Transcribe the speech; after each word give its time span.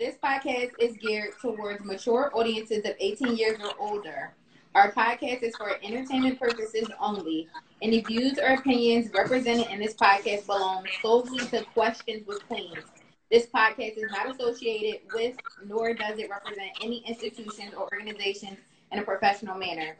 This 0.00 0.16
podcast 0.16 0.70
is 0.78 0.96
geared 0.96 1.34
towards 1.42 1.84
mature 1.84 2.30
audiences 2.32 2.86
of 2.86 2.94
18 2.98 3.36
years 3.36 3.60
or 3.60 3.74
older. 3.78 4.32
Our 4.74 4.90
podcast 4.92 5.42
is 5.42 5.54
for 5.54 5.76
entertainment 5.82 6.40
purposes 6.40 6.88
only. 6.98 7.48
Any 7.82 8.00
views 8.00 8.38
or 8.38 8.54
opinions 8.54 9.12
represented 9.12 9.66
in 9.66 9.78
this 9.78 9.92
podcast 9.92 10.46
belong 10.46 10.86
solely 11.02 11.40
to 11.48 11.64
Questions 11.74 12.26
with 12.26 12.42
Queens. 12.48 12.82
This 13.30 13.44
podcast 13.48 13.98
is 13.98 14.10
not 14.10 14.30
associated 14.30 15.02
with, 15.12 15.36
nor 15.66 15.92
does 15.92 16.18
it 16.18 16.30
represent 16.30 16.70
any 16.82 17.04
institutions 17.06 17.74
or 17.74 17.86
organizations 17.92 18.56
in 18.92 19.00
a 19.00 19.02
professional 19.02 19.58
manner. 19.58 19.96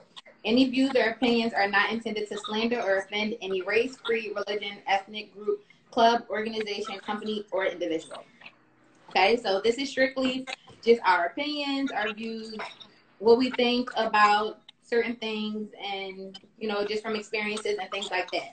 Any 0.46 0.70
views 0.70 0.96
or 0.96 1.10
opinions 1.10 1.52
are 1.52 1.68
not 1.68 1.92
intended 1.92 2.26
to 2.30 2.38
slander 2.38 2.80
or 2.80 3.00
offend 3.00 3.34
any 3.42 3.60
race, 3.60 3.96
creed, 3.96 4.32
religion, 4.34 4.78
ethnic 4.86 5.34
group, 5.34 5.62
club, 5.90 6.24
organization, 6.30 6.98
company, 7.00 7.44
or 7.52 7.66
individual. 7.66 8.24
Okay, 9.10 9.36
so 9.36 9.60
this 9.60 9.76
is 9.76 9.90
strictly 9.90 10.46
just 10.84 11.00
our 11.04 11.26
opinions, 11.26 11.90
our 11.90 12.12
views, 12.12 12.56
what 13.18 13.38
we 13.38 13.50
think 13.50 13.90
about 13.96 14.60
certain 14.82 15.16
things, 15.16 15.68
and 15.84 16.38
you 16.58 16.68
know, 16.68 16.86
just 16.86 17.02
from 17.02 17.16
experiences 17.16 17.76
and 17.80 17.90
things 17.90 18.10
like 18.10 18.30
that. 18.30 18.50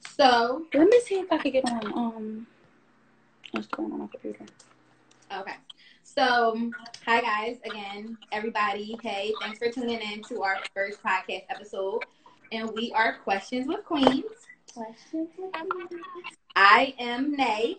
So 0.00 0.64
let 0.72 0.88
me 0.88 1.00
see 1.00 1.16
if 1.16 1.30
I 1.30 1.38
can 1.38 1.52
get 1.52 1.70
on 1.70 1.92
um 1.92 2.46
what's 3.50 3.66
going 3.68 3.92
on 3.92 3.98
my 3.98 4.06
computer. 4.06 4.46
Okay. 5.36 5.56
So, 6.02 6.70
hi 7.04 7.20
guys, 7.20 7.58
again, 7.66 8.16
everybody. 8.32 8.98
Hey, 9.02 9.34
thanks 9.42 9.58
for 9.58 9.70
tuning 9.70 10.00
in 10.00 10.22
to 10.24 10.42
our 10.42 10.56
first 10.74 11.02
podcast 11.02 11.44
episode. 11.50 12.00
And 12.52 12.70
we 12.70 12.90
are 12.92 13.18
Questions 13.18 13.68
with 13.68 13.84
Queens. 13.84 14.24
Questions 14.72 15.28
with 15.36 15.52
Queens. 15.52 16.36
I 16.56 16.94
am 16.98 17.36
Nay. 17.36 17.76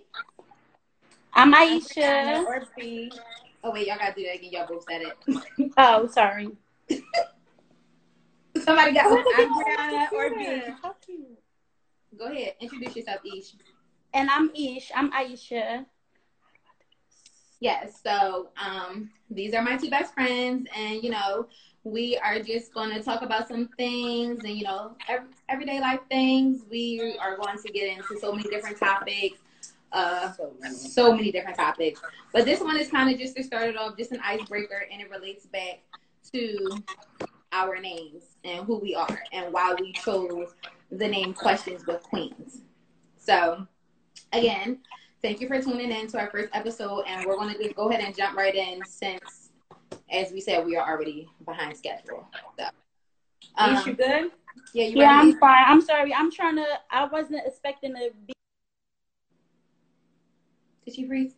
I'm 1.40 1.54
Aisha. 1.54 2.44
Or 2.46 2.64
B. 2.78 3.10
Oh 3.64 3.72
wait, 3.72 3.88
y'all 3.88 3.98
gotta 3.98 4.14
do 4.14 4.26
that 4.26 4.36
again. 4.36 4.52
Y'all 4.52 4.68
both 4.68 4.84
said 4.84 5.04
it. 5.04 5.72
oh, 5.78 6.06
sorry. 6.08 6.50
Somebody 8.62 8.92
got 8.92 9.10
one. 9.10 9.24
I'm 9.38 9.54
Brianna 9.54 10.12
or 10.12 10.30
B. 10.32 10.62
Go 12.18 12.26
ahead. 12.26 12.56
Introduce 12.60 12.98
yourself, 12.98 13.22
Ish. 13.24 13.54
And 14.14 14.30
I'm 14.30 14.52
Ish. 14.54 14.92
I'm 14.94 15.14
Aisha. 15.14 15.86
Yes. 17.62 18.02
So 18.04 18.50
um, 18.62 19.10
these 19.30 19.54
are 19.54 19.62
my 19.62 19.78
two 19.78 19.90
best 19.90 20.14
friends, 20.14 20.68
and 20.76 21.02
you 21.02 21.10
know, 21.10 21.48
we 21.86 22.18
are 22.18 22.42
just 22.42 22.74
going 22.74 22.94
to 22.94 23.02
talk 23.02 23.22
about 23.22 23.48
some 23.48 23.70
things, 23.78 24.44
and 24.44 24.58
you 24.58 24.66
know, 24.66 24.98
every, 25.08 25.30
everyday 25.48 25.80
life 25.80 26.02
things. 26.10 26.66
We 26.70 27.18
are 27.22 27.38
going 27.38 27.58
to 27.60 27.72
get 27.72 27.98
into 27.98 28.20
so 28.20 28.34
many 28.34 28.50
different 28.50 28.78
topics. 28.78 29.40
Uh, 29.92 30.32
so 30.34 30.54
many. 30.60 30.76
so 30.76 31.16
many 31.16 31.32
different 31.32 31.58
topics. 31.58 32.00
But 32.32 32.46
this 32.46 32.60
one 32.60 32.78
is 32.78 32.90
kind 32.90 33.12
of 33.12 33.20
just 33.20 33.36
to 33.38 33.44
start 33.44 33.70
it 33.70 33.78
off, 33.78 33.98
just 33.98 34.12
an 34.12 34.20
icebreaker, 34.24 34.86
and 34.92 35.02
it 35.02 35.10
relates 35.10 35.46
back 35.48 35.82
to 36.34 36.84
our 37.52 37.80
names 37.80 38.24
and 38.44 38.66
who 38.66 38.78
we 38.78 38.94
are 38.96 39.20
and 39.34 39.52
why 39.52 39.76
we 39.80 39.92
chose 39.94 40.54
the 40.92 41.08
name 41.08 41.34
Questions 41.34 41.86
with 41.88 42.04
Queens. 42.04 42.62
So, 43.18 43.66
again, 44.34 44.80
thank 45.22 45.42
you 45.42 45.48
for 45.48 45.62
tuning 45.62 45.92
in 45.92 46.08
to 46.08 46.20
our 46.20 46.30
first 46.30 46.50
episode, 46.54 47.06
and 47.08 47.26
we're 47.26 47.36
going 47.36 47.54
to 47.54 47.62
just 47.62 47.76
go 47.76 47.90
ahead 47.90 48.04
and 48.04 48.16
jump 48.16 48.38
right 48.38 48.56
in 48.56 48.84
since, 48.86 49.50
as 50.12 50.32
we 50.32 50.42
said, 50.42 50.66
we 50.66 50.76
are 50.76 50.88
already 50.88 51.28
behind 51.46 51.76
schedule. 51.76 52.28
So, 52.58 52.66
um, 53.58 53.84
you 53.86 53.94
good? 53.94 54.32
Yeah, 54.74 54.86
you 54.86 54.98
yeah, 54.98 55.20
I'm 55.22 55.38
fine. 55.40 55.64
I'm 55.66 55.82
sorry. 55.82 56.14
I'm 56.14 56.32
trying 56.32 56.56
to. 56.56 56.66
I 56.92 57.06
wasn't 57.06 57.42
expecting 57.46 57.94
to 57.96 58.10
be. 58.26 58.34
Did 60.90 60.96
she 60.96 61.06
freeze? 61.06 61.34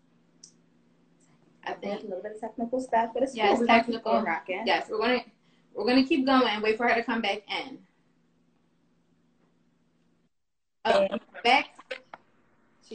I 1.66 1.74
think 1.74 2.04
a 2.04 2.06
little 2.06 2.24
bit 2.24 2.36
of 2.36 2.40
technical 2.40 2.80
stuff, 2.80 3.10
but 3.14 3.22
it's 3.22 3.36
yes, 3.36 3.58
cool. 3.58 3.68
technical. 3.68 4.22
Rocking. 4.22 4.64
Yes, 4.66 4.88
we're 4.90 5.00
gonna 5.00 5.26
we're 5.74 5.86
gonna 5.86 6.06
keep 6.06 6.26
going. 6.26 6.62
Wait 6.62 6.78
for 6.78 6.88
her 6.88 6.96
to 6.96 7.04
come 7.04 7.22
back 7.22 7.42
in. 7.50 7.80
Oh, 10.86 11.06
back. 11.44 11.66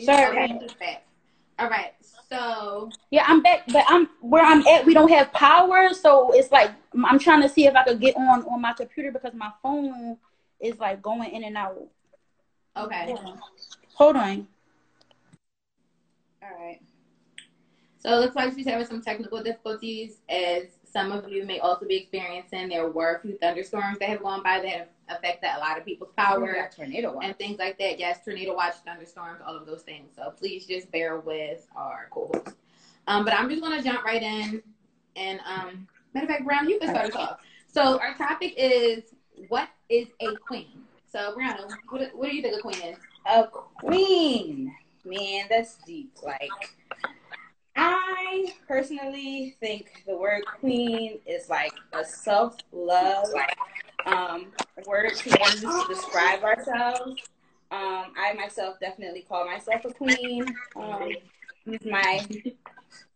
Sorry. 0.02 0.48
back. 0.80 1.06
All 1.58 1.68
right. 1.68 1.92
So 2.30 2.88
yeah, 3.10 3.24
I'm 3.26 3.42
back, 3.42 3.64
but 3.70 3.84
I'm 3.86 4.08
where 4.22 4.42
I'm 4.42 4.66
at. 4.66 4.86
We 4.86 4.94
don't 4.94 5.10
have 5.10 5.30
power, 5.34 5.92
so 5.92 6.32
it's 6.32 6.50
like 6.50 6.70
I'm 7.04 7.18
trying 7.18 7.42
to 7.42 7.50
see 7.50 7.66
if 7.66 7.74
I 7.74 7.84
could 7.84 8.00
get 8.00 8.16
on 8.16 8.44
on 8.44 8.62
my 8.62 8.72
computer 8.72 9.12
because 9.12 9.34
my 9.34 9.50
phone 9.62 10.16
is 10.58 10.78
like 10.78 11.02
going 11.02 11.30
in 11.32 11.44
and 11.44 11.58
out. 11.58 11.86
Okay. 12.78 13.14
Hold 13.96 14.16
on. 14.16 14.48
All 16.48 16.64
right. 16.64 16.80
So 17.98 18.12
it 18.12 18.20
looks 18.20 18.36
like 18.36 18.54
she's 18.54 18.66
having 18.66 18.86
some 18.86 19.02
technical 19.02 19.42
difficulties, 19.42 20.18
as 20.28 20.64
some 20.84 21.10
of 21.10 21.28
you 21.28 21.44
may 21.44 21.58
also 21.58 21.86
be 21.86 21.96
experiencing. 21.96 22.68
There 22.68 22.88
were 22.88 23.16
a 23.16 23.20
few 23.20 23.36
thunderstorms 23.36 23.98
that 23.98 24.08
have 24.08 24.22
gone 24.22 24.42
by 24.42 24.60
that 24.60 24.68
have 24.68 24.88
affected 25.08 25.50
a 25.56 25.58
lot 25.58 25.76
of 25.76 25.84
people's 25.84 26.12
power, 26.16 26.70
tornado 26.74 27.14
watch. 27.14 27.24
and 27.24 27.38
things 27.38 27.58
like 27.58 27.78
that. 27.78 27.98
Yes, 27.98 28.24
tornado 28.24 28.54
watch, 28.54 28.74
thunderstorms, 28.84 29.40
all 29.44 29.56
of 29.56 29.66
those 29.66 29.82
things. 29.82 30.12
So 30.14 30.32
please 30.38 30.66
just 30.66 30.90
bear 30.92 31.18
with 31.18 31.66
our 31.74 32.08
co-host. 32.10 32.56
Um, 33.08 33.24
but 33.24 33.34
I'm 33.34 33.48
just 33.48 33.62
gonna 33.62 33.82
jump 33.82 34.04
right 34.04 34.22
in, 34.22 34.62
and 35.16 35.40
um, 35.46 35.88
matter 36.14 36.26
of 36.26 36.30
fact, 36.30 36.44
Brown, 36.44 36.68
you 36.68 36.78
can 36.78 36.90
start 36.90 37.06
us 37.06 37.16
off. 37.16 37.40
So 37.66 37.98
our 37.98 38.14
topic 38.14 38.54
is 38.56 39.14
what 39.48 39.68
is 39.88 40.08
a 40.20 40.36
queen? 40.36 40.84
So 41.10 41.34
Brown, 41.34 41.58
what, 41.88 42.14
what 42.14 42.30
do 42.30 42.36
you 42.36 42.42
think 42.42 42.56
a 42.56 42.60
queen 42.60 42.80
is? 42.82 42.98
A 43.26 43.44
queen, 43.46 44.74
man, 45.06 45.46
that's 45.48 45.76
deep. 45.86 46.12
Like 46.22 46.50
I 47.76 48.52
personally 48.66 49.56
think 49.60 50.02
the 50.06 50.16
word 50.16 50.42
queen 50.60 51.18
is 51.26 51.48
like 51.48 51.72
a 51.92 52.04
self 52.04 52.56
love 52.72 53.26
um, 54.06 54.46
word 54.86 55.14
to 55.14 55.28
use 55.28 55.60
to 55.60 55.84
describe 55.88 56.42
ourselves. 56.42 57.20
Um, 57.70 58.12
I 58.16 58.32
myself 58.36 58.78
definitely 58.80 59.22
call 59.28 59.44
myself 59.46 59.84
a 59.84 59.92
queen. 59.92 60.44
Um, 60.76 61.12
use 61.64 61.84
my 61.84 62.26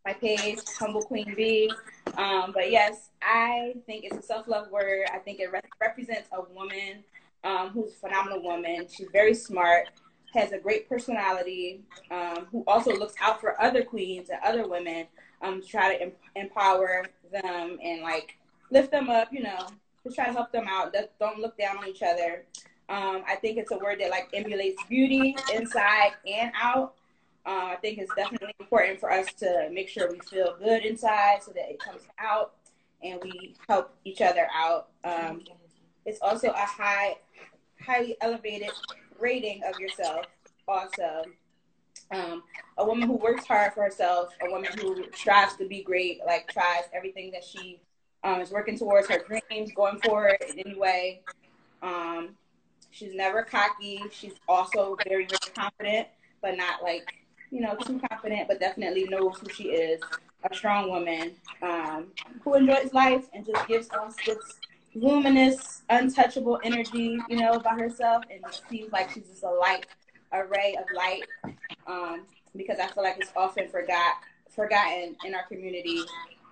my 0.05 0.13
page, 0.15 0.59
Humble 0.79 1.03
Queen 1.03 1.35
B. 1.37 1.71
Um, 2.17 2.53
but 2.53 2.71
yes, 2.71 3.11
I 3.23 3.75
think 3.87 4.05
it's 4.05 4.17
a 4.17 4.23
self 4.23 4.49
love 4.49 4.71
word. 4.71 5.07
I 5.13 5.19
think 5.19 5.41
it 5.41 5.53
re- 5.53 5.61
represents 5.81 6.29
a 6.33 6.43
woman 6.53 7.05
um, 7.45 7.71
who's 7.71 7.93
a 7.93 7.97
phenomenal 7.97 8.43
woman. 8.43 8.87
She's 8.91 9.09
very 9.13 9.35
smart 9.35 9.89
has 10.35 10.53
a 10.53 10.59
great 10.59 10.89
personality, 10.89 11.83
um, 12.11 12.47
who 12.51 12.65
also 12.67 12.95
looks 12.95 13.15
out 13.21 13.41
for 13.41 13.61
other 13.61 13.83
queens 13.83 14.31
and 14.31 14.39
other 14.45 14.69
women 14.69 15.07
um, 15.43 15.61
to 15.61 15.67
try 15.67 15.95
to 15.95 16.03
em- 16.03 16.13
empower 16.37 17.07
them 17.33 17.79
and 17.83 18.03
like 18.03 18.37
lift 18.71 18.91
them 18.91 19.11
up, 19.11 19.33
you 19.33 19.43
know, 19.43 19.67
to 20.05 20.13
try 20.13 20.27
to 20.27 20.33
help 20.33 20.53
them 20.53 20.67
out. 20.69 20.95
Don't 21.19 21.39
look 21.39 21.59
down 21.59 21.79
on 21.79 21.89
each 21.89 22.03
other. 22.03 22.45
Um, 22.89 23.23
I 23.27 23.37
think 23.37 23.57
it's 23.57 23.71
a 23.71 23.79
word 23.79 24.01
that 24.01 24.11
like 24.11 24.29
emulates 24.33 24.83
beauty 24.89 25.37
inside 25.55 26.13
and 26.27 26.51
out. 26.61 26.95
Uh, 27.47 27.71
I 27.73 27.77
think 27.77 27.99
it's 27.99 28.13
definitely 28.15 28.55
important 28.59 29.01
for 29.01 29.11
us 29.11 29.33
to 29.35 29.69
make 29.73 29.89
sure 29.89 30.11
we 30.11 30.19
feel 30.21 30.57
good 30.59 30.85
inside 30.85 31.43
so 31.43 31.53
that 31.53 31.71
it 31.71 31.79
comes 31.79 32.03
out 32.19 32.55
and 33.03 33.19
we 33.23 33.55
help 33.69 33.95
each 34.05 34.21
other 34.21 34.47
out. 34.55 34.89
Um, 35.05 35.43
it's 36.05 36.21
also 36.21 36.49
a 36.49 36.67
high, 36.67 37.17
highly 37.81 38.17
elevated 38.21 38.71
rating 39.21 39.63
of 39.65 39.79
yourself 39.79 40.27
also. 40.67 41.25
Um, 42.13 42.43
a 42.77 42.85
woman 42.85 43.09
who 43.09 43.17
works 43.17 43.47
hard 43.47 43.73
for 43.73 43.85
herself, 43.85 44.33
a 44.45 44.51
woman 44.51 44.71
who 44.81 45.05
strives 45.15 45.55
to 45.57 45.67
be 45.67 45.83
great, 45.83 46.21
like 46.27 46.49
tries 46.49 46.85
everything 46.93 47.31
that 47.33 47.45
she 47.45 47.81
um, 48.25 48.41
is 48.41 48.51
working 48.51 48.77
towards 48.77 49.09
her 49.09 49.23
dreams, 49.27 49.71
going 49.75 49.99
forward 50.01 50.37
in 50.49 50.59
any 50.59 50.77
way. 50.77 51.21
Um, 51.83 52.31
she's 52.91 53.15
never 53.15 53.43
cocky. 53.43 54.03
She's 54.11 54.35
also 54.49 54.97
very, 55.07 55.27
very 55.27 55.55
confident, 55.55 56.09
but 56.43 56.57
not 56.57 56.83
like, 56.83 57.15
you 57.51 57.61
know, 57.61 57.77
too 57.77 58.01
confident, 58.11 58.49
but 58.49 58.61
definitely 58.61 59.05
knows 59.05 59.39
who 59.39 59.49
she 59.49 59.65
is. 59.69 60.01
A 60.51 60.55
strong 60.55 60.89
woman 60.91 61.33
um, 61.63 62.07
who 62.43 62.55
enjoys 62.55 62.95
life 62.95 63.29
and 63.35 63.45
just 63.45 63.69
gives 63.69 63.91
us 63.91 64.17
this 64.25 64.39
luminous, 64.95 65.83
untouchable 65.89 66.59
energy, 66.65 67.19
you 67.29 67.37
know, 67.37 67.59
by 67.59 67.71
herself, 67.71 68.25
and 68.31 68.41
it 68.45 68.61
seems 68.69 68.93
like 68.93 69.11
she's 69.11 69.29
just 69.29 69.43
a 69.45 69.51
light, 69.51 69.87
a 70.33 70.45
ray 70.45 70.77
of 70.79 70.85
light. 70.95 71.23
Um, 71.87 72.27
because 72.57 72.79
I 72.81 72.89
feel 72.89 73.05
like 73.05 73.19
it's 73.19 73.33
often 73.37 73.69
forgot 73.69 74.15
forgotten 74.49 75.17
in 75.25 75.35
our 75.35 75.45
community 75.45 76.01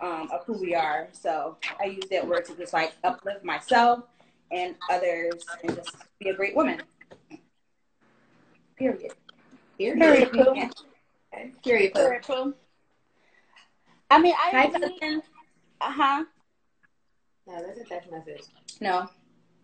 um, 0.01 0.29
of 0.33 0.45
who 0.45 0.53
we 0.55 0.75
are. 0.75 1.09
So 1.13 1.57
I 1.81 1.87
use 1.87 2.05
that 2.11 2.27
word 2.27 2.45
to 2.47 2.57
just 2.57 2.73
like 2.73 2.95
uplift 3.05 3.45
myself 3.45 4.05
and 4.51 4.77
others, 4.91 5.45
and 5.65 5.77
just 5.77 5.97
be 6.19 6.31
a 6.31 6.35
great 6.35 6.57
woman. 6.57 6.81
Period. 8.77 9.13
Period. 9.77 9.99
Period. 9.99 10.33
Period. 10.33 10.73
Period. 11.63 11.95
Period. 11.95 12.55
I 14.11 14.19
mean, 14.19 14.35
I. 14.37 15.21
Uh 15.81 15.93
huh. 15.93 16.25
No, 17.49 17.63
that's 17.67 17.81
a 17.81 17.85
text 17.85 18.11
message. 18.11 18.43
No. 18.81 19.09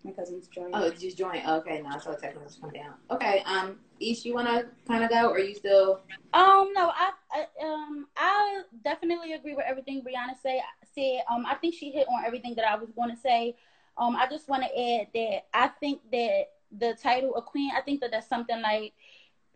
My 0.04 0.12
cousin's 0.12 0.48
joining. 0.48 0.74
Oh, 0.74 0.90
just 0.90 1.16
join. 1.16 1.40
Okay, 1.46 1.80
no, 1.82 1.90
I 1.90 1.98
saw 1.98 2.12
a 2.12 2.16
text 2.16 2.38
message 2.38 2.60
come 2.60 2.70
down. 2.70 2.94
Okay, 3.10 3.42
um, 3.46 3.78
Ish, 4.00 4.24
you 4.24 4.34
wanna 4.34 4.64
kind 4.86 5.02
of 5.04 5.10
go, 5.10 5.30
or 5.30 5.38
you 5.38 5.54
still? 5.54 6.00
Um, 6.34 6.72
no, 6.74 6.90
I, 6.94 7.10
I 7.32 7.46
um, 7.64 8.06
I 8.16 8.62
definitely 8.82 9.32
agree 9.32 9.54
with 9.54 9.64
everything 9.66 10.02
Brianna 10.02 10.34
say 10.42 10.60
said. 10.94 11.22
Um, 11.30 11.46
I 11.46 11.54
think 11.54 11.74
she 11.74 11.90
hit 11.90 12.06
on 12.08 12.24
everything 12.24 12.54
that 12.56 12.66
I 12.66 12.76
was 12.76 12.90
going 12.90 13.10
to 13.10 13.16
say. 13.16 13.56
Um, 13.96 14.16
I 14.16 14.26
just 14.28 14.48
want 14.48 14.62
to 14.64 14.68
add 14.68 15.08
that 15.14 15.46
I 15.54 15.68
think 15.68 16.00
that 16.10 16.46
the 16.76 16.96
title 17.00 17.34
of 17.34 17.44
queen, 17.46 17.70
I 17.76 17.80
think 17.80 18.00
that 18.00 18.10
that's 18.10 18.28
something 18.28 18.60
like 18.60 18.92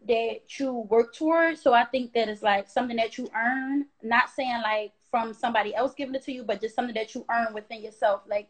that 0.07 0.59
you 0.59 0.87
work 0.89 1.15
towards. 1.15 1.61
So 1.61 1.73
I 1.73 1.85
think 1.85 2.13
that 2.15 2.29
it's 2.29 2.43
like 2.43 2.69
something 2.69 2.97
that 2.97 3.19
you 3.19 3.29
earn. 3.35 3.87
Not 4.03 4.31
saying 4.31 4.61
like 4.63 4.93
from 5.11 5.33
somebody 5.33 5.75
else 5.75 5.95
giving 5.95 6.15
it 6.15 6.23
to 6.25 6.33
you, 6.33 6.45
but 6.45 6.61
just 6.61 6.75
something 6.75 6.95
that 6.95 7.15
you 7.15 7.25
earn 7.31 7.53
within 7.55 7.83
yourself. 7.83 8.23
Like 8.29 8.49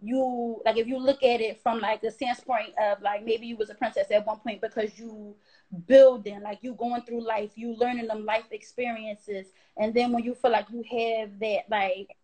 you 0.00 0.60
like 0.64 0.76
if 0.76 0.86
you 0.86 0.98
look 0.98 1.22
at 1.22 1.40
it 1.40 1.60
from 1.62 1.80
like 1.80 2.02
the 2.02 2.10
standpoint 2.10 2.70
of 2.78 3.00
like 3.02 3.24
maybe 3.24 3.46
you 3.46 3.56
was 3.56 3.70
a 3.70 3.74
princess 3.74 4.10
at 4.10 4.26
one 4.26 4.38
point 4.38 4.60
because 4.60 4.98
you 4.98 5.34
building 5.86 6.42
like 6.42 6.58
you 6.62 6.74
going 6.74 7.02
through 7.02 7.24
life 7.26 7.52
you 7.56 7.74
learning 7.76 8.06
them 8.06 8.24
life 8.24 8.46
experiences. 8.50 9.48
And 9.76 9.94
then 9.94 10.12
when 10.12 10.24
you 10.24 10.34
feel 10.34 10.52
like 10.52 10.66
you 10.70 10.84
have 10.90 11.38
that 11.40 11.64
like 11.70 12.16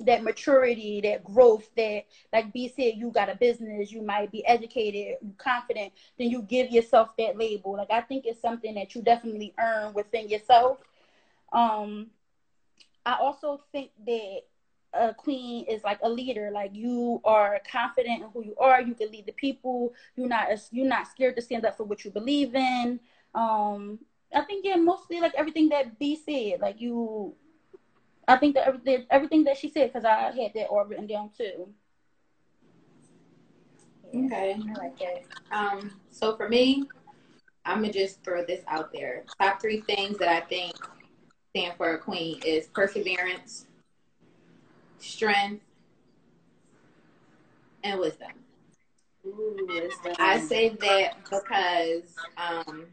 that 0.00 0.22
maturity 0.22 1.00
that 1.02 1.22
growth 1.22 1.68
that 1.76 2.04
like 2.32 2.52
b 2.52 2.66
said 2.66 2.94
you 2.96 3.10
got 3.10 3.28
a 3.28 3.36
business 3.36 3.92
you 3.92 4.02
might 4.02 4.32
be 4.32 4.44
educated 4.46 5.16
confident 5.36 5.92
then 6.18 6.30
you 6.30 6.42
give 6.42 6.70
yourself 6.70 7.10
that 7.18 7.36
label. 7.36 7.76
Like 7.76 7.90
i 7.90 8.00
think 8.00 8.24
it's 8.26 8.40
something 8.40 8.74
that 8.74 8.94
you 8.94 9.02
definitely 9.02 9.54
earn 9.58 9.92
within 9.92 10.28
yourself. 10.28 10.78
Um 11.52 12.08
i 13.06 13.14
also 13.14 13.60
think 13.72 13.90
that 14.06 14.40
a 14.94 15.14
queen 15.14 15.64
is 15.66 15.82
like 15.84 15.98
a 16.02 16.08
leader. 16.08 16.50
Like 16.52 16.74
you 16.74 17.20
are 17.24 17.60
confident 17.70 18.22
in 18.22 18.28
who 18.32 18.44
you 18.44 18.54
are. 18.58 18.80
You 18.80 18.94
can 18.94 19.10
lead 19.10 19.26
the 19.26 19.32
people. 19.32 19.94
You're 20.16 20.28
not 20.28 20.48
you're 20.70 20.86
not 20.86 21.08
scared 21.08 21.36
to 21.36 21.42
stand 21.42 21.64
up 21.64 21.76
for 21.76 21.84
what 21.84 22.04
you 22.04 22.10
believe 22.10 22.54
in. 22.54 23.00
Um, 23.34 23.98
I 24.34 24.42
think 24.42 24.64
yeah, 24.64 24.76
mostly 24.76 25.20
like 25.20 25.34
everything 25.34 25.68
that 25.70 25.98
B 25.98 26.16
said. 26.16 26.60
Like 26.60 26.80
you, 26.80 27.34
I 28.28 28.36
think 28.36 28.54
that 28.54 28.66
everything 28.66 29.06
everything 29.10 29.44
that 29.44 29.56
she 29.56 29.70
said 29.70 29.92
because 29.92 30.04
I 30.04 30.30
had 30.30 30.52
that 30.54 30.68
all 30.68 30.84
written 30.84 31.06
down 31.06 31.30
too. 31.36 31.68
Okay, 34.14 34.58
I 34.58 34.78
like 34.78 34.98
that. 34.98 35.24
Um, 35.50 35.92
so 36.10 36.36
for 36.36 36.48
me, 36.48 36.86
I'm 37.64 37.80
gonna 37.80 37.92
just 37.92 38.22
throw 38.22 38.44
this 38.44 38.62
out 38.68 38.92
there. 38.92 39.24
Top 39.40 39.60
three 39.60 39.80
things 39.80 40.18
that 40.18 40.28
I 40.28 40.40
think 40.40 40.74
stand 41.54 41.76
for 41.76 41.94
a 41.94 41.98
queen 41.98 42.40
is 42.46 42.66
perseverance 42.68 43.66
strength, 45.02 45.62
and 47.84 48.00
wisdom. 48.00 48.30
Ooh, 49.26 49.66
wisdom. 49.68 50.14
I 50.18 50.38
say 50.38 50.70
that 50.70 51.16
because 51.24 52.14
um, 52.36 52.84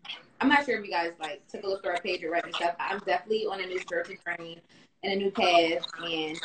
I'm 0.42 0.50
not 0.50 0.66
sure 0.66 0.78
if 0.80 0.86
you 0.86 0.92
guys 0.92 1.12
like 1.20 1.48
took 1.48 1.64
a 1.64 1.68
look 1.68 1.84
through 1.84 1.94
our 1.94 2.02
page 2.02 2.24
or 2.24 2.32
read 2.32 2.46
and 2.46 2.56
stuff. 2.56 2.76
I'm 2.80 3.00
definitely 3.00 3.46
on 3.46 3.62
a 3.62 3.66
new 3.66 3.80
spiritual 3.80 4.16
journey 4.26 4.60
and 5.04 5.14
a 5.14 5.16
new 5.16 5.32
path, 5.32 5.86
and 6.04 6.40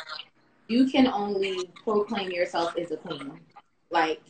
you 0.67 0.87
can 0.87 1.07
only 1.07 1.71
proclaim 1.83 2.31
yourself 2.31 2.77
as 2.77 2.91
a 2.91 2.97
queen. 2.97 3.39
Like 3.91 4.21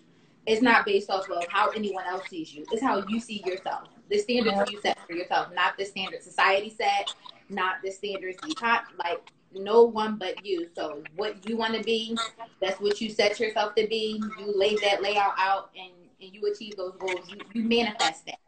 it's 0.45 0.61
not 0.61 0.85
based 0.85 1.09
off 1.09 1.29
of 1.29 1.43
how 1.49 1.69
anyone 1.69 2.05
else 2.05 2.27
sees 2.29 2.53
you. 2.53 2.65
It's 2.71 2.81
how 2.81 3.03
you 3.07 3.19
see 3.19 3.43
yourself. 3.45 3.89
The 4.09 4.19
standards 4.19 4.71
you 4.71 4.79
set 4.81 4.97
for 5.07 5.13
yourself, 5.13 5.49
not 5.55 5.77
the 5.77 5.85
standard 5.85 6.21
society 6.21 6.69
set, 6.69 7.13
not 7.49 7.75
the 7.83 7.91
standards 7.91 8.37
you 8.47 8.53
taught. 8.53 8.85
Like 8.97 9.31
no 9.53 9.83
one 9.83 10.17
but 10.17 10.45
you. 10.45 10.67
So 10.75 11.03
what 11.15 11.47
you 11.47 11.57
want 11.57 11.75
to 11.75 11.83
be, 11.83 12.17
that's 12.61 12.79
what 12.79 12.99
you 13.01 13.09
set 13.09 13.39
yourself 13.39 13.75
to 13.75 13.87
be. 13.87 14.21
You 14.39 14.57
lay 14.57 14.75
that 14.77 15.01
layout 15.01 15.33
out 15.37 15.71
and, 15.77 15.91
and 16.21 16.33
you 16.33 16.45
achieve 16.51 16.75
those 16.77 16.95
goals. 16.97 17.29
You, 17.29 17.39
you 17.53 17.63
manifest 17.63 18.25
that. 18.25 18.39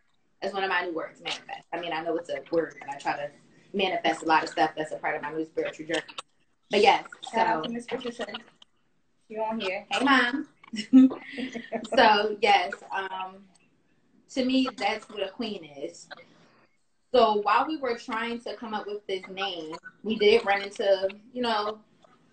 That's 0.42 0.54
one 0.54 0.64
of 0.64 0.70
my 0.70 0.84
new 0.86 0.94
words, 0.94 1.22
manifest. 1.22 1.64
I 1.74 1.80
mean, 1.80 1.92
I 1.94 2.04
know 2.04 2.16
it's 2.18 2.30
a 2.30 2.42
word, 2.52 2.76
and 2.82 2.92
I 2.92 2.98
try 2.98 3.18
to 3.18 3.30
manifest 3.74 4.22
a 4.22 4.26
lot 4.26 4.44
of 4.44 4.50
stuff 4.50 4.72
that's 4.78 4.92
a 4.92 4.98
part 4.98 5.16
of 5.16 5.22
my 5.24 5.32
new 5.34 5.46
spiritual 5.46 5.88
journey. 5.88 6.02
But 6.70 6.82
yes, 6.82 7.06
Shout 7.32 7.48
out 7.48 7.64
to 7.64 7.70
Miss 7.70 7.86
Patricia. 7.86 8.28
You 9.30 9.42
on 9.42 9.60
here? 9.60 9.86
Hey, 9.90 10.04
mom. 10.04 10.48
so 11.96 12.38
yes, 12.42 12.74
um, 12.92 13.38
to 14.30 14.46
me, 14.46 14.68
that's 14.78 15.10
what 15.10 15.24
a 15.24 15.30
queen 15.30 15.64
is. 15.64 16.08
So 17.14 17.42
while 17.42 17.66
we 17.68 17.78
were 17.78 17.98
trying 17.98 18.40
to 18.42 18.56
come 18.56 18.74
up 18.74 18.86
with 18.86 19.06
this 19.08 19.24
name, 19.30 19.76
we 20.04 20.18
did 20.18 20.46
run 20.46 20.62
into, 20.62 21.10
you 21.34 21.42
know, 21.42 21.80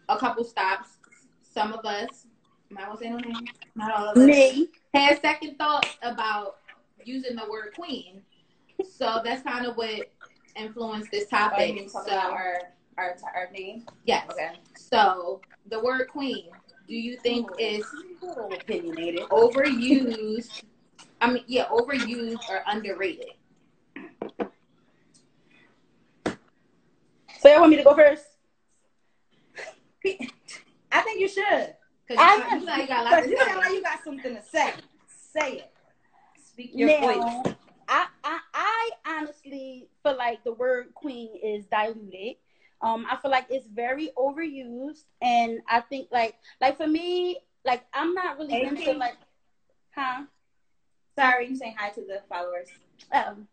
a 0.09 0.19
couple 0.19 0.45
stops. 0.45 0.97
Some 1.43 1.73
of 1.73 1.85
us, 1.85 2.27
am 2.71 2.79
I 2.79 2.87
gonna 2.87 2.99
say 2.99 3.11
no 3.11 3.19
name? 3.19 3.47
Not 3.77 3.93
all 3.93 4.09
of 4.09 4.17
us. 4.17 4.27
Me. 4.27 4.69
Had 4.93 5.21
second 5.21 5.57
thoughts 5.57 5.97
about 6.03 6.57
using 7.05 7.37
the 7.37 7.49
word 7.49 7.73
queen. 7.77 8.23
So 8.85 9.21
that's 9.25 9.43
kind 9.43 9.67
of 9.67 9.77
what 9.77 10.11
influenced 10.57 11.11
this 11.11 11.27
oh, 11.33 11.37
topic. 11.37 11.91
Oh, 11.95 12.05
so 12.05 12.13
our, 12.17 12.59
our 12.99 13.17
our 13.35 13.51
name. 13.53 13.85
Yes. 14.05 14.27
Okay. 14.31 14.53
So 14.77 15.41
the 15.71 15.81
word 15.81 16.09
queen, 16.09 16.47
do 16.89 16.95
you 16.95 17.17
think 17.19 17.51
Ooh, 17.53 17.57
is 17.59 17.85
opinionated, 18.53 19.23
overused? 19.31 20.65
I 21.21 21.31
mean, 21.31 21.45
yeah, 21.47 21.67
overused 21.67 22.49
or 22.51 22.63
underrated? 22.67 23.31
So 27.45 27.53
you 27.53 27.61
want 27.61 27.73
me 27.73 27.77
to 27.77 27.85
go 27.85 27.95
first? 27.95 28.25
I 30.91 31.01
think 31.03 31.21
you 31.21 31.29
should. 31.29 31.75
Cause 32.09 32.17
I, 32.19 32.37
you, 32.37 32.65
got 32.65 33.29
you 33.29 33.37
sound 33.37 33.59
like 33.59 33.73
you 33.73 33.83
got 33.83 34.03
something 34.03 34.35
to 34.35 34.43
say. 34.43 34.73
Say 35.07 35.53
it. 35.59 35.73
Speak 36.43 36.71
your 36.73 36.89
now, 36.89 37.01
voice. 37.01 37.55
I, 37.87 38.07
I, 38.25 38.39
I 38.55 38.91
honestly 39.07 39.89
feel 40.03 40.17
like 40.17 40.43
the 40.45 40.55
word 40.55 40.95
queen 40.95 41.33
is 41.43 41.67
diluted. 41.67 42.37
Um, 42.81 43.07
I 43.11 43.19
feel 43.19 43.31
like 43.31 43.47
it's 43.51 43.67
very 43.67 44.11
overused, 44.17 45.05
and 45.21 45.61
I 45.69 45.81
think 45.81 46.09
like 46.11 46.37
like 46.63 46.79
for 46.79 46.87
me, 46.87 47.41
like 47.67 47.85
I'm 47.93 48.15
not 48.15 48.39
really 48.39 48.53
hey, 48.53 48.69
into 48.69 48.93
like, 48.95 49.17
huh? 49.95 50.23
Sorry, 51.15 51.49
you 51.49 51.57
saying 51.57 51.77
hi 51.79 51.91
to 51.91 52.01
the 52.01 52.23
followers. 52.27 52.69
Um, 53.13 53.49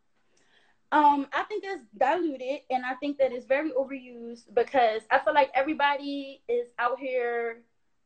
um, 0.92 1.28
I 1.32 1.44
think 1.44 1.64
it's 1.66 1.84
diluted 1.98 2.62
and 2.70 2.86
I 2.86 2.96
think 2.96 3.18
that 3.20 3.32
it's 3.32 3.46
very 3.46 3.72
overused 3.72 4.54
because 4.54 5.04
I 5.10 5.20
feel 5.20 5.34
like 5.34 5.50
everybody 5.54 6.42
is 6.50 6.68
out 6.80 7.00
here 7.00 7.60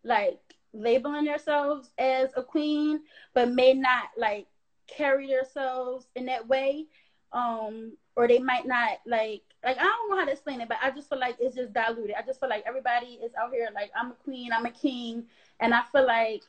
like 0.04 0.40
labeling 0.74 1.26
themselves 1.26 1.90
as 1.98 2.30
a 2.36 2.44
queen, 2.44 3.02
but 3.34 3.52
may 3.52 3.74
not 3.74 4.10
like 4.18 4.48
carry 4.88 5.28
themselves 5.28 6.08
in 6.16 6.28
that 6.28 6.48
way. 6.48 6.86
Um, 7.34 7.94
or 8.16 8.28
they 8.28 8.40
might 8.40 8.66
not 8.66 9.00
like 9.06 9.42
like 9.64 9.78
I 9.78 9.84
don't 9.84 10.10
know 10.10 10.18
how 10.18 10.26
to 10.26 10.32
explain 10.32 10.62
it, 10.62 10.70
but 10.70 10.78
I 10.82 10.92
just 10.92 11.10
feel 11.10 11.20
like 11.20 11.38
it's 11.40 11.56
just 11.56 11.74
diluted. 11.74 12.16
I 12.18 12.22
just 12.26 12.40
feel 12.40 12.50
like 12.50 12.64
everybody 12.68 13.20
is 13.24 13.32
out 13.36 13.52
here 13.52 13.70
like 13.74 13.92
I'm 13.96 14.12
a 14.12 14.16
queen, 14.16 14.54
I'm 14.54 14.66
a 14.66 14.72
king, 14.72 15.26
and 15.60 15.74
I 15.74 15.82
feel 15.92 16.06
like 16.06 16.44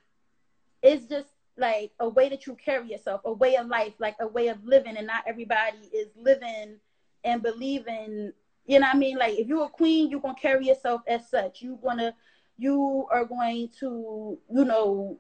it's 0.83 1.07
just 1.07 1.29
like 1.59 1.93
a 2.01 2.09
way 2.09 2.29
that 2.29 2.47
you 2.47 2.55
carry 2.55 2.91
yourself, 2.91 3.23
a 3.25 3.33
way 3.33 3.57
of 3.57 3.67
life, 3.67 3.95
like 3.99 4.17
a 4.21 4.27
way 4.27 4.49
of 4.49 4.65
living, 4.65 4.97
and 4.97 5.07
not 5.07 5.25
everybody 5.27 5.79
is 5.93 6.09
living 6.17 6.77
and 7.25 7.43
believing. 7.43 8.33
You 8.67 8.81
know 8.81 8.87
what 8.87 8.97
I 8.97 8.99
mean? 8.99 9.19
Like 9.19 9.39
if 9.39 9.47
you're 9.47 9.65
a 9.65 9.69
queen, 9.69 10.11
you're 10.11 10.21
gonna 10.21 10.35
carry 10.35 10.67
yourself 10.67 11.03
as 11.07 11.29
such. 11.29 11.63
You 11.63 11.79
gonna, 11.83 12.15
you 12.59 13.07
are 13.11 13.25
going 13.25 13.71
to, 13.81 14.39
you 14.51 14.65
know, 14.65 15.19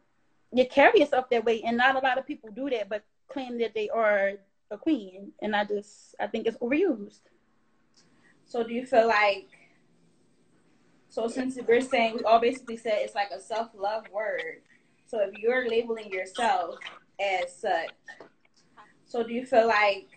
you 0.52 0.66
carry 0.66 1.00
yourself 1.00 1.30
that 1.30 1.44
way, 1.44 1.62
and 1.62 1.76
not 1.76 1.96
a 1.96 2.00
lot 2.00 2.18
of 2.18 2.26
people 2.26 2.50
do 2.50 2.70
that, 2.70 2.88
but 2.88 3.04
claim 3.28 3.58
that 3.58 3.74
they 3.74 3.88
are 3.88 4.32
a 4.70 4.78
queen, 4.78 5.32
and 5.42 5.54
I 5.54 5.64
just, 5.64 6.14
I 6.20 6.26
think 6.26 6.46
it's 6.46 6.56
overused. 6.58 7.20
So 8.44 8.62
do 8.62 8.72
you 8.72 8.86
feel 8.86 9.08
like? 9.08 9.48
So 11.08 11.28
since 11.28 11.58
we're 11.66 11.80
saying 11.80 12.16
we 12.16 12.24
all 12.24 12.40
basically 12.40 12.76
said 12.76 12.98
it's 12.98 13.14
like 13.14 13.30
a 13.30 13.40
self 13.40 13.70
love 13.74 14.04
word 14.12 14.60
so 15.06 15.20
if 15.20 15.38
you're 15.38 15.68
labeling 15.68 16.10
yourself 16.10 16.76
as 17.20 17.54
such, 17.54 17.90
so 19.04 19.22
do 19.22 19.32
you 19.32 19.46
feel 19.46 19.66
like 19.66 20.08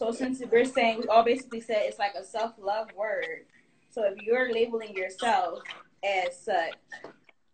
so 0.00 0.10
since 0.10 0.42
we're 0.50 0.64
saying 0.64 1.00
we 1.00 1.08
all 1.08 1.22
basically 1.22 1.60
said 1.60 1.82
it's 1.82 1.98
like 1.98 2.14
a 2.14 2.24
self 2.24 2.54
love 2.58 2.88
word. 2.96 3.44
So 3.90 4.02
if 4.04 4.22
you're 4.22 4.50
labeling 4.50 4.96
yourself 4.96 5.58
as 6.02 6.40
such, 6.40 6.72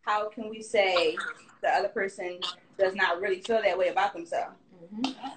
how 0.02 0.28
can 0.28 0.48
we 0.48 0.62
say 0.62 1.16
the 1.60 1.68
other 1.68 1.88
person 1.88 2.38
does 2.78 2.94
not 2.94 3.20
really 3.20 3.40
feel 3.40 3.60
that 3.62 3.76
way 3.76 3.88
about 3.88 4.12
themselves? 4.12 4.54
Mm-hmm. 4.94 5.28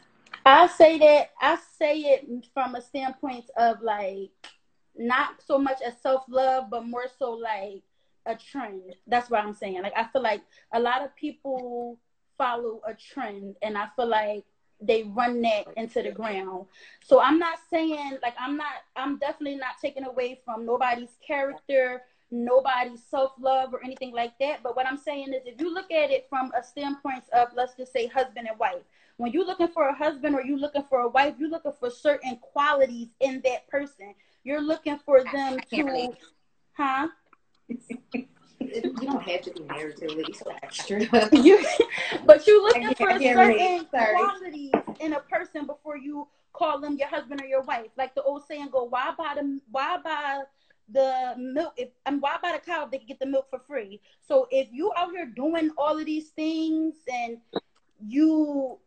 I 0.45 0.67
say 0.67 0.99
that 0.99 1.31
I 1.41 1.57
say 1.79 2.01
it 2.01 2.27
from 2.53 2.75
a 2.75 2.81
standpoint 2.81 3.49
of 3.57 3.81
like 3.81 4.29
not 4.95 5.41
so 5.43 5.57
much 5.57 5.81
as 5.83 5.99
self 6.01 6.25
love, 6.29 6.69
but 6.69 6.85
more 6.85 7.07
so 7.17 7.31
like 7.31 7.81
a 8.25 8.35
trend. 8.35 8.95
That's 9.07 9.29
what 9.29 9.43
I'm 9.43 9.53
saying. 9.53 9.81
Like 9.81 9.93
I 9.95 10.05
feel 10.05 10.21
like 10.21 10.41
a 10.73 10.79
lot 10.79 11.03
of 11.03 11.15
people 11.15 11.97
follow 12.37 12.81
a 12.87 12.93
trend 12.93 13.55
and 13.61 13.77
I 13.77 13.87
feel 13.95 14.07
like 14.07 14.45
they 14.81 15.03
run 15.03 15.41
that 15.41 15.65
into 15.75 16.01
the 16.01 16.11
ground. 16.11 16.65
So 17.03 17.19
I'm 17.19 17.37
not 17.37 17.59
saying 17.69 18.17
like 18.21 18.35
I'm 18.39 18.57
not 18.57 18.71
I'm 18.95 19.17
definitely 19.17 19.57
not 19.57 19.75
taking 19.81 20.05
away 20.05 20.39
from 20.45 20.65
nobody's 20.65 21.17
character, 21.25 22.03
nobody's 22.31 23.03
self-love 23.03 23.73
or 23.73 23.83
anything 23.83 24.13
like 24.13 24.37
that. 24.39 24.63
But 24.63 24.75
what 24.75 24.85
I'm 24.85 24.97
saying 24.97 25.33
is 25.33 25.41
if 25.45 25.59
you 25.59 25.73
look 25.73 25.91
at 25.91 26.11
it 26.11 26.27
from 26.29 26.51
a 26.57 26.63
standpoint 26.63 27.23
of 27.33 27.49
let's 27.55 27.75
just 27.75 27.91
say 27.91 28.07
husband 28.07 28.47
and 28.47 28.57
wife, 28.57 28.83
when 29.17 29.33
you're 29.33 29.45
looking 29.45 29.67
for 29.67 29.89
a 29.89 29.93
husband 29.93 30.33
or 30.33 30.41
you're 30.41 30.57
looking 30.57 30.85
for 30.89 30.99
a 30.99 31.09
wife, 31.09 31.35
you're 31.37 31.49
looking 31.49 31.73
for 31.77 31.89
certain 31.89 32.37
qualities 32.37 33.09
in 33.19 33.41
that 33.43 33.67
person 33.67 34.13
you're 34.43 34.61
looking 34.61 34.97
for 35.05 35.23
them 35.23 35.57
to, 35.69 36.13
huh? 36.73 37.07
You 37.69 38.93
don't 39.01 39.21
have 39.23 39.41
to 39.41 39.51
be 39.51 39.61
married 39.61 39.97
to 39.97 40.19
it. 40.19 40.35
So 40.35 40.51
extra. 40.61 40.99
you, 41.31 41.65
but 42.25 42.45
you're 42.45 42.61
looking 42.63 42.93
for 42.95 43.19
certain 43.19 43.85
qualities 43.85 44.71
in 44.99 45.13
a 45.13 45.19
person 45.21 45.65
before 45.65 45.97
you 45.97 46.27
call 46.53 46.79
them 46.79 46.97
your 46.97 47.07
husband 47.07 47.41
or 47.41 47.45
your 47.45 47.61
wife. 47.61 47.87
Like 47.97 48.15
the 48.15 48.23
old 48.23 48.43
saying 48.47 48.69
go, 48.71 48.83
why 48.83 49.13
buy 49.17 49.35
the 49.35 49.59
why 49.71 49.97
buy 50.03 50.41
the 50.91 51.35
milk 51.37 51.73
if 51.77 51.89
I 52.05 52.09
and 52.09 52.21
why 52.21 52.37
buy 52.41 52.53
the 52.53 52.59
cow 52.59 52.85
if 52.85 52.91
they 52.91 52.97
can 52.97 53.07
get 53.07 53.19
the 53.19 53.25
milk 53.25 53.47
for 53.49 53.59
free? 53.59 54.01
So 54.21 54.47
if 54.51 54.67
you 54.71 54.91
out 54.97 55.11
here 55.11 55.25
doing 55.25 55.71
all 55.77 55.97
of 55.97 56.05
these 56.05 56.29
things 56.29 56.95
and 57.11 57.37
you 58.05 58.77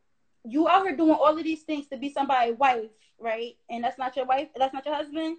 you 0.44 0.68
out 0.68 0.86
here 0.86 0.96
doing 0.96 1.12
all 1.12 1.36
of 1.38 1.44
these 1.44 1.62
things 1.62 1.86
to 1.88 1.96
be 1.96 2.10
somebody's 2.10 2.58
wife, 2.58 2.90
right? 3.18 3.56
And 3.70 3.84
that's 3.84 3.98
not 3.98 4.16
your 4.16 4.26
wife, 4.26 4.48
that's 4.56 4.74
not 4.74 4.84
your 4.84 4.94
husband 4.94 5.36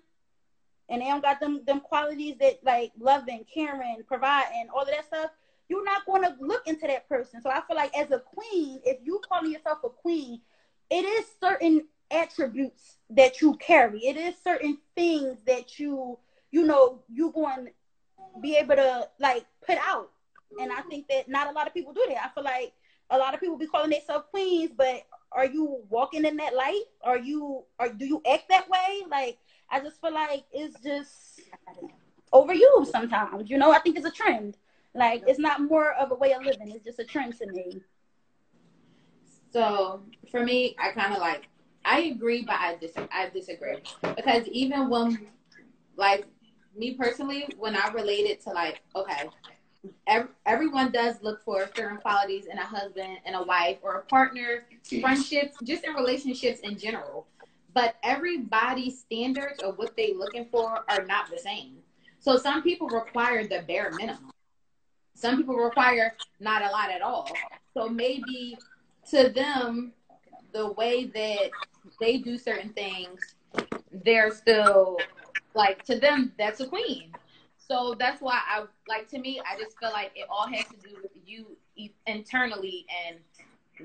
and 0.89 1.01
they 1.01 1.05
don't 1.05 1.21
got 1.21 1.39
them 1.39 1.63
them 1.65 1.79
qualities 1.79 2.35
that 2.39 2.59
like 2.63 2.91
loving, 2.99 3.45
caring, 3.51 4.03
providing, 4.05 4.67
all 4.73 4.81
of 4.81 4.87
that 4.87 5.05
stuff, 5.05 5.31
you're 5.69 5.85
not 5.85 6.05
going 6.05 6.23
to 6.23 6.35
look 6.39 6.67
into 6.67 6.87
that 6.87 7.07
person. 7.07 7.41
So 7.41 7.49
I 7.49 7.61
feel 7.67 7.75
like 7.75 7.97
as 7.97 8.11
a 8.11 8.19
queen, 8.19 8.81
if 8.85 8.97
you 9.03 9.21
calling 9.27 9.51
yourself 9.51 9.79
a 9.83 9.89
queen, 9.89 10.41
it 10.89 11.05
is 11.05 11.25
certain 11.39 11.87
attributes 12.11 12.97
that 13.09 13.41
you 13.41 13.55
carry. 13.55 13.99
It 14.05 14.17
is 14.17 14.35
certain 14.43 14.77
things 14.95 15.39
that 15.47 15.79
you 15.79 16.19
you 16.51 16.63
know 16.63 17.01
you 17.09 17.31
going 17.31 17.65
to 17.65 17.71
be 18.41 18.55
able 18.55 18.75
to 18.75 19.09
like 19.19 19.45
put 19.65 19.77
out. 19.77 20.11
And 20.59 20.71
I 20.71 20.81
think 20.81 21.07
that 21.07 21.27
not 21.27 21.47
a 21.49 21.51
lot 21.51 21.67
of 21.67 21.73
people 21.73 21.93
do 21.93 22.05
that. 22.09 22.25
I 22.25 22.29
feel 22.33 22.43
like 22.43 22.73
a 23.09 23.17
lot 23.17 23.33
of 23.33 23.39
people 23.39 23.57
be 23.57 23.67
calling 23.67 23.89
themselves 23.91 24.25
queens, 24.31 24.71
but 24.75 25.03
are 25.31 25.45
you 25.45 25.81
walking 25.89 26.25
in 26.25 26.37
that 26.37 26.55
light? 26.55 26.83
Are 27.03 27.17
you 27.17 27.63
or 27.79 27.89
do 27.89 28.05
you 28.05 28.21
act 28.29 28.45
that 28.49 28.69
way? 28.69 29.01
Like 29.09 29.37
I 29.69 29.79
just 29.79 29.99
feel 30.01 30.13
like 30.13 30.43
it's 30.51 30.79
just 30.81 31.41
overused 32.33 32.87
sometimes. 32.91 33.49
You 33.49 33.57
know, 33.57 33.71
I 33.71 33.79
think 33.79 33.97
it's 33.97 34.05
a 34.05 34.11
trend. 34.11 34.57
Like 34.95 35.23
it's 35.27 35.39
not 35.39 35.61
more 35.61 35.93
of 35.93 36.11
a 36.11 36.15
way 36.15 36.33
of 36.33 36.43
living. 36.43 36.71
It's 36.71 36.85
just 36.85 36.99
a 36.99 37.05
trend 37.05 37.37
to 37.39 37.47
me. 37.47 37.81
So 39.51 40.01
for 40.31 40.43
me, 40.43 40.75
I 40.79 40.91
kind 40.91 41.13
of 41.13 41.19
like 41.19 41.47
I 41.85 42.01
agree, 42.01 42.43
but 42.43 42.55
I 42.55 42.75
dis- 42.75 42.93
I 43.11 43.29
disagree 43.29 43.77
because 44.15 44.47
even 44.47 44.89
when 44.89 45.27
like 45.95 46.25
me 46.75 46.93
personally, 46.95 47.47
when 47.57 47.75
I 47.75 47.89
related 47.89 48.41
to 48.41 48.51
like 48.51 48.81
okay, 48.95 49.29
every, 50.07 50.29
everyone 50.45 50.91
does 50.91 51.21
look 51.21 51.43
for 51.43 51.69
certain 51.75 51.97
qualities 51.97 52.45
in 52.45 52.57
a 52.57 52.65
husband 52.65 53.17
and 53.25 53.35
a 53.35 53.43
wife 53.43 53.77
or 53.81 53.95
a 53.95 54.01
partner, 54.03 54.65
friendships, 55.01 55.57
just 55.63 55.83
in 55.83 55.93
relationships 55.93 56.59
in 56.61 56.77
general 56.77 57.27
but 57.73 57.95
everybody's 58.03 58.99
standards 58.99 59.61
of 59.63 59.77
what 59.77 59.95
they're 59.97 60.15
looking 60.15 60.45
for 60.51 60.83
are 60.87 61.05
not 61.05 61.29
the 61.29 61.37
same. 61.37 61.77
So 62.19 62.37
some 62.37 62.61
people 62.61 62.87
require 62.87 63.47
the 63.47 63.63
bare 63.67 63.91
minimum. 63.91 64.31
Some 65.15 65.37
people 65.37 65.55
require 65.55 66.13
not 66.39 66.61
a 66.61 66.69
lot 66.69 66.89
at 66.91 67.01
all. 67.01 67.29
So 67.73 67.89
maybe 67.89 68.57
to 69.09 69.29
them, 69.29 69.93
the 70.53 70.71
way 70.73 71.05
that 71.05 71.51
they 71.99 72.17
do 72.17 72.37
certain 72.37 72.69
things, 72.69 73.19
they're 74.05 74.31
still 74.31 74.97
like 75.55 75.83
to 75.85 75.99
them 75.99 76.31
that's 76.37 76.59
a 76.59 76.67
queen. 76.67 77.11
So 77.67 77.95
that's 77.97 78.21
why 78.21 78.39
I 78.47 78.65
like 78.87 79.09
to 79.09 79.19
me, 79.19 79.41
I 79.49 79.57
just 79.57 79.79
feel 79.79 79.91
like 79.91 80.11
it 80.15 80.27
all 80.29 80.47
has 80.47 80.65
to 80.65 80.75
do 80.87 80.95
with 81.01 81.11
you 81.25 81.45
internally 82.05 82.85
and 83.07 83.17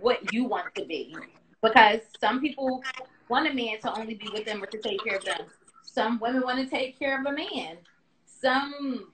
what 0.03 0.33
you 0.33 0.45
want 0.45 0.75
to 0.75 0.85
be. 0.85 1.17
Because 1.63 2.01
some 2.21 2.41
people 2.41 2.83
want 3.29 3.49
a 3.49 3.55
man 3.55 3.81
to 3.81 3.93
only 3.95 4.15
be 4.15 4.29
with 4.33 4.45
them 4.45 4.63
or 4.63 4.67
to 4.67 4.79
take 4.79 5.03
care 5.05 5.17
of 5.17 5.25
them. 5.25 5.43
Some 5.83 6.19
women 6.21 6.43
want 6.43 6.59
to 6.59 6.67
take 6.67 6.99
care 6.99 7.21
of 7.21 7.27
a 7.27 7.33
man. 7.33 7.79
Some 8.27 9.11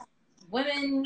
women 0.51 1.05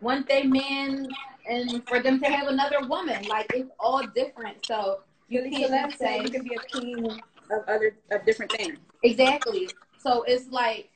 want 0.00 0.28
their 0.28 0.44
man 0.44 1.08
and 1.48 1.86
for 1.86 2.00
them 2.00 2.20
to 2.20 2.26
have 2.26 2.48
another 2.48 2.86
woman. 2.86 3.24
Like 3.28 3.50
it's 3.54 3.70
all 3.78 4.06
different. 4.14 4.66
So 4.66 5.00
you 5.28 5.42
can't 5.50 5.92
say 5.96 6.22
you 6.22 6.30
can 6.30 6.42
be 6.42 6.54
a 6.54 6.60
queen 6.70 7.06
of 7.50 7.62
other 7.68 7.96
of 8.10 8.24
different 8.24 8.52
things. 8.52 8.78
Exactly. 9.02 9.70
So 9.98 10.22
it's 10.24 10.48
like 10.50 10.90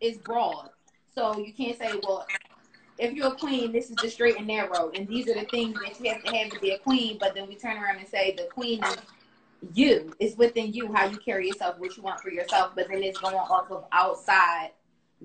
it's 0.00 0.18
broad. 0.18 0.70
So 1.18 1.36
you 1.36 1.52
can't 1.52 1.76
say, 1.76 1.98
well, 2.04 2.28
if 2.96 3.12
you're 3.12 3.32
a 3.32 3.34
queen, 3.34 3.72
this 3.72 3.90
is 3.90 3.96
the 3.96 4.08
straight 4.08 4.36
and 4.38 4.46
narrow, 4.46 4.92
and 4.94 5.08
these 5.08 5.28
are 5.28 5.34
the 5.34 5.46
things 5.46 5.74
that 5.74 5.98
you 5.98 6.12
have 6.12 6.22
to 6.22 6.30
have 6.30 6.52
to 6.52 6.60
be 6.60 6.70
a 6.70 6.78
queen. 6.78 7.18
But 7.18 7.34
then 7.34 7.48
we 7.48 7.56
turn 7.56 7.76
around 7.76 7.96
and 7.96 8.06
say 8.06 8.36
the 8.36 8.44
queen 8.44 8.84
is 8.84 8.96
you. 9.74 10.12
It's 10.20 10.36
within 10.36 10.72
you 10.72 10.92
how 10.92 11.08
you 11.08 11.18
carry 11.18 11.48
yourself, 11.48 11.76
what 11.80 11.96
you 11.96 12.04
want 12.04 12.20
for 12.20 12.30
yourself, 12.30 12.70
but 12.76 12.86
then 12.88 13.02
it's 13.02 13.18
going 13.18 13.34
off 13.34 13.68
of 13.68 13.86
outside 13.90 14.70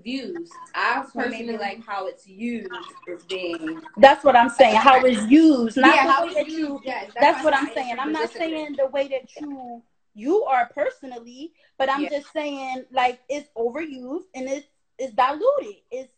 views. 0.03 0.49
I 0.73 1.05
personally 1.13 1.57
like 1.57 1.85
how 1.85 2.07
it's 2.07 2.27
used 2.27 2.71
as 3.13 3.23
being. 3.25 3.79
That's 3.97 4.23
what 4.23 4.35
I'm 4.35 4.49
saying. 4.49 4.77
How 4.77 4.99
it's 5.03 5.21
used, 5.27 5.77
not 5.77 5.93
yeah, 5.93 6.23
way 6.25 6.33
that 6.33 6.47
you. 6.47 6.81
Yes, 6.83 7.11
that's, 7.13 7.19
that's 7.19 7.43
what 7.43 7.55
I'm 7.55 7.69
saying. 7.71 7.97
I'm 7.99 8.11
not 8.11 8.31
saying 8.31 8.77
the 8.79 8.87
way 8.87 9.09
that 9.09 9.29
you 9.39 9.83
you 10.15 10.43
are 10.43 10.69
personally, 10.73 11.53
but 11.77 11.87
I'm 11.89 12.01
yeah. 12.01 12.09
just 12.09 12.33
saying 12.33 12.85
like 12.91 13.19
it's 13.29 13.49
overused 13.55 14.25
and 14.33 14.49
it's 14.49 14.67
it's 15.03 15.13
diluted. 15.13 15.81
It's 15.91 16.11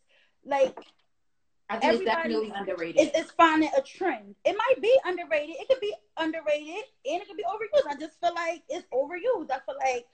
like 0.46 0.78
I 1.70 1.80
think 1.80 1.94
it's 1.94 2.06
definitely 2.06 2.52
underrated. 2.56 3.02
It's, 3.02 3.18
it's 3.18 3.32
finding 3.32 3.70
a 3.76 3.82
trend. 3.82 4.36
It 4.46 4.56
might 4.56 4.82
be 4.82 4.96
underrated. 5.06 5.56
It 5.60 5.68
could 5.68 5.80
be 5.80 5.94
underrated 6.18 6.84
and 7.06 7.22
it 7.22 7.28
could 7.28 7.38
be 7.38 7.44
overused. 7.44 7.90
I 7.90 8.00
just 8.00 8.20
feel 8.20 8.34
like 8.36 8.64
it's 8.70 8.88
overused. 8.94 9.52
I 9.52 9.60
feel 9.66 9.76
like 9.80 10.06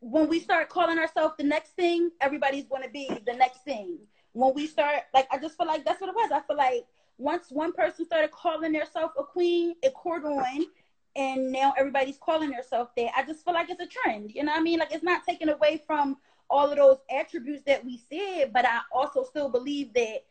when 0.00 0.28
we 0.28 0.40
start 0.40 0.68
calling 0.68 0.98
ourselves 0.98 1.34
the 1.36 1.44
next 1.44 1.72
thing, 1.72 2.10
everybody's 2.20 2.66
going 2.66 2.82
to 2.82 2.88
be 2.88 3.08
the 3.26 3.34
next 3.34 3.62
thing. 3.64 3.98
When 4.32 4.54
we 4.54 4.66
start, 4.66 5.02
like, 5.14 5.26
I 5.30 5.38
just 5.38 5.56
feel 5.56 5.66
like 5.66 5.84
that's 5.84 6.00
what 6.00 6.10
it 6.10 6.14
was. 6.14 6.30
I 6.32 6.40
feel 6.46 6.56
like 6.56 6.86
once 7.18 7.46
one 7.50 7.72
person 7.72 8.04
started 8.04 8.30
calling 8.30 8.72
themselves 8.72 9.14
a 9.18 9.24
queen, 9.24 9.74
it 9.82 9.94
caught 9.94 10.24
on, 10.24 10.66
and 11.14 11.50
now 11.50 11.72
everybody's 11.78 12.18
calling 12.18 12.50
themselves 12.50 12.90
that. 12.96 13.10
I 13.16 13.24
just 13.24 13.44
feel 13.44 13.54
like 13.54 13.70
it's 13.70 13.80
a 13.80 13.86
trend. 13.86 14.32
You 14.34 14.44
know 14.44 14.52
what 14.52 14.60
I 14.60 14.62
mean? 14.62 14.78
Like, 14.78 14.92
it's 14.92 15.02
not 15.02 15.24
taken 15.24 15.48
away 15.48 15.82
from 15.86 16.18
all 16.48 16.70
of 16.70 16.76
those 16.76 16.98
attributes 17.10 17.62
that 17.66 17.84
we 17.84 18.00
said, 18.10 18.52
but 18.52 18.64
I 18.64 18.80
also 18.92 19.24
still 19.24 19.48
believe 19.48 19.92
that 19.94 20.24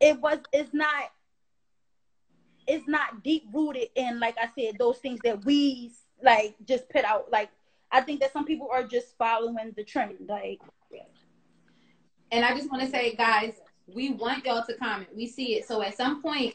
it 0.00 0.20
was 0.20 0.38
it's 0.52 0.74
not 0.74 1.12
it's 2.66 2.88
not 2.88 3.22
deep 3.22 3.44
rooted 3.52 3.88
in 3.94 4.18
like 4.18 4.36
I 4.38 4.48
said 4.58 4.76
those 4.78 4.98
things 4.98 5.20
that 5.24 5.44
we 5.44 5.92
like 6.22 6.56
just 6.66 6.88
put 6.88 7.04
out. 7.04 7.30
Like 7.30 7.50
I 7.92 8.00
think 8.00 8.20
that 8.20 8.32
some 8.32 8.44
people 8.44 8.68
are 8.72 8.84
just 8.84 9.16
following 9.16 9.72
the 9.76 9.84
trend 9.84 10.16
like 10.28 10.60
and 12.32 12.44
I 12.44 12.54
just 12.56 12.70
want 12.70 12.82
to 12.82 12.88
say 12.88 13.14
guys 13.14 13.54
we 13.86 14.10
want 14.10 14.44
y'all 14.44 14.64
to 14.64 14.74
comment. 14.74 15.10
We 15.14 15.26
see 15.26 15.56
it. 15.56 15.68
So 15.68 15.82
at 15.82 15.96
some 15.96 16.22
point 16.22 16.54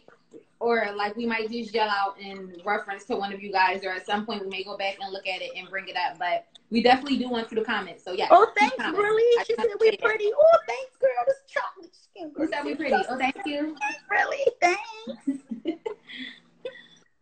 or 0.60 0.88
like 0.96 1.16
we 1.16 1.26
might 1.26 1.50
just 1.50 1.74
yell 1.74 1.90
out 1.90 2.20
in 2.20 2.54
reference 2.66 3.06
to 3.06 3.16
one 3.16 3.32
of 3.32 3.42
you 3.42 3.52
guys 3.52 3.84
or 3.84 3.92
at 3.92 4.06
some 4.06 4.26
point 4.26 4.44
we 4.44 4.50
may 4.50 4.64
go 4.64 4.78
back 4.78 4.98
and 5.02 5.12
look 5.14 5.28
at 5.28 5.42
it 5.42 5.52
and 5.56 5.70
bring 5.70 5.88
it 5.88 5.96
up 5.96 6.18
but 6.20 6.46
we 6.70 6.84
definitely 6.84 7.18
do 7.18 7.30
want 7.30 7.50
you 7.52 7.58
to 7.58 7.64
comment 7.64 8.00
so 8.02 8.12
yeah 8.12 8.28
oh 8.32 8.52
thanks 8.58 8.78
really 8.78 9.46
she 9.46 9.56
said 9.56 9.68
we're 9.80 9.92
pretty 9.98 10.30
oh 10.36 10.58
thanks 10.68 10.98
girl 10.98 11.10
this 11.26 11.38
chocolate 11.48 11.96
who 12.36 12.48
said 12.48 12.66
we 12.66 12.76
pretty? 12.76 12.96
Oh, 13.10 13.18
thank 13.18 13.36
you. 13.46 13.76
Really? 14.10 14.46
Thanks. 14.62 15.44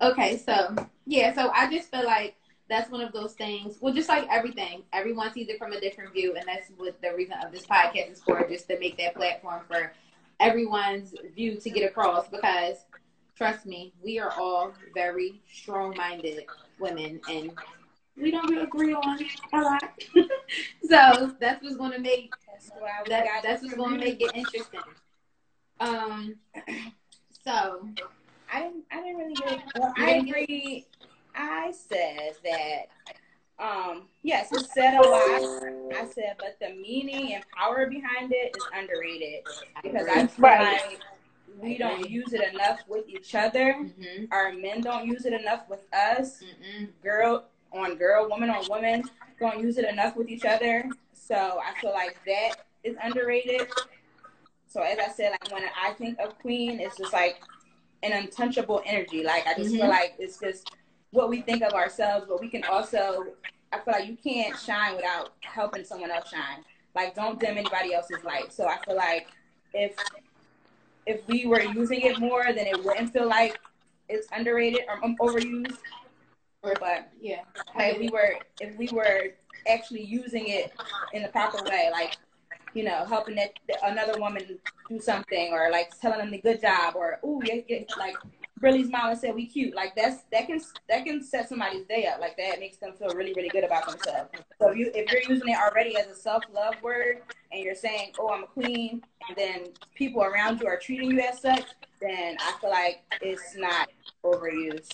okay, 0.02 0.38
so 0.38 0.76
yeah, 1.06 1.34
so 1.34 1.52
I 1.54 1.72
just 1.72 1.92
feel 1.92 2.06
like 2.06 2.36
that's 2.70 2.92
one 2.92 3.02
of 3.02 3.14
those 3.14 3.34
things. 3.34 3.78
Well, 3.80 3.94
just 3.94 4.10
like 4.10 4.28
everything, 4.30 4.84
everyone 4.94 5.32
sees 5.34 5.50
it 5.50 5.58
from 5.58 5.74
a 5.74 5.80
different 5.80 6.14
view, 6.14 6.36
and 6.36 6.48
that's 6.48 6.72
what 6.78 7.02
the 7.02 7.14
reason 7.16 7.36
of 7.44 7.52
this 7.52 7.66
podcast 7.66 8.12
is 8.12 8.22
for, 8.22 8.46
just 8.48 8.68
to 8.70 8.80
make 8.80 8.98
that 8.98 9.16
platform 9.16 9.62
for 9.68 9.94
everyone's 10.40 11.16
view 11.36 11.56
to 11.56 11.70
get 11.70 11.90
across. 11.90 12.28
Because 12.28 12.78
trust 13.38 13.66
me, 13.66 13.94
we 14.04 14.20
are 14.20 14.32
all 14.32 14.74
very 14.94 15.42
strong-minded 15.52 16.46
women, 16.80 17.22
and 17.30 17.52
we 18.20 18.32
don't 18.32 18.58
agree 18.58 18.94
on 18.94 19.20
a 19.54 19.62
lot. 19.62 19.84
so 20.90 21.36
that's 21.40 21.64
what's 21.64 21.78
going 21.78 21.92
to 21.92 22.00
make 22.00 22.34
that's, 22.52 22.72
that, 23.10 23.42
that's 23.44 23.62
what's 23.62 23.76
going 23.76 24.00
to 24.00 24.06
make 24.06 24.22
it 24.22 24.32
interesting. 24.34 24.80
Um, 25.80 26.36
so 27.44 27.88
I 28.52 28.62
didn't. 28.62 28.86
I 28.92 29.02
didn't 29.02 29.18
really 29.18 29.36
get. 29.36 29.62
Well, 29.78 29.94
I 29.98 30.12
agree. 30.14 30.88
I 31.36 31.72
said 31.72 32.34
that. 32.44 32.88
Um, 33.60 34.04
yes, 34.22 34.52
it 34.52 34.68
said 34.72 34.96
a 34.96 35.02
lot. 35.02 35.42
I 35.96 36.08
said, 36.14 36.36
but 36.38 36.58
the 36.62 36.76
meaning 36.76 37.34
and 37.34 37.44
power 37.56 37.88
behind 37.88 38.32
it 38.32 38.56
is 38.56 38.64
underrated 38.72 39.44
because 39.82 40.08
I 40.08 40.28
feel 40.28 40.44
right. 40.44 40.80
like 40.90 41.00
we 41.60 41.78
don't 41.78 42.10
use 42.10 42.34
it 42.34 42.54
enough 42.54 42.80
with 42.88 43.08
each 43.08 43.36
other. 43.36 43.74
Mm-hmm. 43.74 44.26
Our 44.32 44.54
men 44.54 44.82
don't 44.82 45.08
use 45.08 45.26
it 45.26 45.34
enough 45.34 45.64
with 45.70 45.82
us. 45.94 46.42
Mm-mm. 46.44 46.90
Girl 47.04 47.46
on 47.72 47.96
girl, 47.96 48.30
woman 48.30 48.50
on 48.50 48.66
woman, 48.70 49.04
don't 49.40 49.60
use 49.60 49.78
it 49.78 49.86
enough 49.86 50.16
with 50.16 50.30
each 50.30 50.46
other. 50.46 50.90
So 51.14 51.36
I 51.36 51.80
feel 51.82 51.92
like 51.92 52.18
that 52.26 52.66
is 52.84 52.96
underrated. 53.04 53.68
So 54.68 54.82
as 54.82 55.00
I 55.00 55.10
said, 55.10 55.32
like 55.32 55.52
when 55.52 55.64
I 55.82 55.92
think 55.92 56.20
of 56.20 56.38
Queen, 56.40 56.80
it's 56.80 56.98
just 56.98 57.14
like 57.14 57.42
an 58.04 58.14
untouchable 58.14 58.82
energy. 58.86 59.24
Like 59.24 59.48
I 59.48 59.56
just 59.56 59.70
mm-hmm. 59.70 59.82
feel 59.82 59.90
like 59.90 60.16
it's 60.20 60.40
just 60.40 60.72
what 61.12 61.30
we 61.30 61.42
think 61.42 61.64
of 61.64 61.74
ourselves, 61.74 62.26
but 62.30 62.40
we 62.40 62.50
can 62.50 62.64
also 62.66 63.26
I 63.72 63.80
feel 63.80 63.94
like 63.94 64.08
you 64.08 64.18
can't 64.18 64.58
shine 64.58 64.96
without 64.96 65.34
helping 65.42 65.84
someone 65.84 66.12
else 66.12 66.30
shine. 66.30 66.64
Like, 66.96 67.16
don't 67.16 67.40
dim 67.40 67.58
anybody 67.58 67.94
else's 67.94 68.24
light. 68.24 68.52
So 68.54 68.68
I 68.68 68.78
feel 68.86 68.96
like 68.96 69.28
if 69.74 69.96
if 71.08 71.26
we 71.28 71.48
were 71.48 71.62
using 71.62 72.02
it 72.02 72.20
more, 72.20 72.44
then 72.54 72.68
it 72.68 72.84
wouldn't 72.84 73.12
feel 73.14 73.28
like 73.28 73.60
it's 74.10 74.28
underrated 74.32 74.82
or 74.88 75.04
um, 75.04 75.16
overused. 75.20 75.78
But 76.62 77.10
Yeah. 77.20 77.44
like 77.78 77.96
if 77.96 78.00
we 78.00 78.10
were 78.10 78.36
if 78.60 78.78
we 78.78 78.90
were 78.90 79.34
actually 79.68 80.04
using 80.04 80.48
it 80.48 80.74
in 81.14 81.24
the 81.24 81.30
proper 81.30 81.64
way, 81.64 81.90
like 81.92 82.18
you 82.74 82.84
know, 82.84 83.06
helping 83.06 83.36
that 83.36 83.54
another 83.84 84.20
woman 84.20 84.60
do 84.90 85.00
something, 85.00 85.54
or 85.54 85.70
like 85.72 86.00
telling 86.00 86.20
them 86.20 86.30
the 86.30 86.40
good 86.40 86.62
job, 86.62 86.96
or 86.96 87.20
ooh, 87.26 87.42
yeah, 87.44 87.62
yeah, 87.68 87.80
like 87.98 88.18
really 88.62 88.84
smile 88.84 89.10
and 89.12 89.20
say 89.20 89.32
we 89.32 89.46
cute. 89.46 89.74
Like 89.74 89.96
that's 89.96 90.24
that 90.34 90.48
can 90.48 90.60
that 90.90 91.06
can 91.06 91.24
set 91.24 91.48
somebody's 91.48 91.86
day 91.86 92.06
up. 92.06 92.20
Like 92.20 92.36
that 92.38 92.60
makes 92.60 92.78
them 92.78 92.94
feel 93.00 93.14
really 93.14 93.34
really 93.34 93.50
good 93.50 93.64
about 93.64 93.88
themselves. 93.88 94.30
So 94.60 94.72
if 94.72 94.78
you 94.78 94.92
if 94.94 95.10
you're 95.12 95.36
using 95.36 95.50
it 95.50 95.58
already 95.58 95.96
as 95.98 96.08
a 96.08 96.16
self 96.16 96.44
love 96.54 96.76
word, 96.82 97.22
and 97.52 97.64
you're 97.64 97.76
saying, 97.76 98.14
oh, 98.20 98.30
I'm 98.30 98.44
a 98.44 98.48
queen, 98.48 99.04
and 99.28 99.38
then 99.38 99.68
people 99.96 100.24
around 100.24 100.60
you 100.60 100.68
are 100.68 100.78
treating 100.78 101.12
you 101.12 101.20
as 101.20 101.42
such, 101.42 101.66
then 102.02 102.38
I 102.40 102.54
feel 102.60 102.70
like 102.70 103.04
it's 103.22 103.56
not 103.56 103.90
overused. 104.24 104.94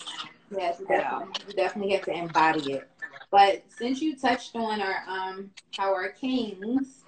Yes, 0.56 0.80
you 0.80 0.86
definitely, 0.86 1.26
you 1.48 1.52
definitely 1.54 1.92
have 1.92 2.04
to 2.04 2.12
embody 2.12 2.72
it. 2.72 2.90
But 3.30 3.64
since 3.68 4.00
you 4.00 4.16
touched 4.16 4.54
on 4.54 4.80
our 4.80 5.02
um 5.08 5.50
how 5.76 5.92
our 5.92 6.10
kings 6.10 7.04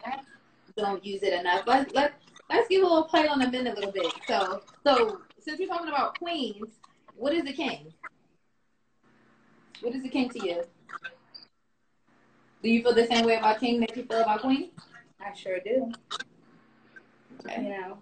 don't 0.76 1.05
use 1.05 1.23
it 1.23 1.33
enough, 1.33 1.67
let 1.67 1.95
let 1.95 2.15
let's 2.50 2.69
give 2.69 2.83
a 2.83 2.87
little 2.87 3.05
play 3.05 3.29
on 3.29 3.38
the 3.38 3.50
men 3.50 3.67
a 3.69 3.75
little 3.75 3.93
bit. 3.93 4.12
So 4.26 4.62
so 4.85 5.21
since 5.38 5.61
we're 5.61 5.69
talking 5.69 5.88
about 5.88 6.19
queens, 6.19 6.71
what 7.17 7.33
is 7.33 7.49
a 7.49 7.53
king? 7.53 7.93
What 9.81 9.95
is 9.95 10.05
a 10.05 10.09
king 10.09 10.29
to 10.31 10.45
you? 10.45 10.62
Do 12.62 12.71
you 12.71 12.83
feel 12.83 12.95
the 12.95 13.07
same 13.07 13.25
way 13.25 13.37
about 13.37 13.61
king 13.61 13.79
that 13.81 13.97
you 13.97 14.05
feel 14.05 14.23
about 14.23 14.41
queen? 14.41 14.71
I 15.20 15.35
sure 15.35 15.58
do. 15.64 15.92
You 17.56 17.62
know, 17.62 17.99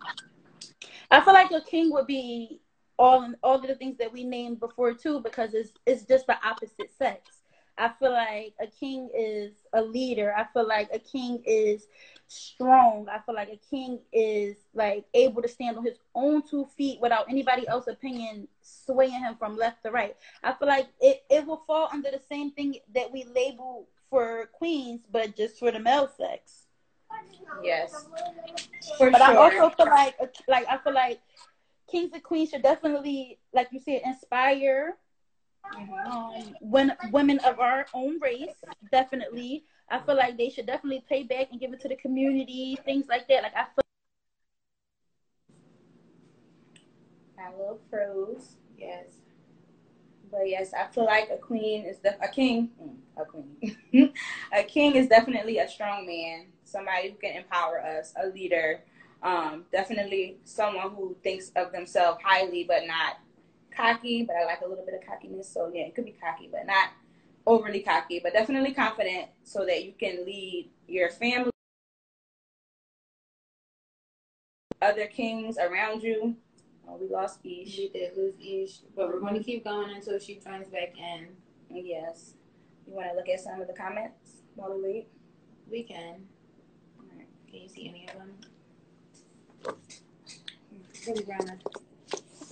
I 1.10 1.20
feel 1.24 1.34
like 1.34 1.50
a 1.50 1.60
king 1.60 1.92
would 1.92 2.06
be 2.06 2.60
all 2.98 3.32
all 3.42 3.56
of 3.56 3.66
the 3.66 3.74
things 3.74 3.98
that 3.98 4.12
we 4.12 4.24
named 4.24 4.60
before 4.60 4.94
too, 4.94 5.20
because 5.20 5.54
it's 5.54 5.72
it's 5.86 6.04
just 6.04 6.26
the 6.26 6.36
opposite 6.46 6.90
sex. 6.96 7.42
I 7.76 7.90
feel 7.98 8.12
like 8.12 8.54
a 8.60 8.68
king 8.68 9.10
is 9.16 9.52
a 9.72 9.82
leader. 9.82 10.32
I 10.36 10.46
feel 10.52 10.66
like 10.66 10.90
a 10.92 10.98
king 10.98 11.42
is 11.44 11.88
strong. 12.28 13.08
I 13.10 13.18
feel 13.18 13.34
like 13.34 13.48
a 13.48 13.60
king 13.68 13.98
is 14.12 14.56
like 14.74 15.04
able 15.12 15.42
to 15.42 15.48
stand 15.48 15.76
on 15.76 15.84
his 15.84 15.98
own 16.14 16.42
two 16.48 16.66
feet 16.76 17.00
without 17.00 17.28
anybody 17.28 17.66
else's 17.66 17.94
opinion 17.94 18.46
swaying 18.62 19.10
him 19.10 19.34
from 19.36 19.56
left 19.56 19.82
to 19.82 19.90
right. 19.90 20.16
I 20.44 20.52
feel 20.52 20.68
like 20.68 20.86
it, 21.00 21.24
it 21.28 21.46
will 21.46 21.64
fall 21.66 21.88
under 21.92 22.10
the 22.10 22.20
same 22.28 22.52
thing 22.52 22.76
that 22.94 23.12
we 23.12 23.24
label 23.24 23.88
for 24.08 24.50
queens, 24.52 25.00
but 25.10 25.36
just 25.36 25.58
for 25.58 25.72
the 25.72 25.80
male 25.80 26.08
sex. 26.16 26.63
Yes, 27.62 28.08
for 28.98 29.10
But 29.10 29.22
I 29.22 29.34
also 29.36 29.70
feel 29.70 29.86
like 29.86 30.16
like 30.48 30.66
I 30.68 30.78
feel 30.78 30.94
like 30.94 31.20
kings 31.90 32.12
and 32.12 32.22
queens 32.22 32.50
should 32.50 32.62
definitely, 32.62 33.38
like 33.52 33.68
you 33.72 33.80
said, 33.80 34.02
inspire 34.04 34.96
Mhm. 35.64 36.06
um 36.06 36.54
when 36.60 36.96
women 37.10 37.38
of 37.40 37.58
our 37.58 37.86
own 37.94 38.20
race. 38.20 38.54
Definitely, 38.92 39.64
I 39.88 39.98
feel 40.00 40.14
like 40.16 40.36
they 40.36 40.50
should 40.50 40.66
definitely 40.66 41.04
pay 41.08 41.22
back 41.24 41.48
and 41.50 41.60
give 41.60 41.72
it 41.72 41.80
to 41.80 41.88
the 41.88 41.96
community, 41.96 42.78
things 42.84 43.06
like 43.08 43.26
that. 43.28 43.42
Like 43.42 43.56
I 43.56 43.64
feel 43.64 43.82
My 47.36 47.50
little 47.50 47.80
froze. 47.90 48.56
Yes. 48.78 49.06
But 50.30 50.48
yes, 50.48 50.72
I 50.74 50.86
feel 50.86 51.04
like 51.04 51.28
a 51.30 51.36
queen 51.36 51.84
is 51.84 51.98
the 51.98 52.16
a 52.22 52.28
king. 52.28 52.70
mm, 52.82 52.96
A 53.16 53.24
queen. 53.24 53.74
a 54.52 54.62
king 54.64 54.96
is 54.96 55.08
definitely 55.08 55.58
a 55.58 55.68
strong 55.68 56.06
man, 56.06 56.46
somebody 56.64 57.10
who 57.10 57.16
can 57.16 57.36
empower 57.36 57.80
us, 57.80 58.12
a 58.22 58.26
leader. 58.28 58.82
Um, 59.22 59.64
definitely 59.72 60.38
someone 60.44 60.90
who 60.90 61.16
thinks 61.22 61.50
of 61.56 61.72
themselves 61.72 62.18
highly, 62.22 62.64
but 62.64 62.86
not 62.86 63.18
cocky. 63.74 64.24
But 64.24 64.36
I 64.36 64.44
like 64.44 64.60
a 64.62 64.68
little 64.68 64.84
bit 64.84 64.94
of 64.94 65.06
cockiness, 65.06 65.48
so 65.48 65.70
yeah, 65.72 65.82
it 65.82 65.94
could 65.94 66.04
be 66.04 66.16
cocky, 66.20 66.48
but 66.50 66.66
not 66.66 66.90
overly 67.46 67.80
cocky. 67.80 68.20
But 68.22 68.32
definitely 68.32 68.74
confident, 68.74 69.28
so 69.44 69.64
that 69.64 69.84
you 69.84 69.92
can 69.98 70.24
lead 70.24 70.70
your 70.88 71.10
family, 71.10 71.50
other 74.82 75.06
kings 75.06 75.56
around 75.56 76.02
you. 76.02 76.36
Oh, 76.86 76.96
we 76.96 77.08
lost 77.08 77.38
Ish. 77.44 77.78
We 77.78 77.88
did 77.88 78.16
lose 78.16 78.34
Ish, 78.38 78.78
but 78.94 79.08
we're 79.08 79.20
going 79.20 79.34
to 79.34 79.42
keep 79.42 79.64
going 79.64 79.94
until 79.94 80.18
she 80.18 80.34
joins 80.34 80.68
back 80.68 80.94
in. 80.98 81.28
Yes. 81.70 82.34
You 82.86 82.94
want 82.94 83.08
to 83.10 83.16
look 83.16 83.28
at 83.28 83.40
some 83.40 83.60
of 83.60 83.66
the 83.66 83.72
comments 83.72 84.42
while 84.54 84.74
we 84.74 84.82
wait? 84.82 85.08
We 85.70 85.82
can. 85.82 86.26
Can 87.50 87.60
you 87.60 87.68
see 87.68 87.88
any 87.88 88.08
of 88.08 88.16
them? 88.18 88.32
Really, 91.06 91.22
Brianna? 91.22 91.58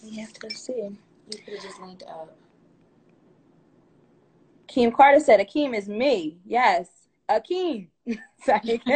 We 0.03 0.17
have 0.17 0.33
to 0.35 0.51
see. 0.51 0.91
We 1.31 1.39
could 1.39 1.55
have 1.55 1.63
just 1.63 1.81
linked 1.81 2.03
up. 2.05 2.37
Keem 4.69 4.95
Carter 4.95 5.21
said, 5.21 5.41
Akeem 5.41 5.77
is 5.77 5.89
me. 5.89 6.39
Yes. 6.47 6.89
Akeem. 7.29 7.89
Sorry. 8.45 8.83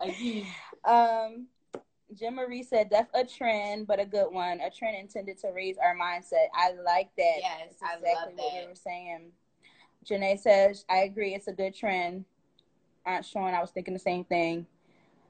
Again. 0.00 0.46
um, 0.84 1.46
Jim 2.18 2.34
Marie 2.36 2.62
said, 2.62 2.90
def 2.90 3.06
a 3.14 3.24
trend, 3.24 3.86
but 3.86 4.00
a 4.00 4.04
good 4.04 4.32
one. 4.32 4.60
A 4.60 4.70
trend 4.70 4.96
intended 4.96 5.38
to 5.38 5.48
raise 5.54 5.76
our 5.78 5.96
mindset. 5.96 6.46
I 6.54 6.72
like 6.84 7.10
that. 7.16 7.38
Yes, 7.38 7.74
That's 7.80 7.82
I 7.82 7.96
exactly 7.96 8.10
love 8.14 8.32
what 8.36 8.52
we 8.52 8.60
that. 8.60 8.68
were 8.68 8.74
saying. 8.74 9.32
Janae 10.04 10.38
says, 10.38 10.84
I 10.90 10.98
agree. 10.98 11.34
It's 11.34 11.48
a 11.48 11.52
good 11.52 11.74
trend. 11.74 12.24
Aunt 13.06 13.24
Sean, 13.24 13.54
I 13.54 13.60
was 13.60 13.70
thinking 13.70 13.94
the 13.94 14.00
same 14.00 14.24
thing. 14.24 14.66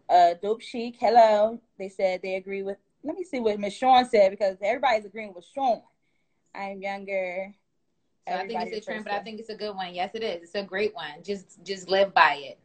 Uh, 0.08 0.34
Dope 0.42 0.60
Chic, 0.60 0.96
hello. 0.98 1.60
They 1.78 1.88
said 1.88 2.20
they 2.22 2.34
agree 2.34 2.62
with. 2.62 2.76
Let 3.04 3.16
me 3.16 3.24
see 3.24 3.40
what 3.40 3.58
Miss 3.58 3.74
Sean 3.74 4.04
said 4.08 4.30
because 4.30 4.56
everybody's 4.62 5.04
agreeing 5.04 5.32
with 5.34 5.46
Sean. 5.54 5.82
I'm 6.54 6.80
younger. 6.80 7.54
So 8.28 8.34
I 8.34 8.46
think 8.46 8.62
it's 8.62 8.76
a 8.76 8.80
trend, 8.80 9.04
but 9.04 9.12
I 9.12 9.20
think 9.20 9.40
it's 9.40 9.48
a 9.48 9.56
good 9.56 9.74
one. 9.74 9.94
Yes, 9.94 10.10
it 10.14 10.22
is. 10.22 10.42
It's 10.42 10.54
a 10.54 10.62
great 10.62 10.94
one. 10.94 11.22
Just 11.24 11.64
just 11.64 11.88
live 11.88 12.14
by 12.14 12.36
it. 12.36 12.58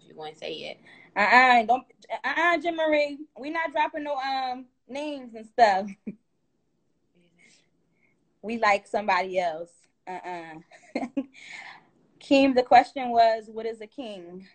If 0.00 0.08
you 0.08 0.16
want 0.16 0.32
to 0.34 0.38
say 0.38 0.52
it. 0.52 0.80
Uh-uh, 1.18 1.64
don't 1.64 1.84
uh-uh, 2.24 2.58
Jim 2.58 2.76
Marie. 2.76 3.18
We 3.38 3.50
not 3.50 3.72
dropping 3.72 4.04
no 4.04 4.16
um 4.16 4.66
names 4.88 5.34
and 5.34 5.46
stuff. 5.46 5.88
We 8.40 8.56
like 8.58 8.86
somebody 8.86 9.40
else. 9.40 9.72
Uh-uh. 10.06 10.60
Keem, 12.20 12.54
the 12.54 12.62
question 12.62 13.10
was, 13.10 13.50
what 13.52 13.66
is 13.66 13.80
a 13.80 13.86
king? 13.86 14.46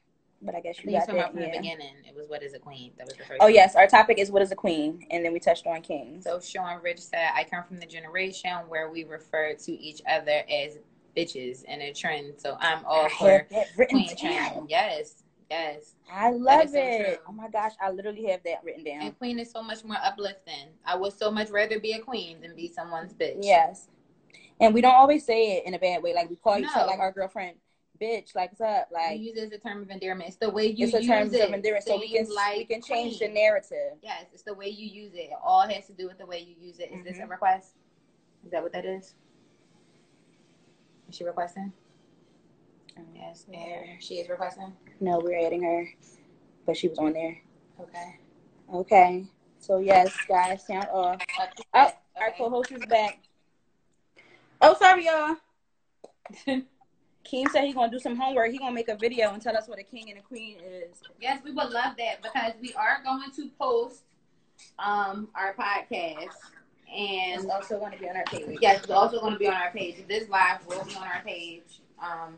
But 0.41 0.55
I 0.55 0.61
guess 0.61 0.77
you 0.79 0.85
think 0.85 1.05
got 1.05 1.13
that. 1.13 1.31
from 1.31 1.41
the 1.41 1.47
beginning. 1.47 1.95
It 2.07 2.15
was 2.15 2.27
what 2.27 2.43
is 2.43 2.53
a 2.53 2.59
queen. 2.59 2.93
That 2.97 3.07
was 3.07 3.15
the 3.15 3.23
first. 3.23 3.39
Oh 3.41 3.45
one. 3.45 3.53
yes, 3.53 3.75
our 3.75 3.87
topic 3.87 4.19
is 4.19 4.31
what 4.31 4.41
is 4.41 4.51
a 4.51 4.55
queen, 4.55 5.05
and 5.11 5.23
then 5.23 5.33
we 5.33 5.39
touched 5.39 5.67
on 5.67 5.81
kings. 5.81 6.23
So 6.23 6.39
Sean 6.39 6.81
Rich 6.81 6.99
said, 6.99 7.29
I 7.35 7.43
come 7.43 7.63
from 7.65 7.79
the 7.79 7.85
generation 7.85 8.51
where 8.67 8.89
we 8.89 9.03
refer 9.03 9.53
to 9.53 9.71
each 9.71 10.01
other 10.09 10.43
as 10.49 10.79
bitches 11.15 11.63
in 11.65 11.81
a 11.81 11.93
trend. 11.93 12.33
So 12.37 12.57
I'm 12.59 12.85
all 12.85 13.05
I 13.05 13.09
for 13.09 13.47
queen 13.85 14.15
trend. 14.17 14.69
Yes. 14.69 15.22
Yes. 15.53 15.95
I 16.11 16.31
love 16.31 16.69
so 16.69 16.77
it. 16.77 17.05
true. 17.05 17.17
Oh 17.27 17.31
my 17.31 17.47
gosh, 17.49 17.73
I 17.81 17.91
literally 17.91 18.25
have 18.25 18.41
that 18.43 18.63
written 18.63 18.83
down. 18.83 19.01
And 19.01 19.17
queen 19.17 19.37
is 19.37 19.51
so 19.51 19.61
much 19.61 19.83
more 19.83 19.97
uplifting. 20.03 20.69
I 20.85 20.95
would 20.95 21.13
so 21.13 21.29
much 21.29 21.49
rather 21.49 21.79
be 21.79 21.93
a 21.93 21.99
queen 21.99 22.41
than 22.41 22.55
be 22.55 22.67
someone's 22.67 23.13
bitch. 23.13 23.37
Yes. 23.41 23.87
And 24.59 24.73
we 24.73 24.81
don't 24.81 24.95
always 24.95 25.25
say 25.25 25.57
it 25.57 25.65
in 25.65 25.73
a 25.73 25.79
bad 25.79 26.01
way. 26.01 26.13
Like 26.13 26.29
we 26.29 26.35
call 26.37 26.57
each 26.57 26.65
other 26.75 26.87
like 26.87 26.99
our 26.99 27.11
girlfriend, 27.11 27.57
bitch, 28.01 28.35
like 28.35 28.51
what's 28.51 28.61
up? 28.61 28.87
Like 28.91 29.19
you 29.19 29.25
use 29.25 29.37
it 29.37 29.43
as 29.43 29.51
a 29.51 29.57
term 29.57 29.81
of 29.83 29.89
endearment. 29.91 30.29
It's 30.29 30.37
the 30.37 30.49
way 30.49 30.67
you 30.67 30.85
it's 30.85 30.95
a 30.95 30.99
use 30.99 31.07
terms 31.07 31.33
it. 31.33 31.47
of 31.47 31.53
endearment. 31.53 31.83
So 31.85 31.99
we 31.99 32.09
can 32.09 32.27
like 32.33 32.57
we 32.57 32.65
can 32.65 32.81
change 32.81 33.19
the 33.19 33.27
narrative. 33.27 33.93
Yes, 34.01 34.25
it's 34.33 34.43
the 34.43 34.53
way 34.53 34.69
you 34.69 34.87
use 34.87 35.13
it. 35.13 35.29
It 35.31 35.37
all 35.43 35.67
has 35.67 35.85
to 35.87 35.93
do 35.93 36.07
with 36.07 36.17
the 36.17 36.25
way 36.25 36.39
you 36.39 36.55
use 36.59 36.79
it. 36.79 36.89
Is 36.91 37.03
this 37.03 37.17
a 37.19 37.21
Mhm. 37.23 37.29
request? 37.29 37.73
Is 38.45 38.51
that 38.51 38.63
what 38.63 38.73
that 38.73 38.85
is? 38.85 39.13
Is 41.09 41.15
she 41.15 41.23
requesting? 41.23 41.71
Yes, 43.15 43.45
there. 43.51 43.97
She 43.99 44.15
is 44.15 44.29
requesting. 44.29 44.73
No, 44.99 45.19
we're 45.19 45.45
adding 45.45 45.63
her, 45.63 45.87
but 46.65 46.77
she 46.77 46.87
was 46.87 46.97
on 46.99 47.13
there. 47.13 47.37
Okay. 47.79 48.19
Okay. 48.73 49.25
So 49.59 49.79
yes, 49.79 50.15
guys, 50.27 50.65
sound 50.65 50.87
off. 50.91 51.19
To 51.19 51.25
Oh, 51.37 51.45
that. 51.73 52.01
our 52.17 52.31
co-host 52.37 52.71
is 52.71 52.85
back. 52.85 53.19
Oh, 54.61 54.75
sorry, 54.77 55.05
y'all. 55.05 55.35
Keem 57.25 57.49
said 57.49 57.63
he's 57.63 57.73
gonna 57.73 57.91
do 57.91 57.99
some 57.99 58.15
homework. 58.17 58.51
He's 58.51 58.59
gonna 58.59 58.73
make 58.73 58.89
a 58.89 58.95
video 58.95 59.31
and 59.33 59.41
tell 59.41 59.55
us 59.55 59.67
what 59.67 59.79
a 59.79 59.83
king 59.83 60.09
and 60.09 60.19
a 60.19 60.21
queen 60.21 60.57
is. 60.59 61.01
Yes, 61.21 61.41
we 61.43 61.51
would 61.51 61.69
love 61.71 61.95
that 61.97 62.21
because 62.21 62.53
we 62.61 62.73
are 62.73 63.01
going 63.03 63.31
to 63.35 63.49
post 63.59 64.03
um 64.77 65.29
our 65.33 65.53
podcast 65.55 66.35
It's 66.87 67.41
and 67.43 67.51
also 67.51 67.79
gonna 67.79 67.97
be 67.97 68.09
on 68.09 68.17
our 68.17 68.25
page. 68.25 68.57
yes, 68.61 68.81
it's 68.83 68.91
also 68.91 69.19
going 69.21 69.33
to 69.33 69.39
be 69.39 69.47
on 69.47 69.53
our 69.53 69.71
page. 69.71 70.05
This 70.07 70.27
live 70.29 70.65
will 70.67 70.83
be 70.83 70.95
on 70.95 71.07
our 71.07 71.21
page. 71.25 71.81
Um, 72.01 72.35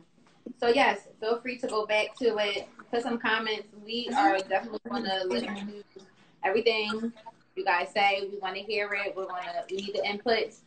so 0.59 0.67
yes, 0.67 1.07
feel 1.19 1.39
free 1.41 1.57
to 1.59 1.67
go 1.67 1.85
back 1.85 2.15
to 2.17 2.37
it, 2.37 2.67
put 2.91 3.03
some 3.03 3.17
comments. 3.17 3.67
We 3.83 4.09
are 4.15 4.37
definitely 4.39 4.79
going 4.89 5.03
to 5.03 5.23
listen 5.25 5.55
to 5.55 6.01
everything 6.43 7.11
you 7.55 7.63
guys 7.63 7.89
say. 7.93 8.27
We 8.31 8.37
want 8.39 8.55
to 8.55 8.61
hear 8.61 8.89
it. 8.93 9.15
We're 9.15 9.25
going 9.25 9.43
to. 9.43 9.63
We 9.69 9.77
need 9.77 9.95
the 9.95 10.01
inputs. 10.01 10.57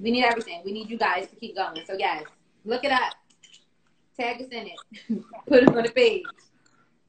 We 0.00 0.10
need 0.10 0.24
everything. 0.24 0.62
We 0.64 0.72
need 0.72 0.90
you 0.90 0.98
guys 0.98 1.28
to 1.28 1.36
keep 1.36 1.56
going. 1.56 1.82
So 1.86 1.94
yes, 1.98 2.24
look 2.64 2.84
it 2.84 2.92
up. 2.92 3.14
Tag 4.18 4.40
us 4.42 4.48
in 4.48 4.68
it. 4.68 5.24
Put 5.46 5.62
it 5.62 5.68
on 5.68 5.82
the 5.82 5.90
page. 5.90 6.24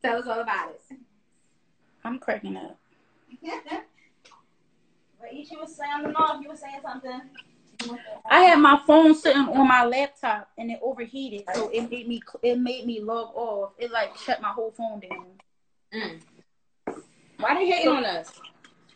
Tell 0.01 0.17
us 0.17 0.27
all 0.27 0.39
about 0.39 0.69
it. 0.69 0.97
I'm 2.03 2.19
cracking 2.19 2.57
up. 2.57 2.77
But 5.19 5.33
Ish 5.33 5.51
you 5.51 5.59
was 5.59 5.73
sounding 5.73 6.13
off. 6.15 6.41
You 6.41 6.49
were 6.49 6.55
saying 6.57 6.81
something. 6.83 7.21
I 8.25 8.41
had 8.41 8.59
my 8.59 8.79
phone 8.85 9.15
sitting 9.15 9.41
on 9.41 9.67
my 9.67 9.85
laptop 9.85 10.49
and 10.57 10.71
it 10.71 10.79
overheated, 10.81 11.43
so 11.53 11.69
it 11.69 11.89
made 11.89 12.07
me 12.07 12.21
it 12.41 12.57
made 12.59 12.85
me 12.85 13.01
log 13.01 13.35
off. 13.35 13.73
It 13.77 13.91
like 13.91 14.17
shut 14.17 14.41
my 14.41 14.49
whole 14.49 14.71
phone 14.71 14.99
down. 14.99 15.25
Mm. 15.93 16.21
Why 17.37 17.55
they 17.55 17.67
hating 17.69 17.91
on 17.91 18.05
us? 18.05 18.31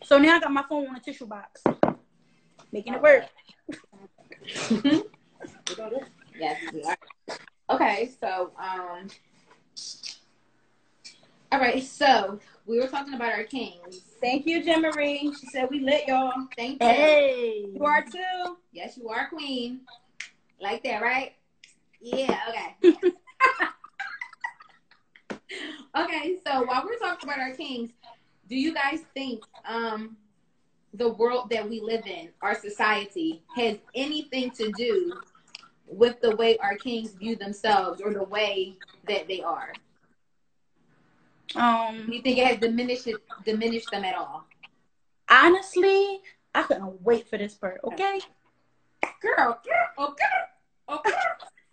So 0.04 0.17
now 0.17 0.38
I 0.38 0.39
got 0.39 0.52
my 0.52 0.63
phone 0.69 0.88
on 0.88 0.95
a 0.95 1.00
tissue 1.00 1.26
box, 1.26 1.63
making 2.71 2.93
it 2.93 3.02
work. 3.02 3.26
yes, 6.39 6.62
we 6.73 6.84
are. 6.84 6.97
Okay, 7.69 8.12
so 8.19 8.52
um, 8.58 9.08
all 11.51 11.60
right. 11.60 11.83
So 11.83 12.39
we 12.65 12.79
were 12.79 12.88
talking 12.88 13.13
about 13.13 13.33
our 13.33 13.43
kings. 13.43 14.01
Thank 14.19 14.45
you, 14.45 14.63
Jen 14.63 14.81
Marie. 14.81 15.33
She 15.39 15.47
said 15.47 15.69
we 15.69 15.79
lit 15.79 16.07
y'all. 16.07 16.31
Thank 16.57 16.81
you. 16.81 16.88
Hey, 16.88 17.65
You 17.73 17.86
are 17.86 18.03
too. 18.03 18.57
Yes, 18.71 18.97
you 18.97 19.10
are 19.10 19.29
queen. 19.29 19.81
Like 20.60 20.83
that, 20.83 21.01
right? 21.01 21.33
Yeah. 22.01 22.39
Okay. 22.49 22.97
okay. 25.97 26.38
So 26.45 26.63
while 26.63 26.83
we're 26.86 26.97
talking 26.97 27.29
about 27.29 27.39
our 27.39 27.53
kings, 27.53 27.91
do 28.49 28.55
you 28.55 28.73
guys 28.73 29.01
think 29.13 29.43
um 29.65 30.17
the 30.93 31.10
world 31.10 31.49
that 31.51 31.69
we 31.69 31.79
live 31.79 32.07
in, 32.07 32.29
our 32.41 32.55
society, 32.55 33.43
has 33.55 33.77
anything 33.93 34.49
to 34.51 34.71
do 34.71 35.13
with 35.86 36.19
the 36.21 36.36
way 36.36 36.57
our 36.57 36.75
kings 36.75 37.13
view 37.13 37.36
themselves 37.36 38.01
or 38.01 38.13
the 38.13 38.23
way 38.23 38.75
that 39.07 39.27
they 39.27 39.41
are? 39.41 39.73
Do 41.53 41.60
Um, 41.60 42.12
you 42.12 42.21
think 42.21 42.38
it 42.38 42.45
has 42.47 42.57
diminished 42.57 43.07
diminished 43.45 43.91
them 43.91 44.03
at 44.05 44.15
all? 44.15 44.45
honestly, 45.29 46.21
I 46.53 46.63
couldn't 46.63 47.01
wait 47.01 47.27
for 47.29 47.38
this 47.38 47.55
part. 47.55 47.79
Okay, 47.83 48.21
Girl, 49.21 49.60
girl, 49.63 50.10
okay, 50.10 50.25
okay. 50.89 51.12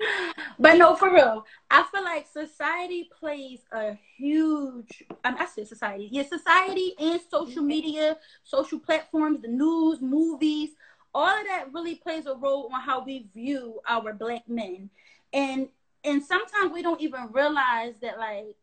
but 0.58 0.76
no, 0.76 0.94
for 0.96 1.12
real, 1.12 1.44
I 1.70 1.84
feel 1.92 2.02
like 2.04 2.26
society 2.26 3.08
plays 3.18 3.60
a 3.72 3.94
huge. 4.16 5.04
Mean, 5.24 5.37
I 5.38 5.46
said 5.46 5.66
society, 5.68 6.08
yeah, 6.10 6.22
society 6.24 6.94
and 6.98 7.20
social 7.30 7.62
media, 7.62 8.16
social 8.42 8.78
platforms, 8.78 9.42
the 9.42 9.48
news, 9.48 10.00
movies, 10.00 10.70
all 11.14 11.28
of 11.28 11.46
that 11.46 11.72
really 11.72 11.96
plays 11.96 12.26
a 12.26 12.34
role 12.34 12.70
on 12.72 12.80
how 12.80 13.04
we 13.04 13.26
view 13.34 13.80
our 13.88 14.12
black 14.12 14.48
men, 14.48 14.90
and 15.32 15.68
and 16.04 16.22
sometimes 16.22 16.72
we 16.72 16.82
don't 16.82 17.00
even 17.00 17.28
realize 17.32 17.94
that 18.00 18.18
like 18.18 18.56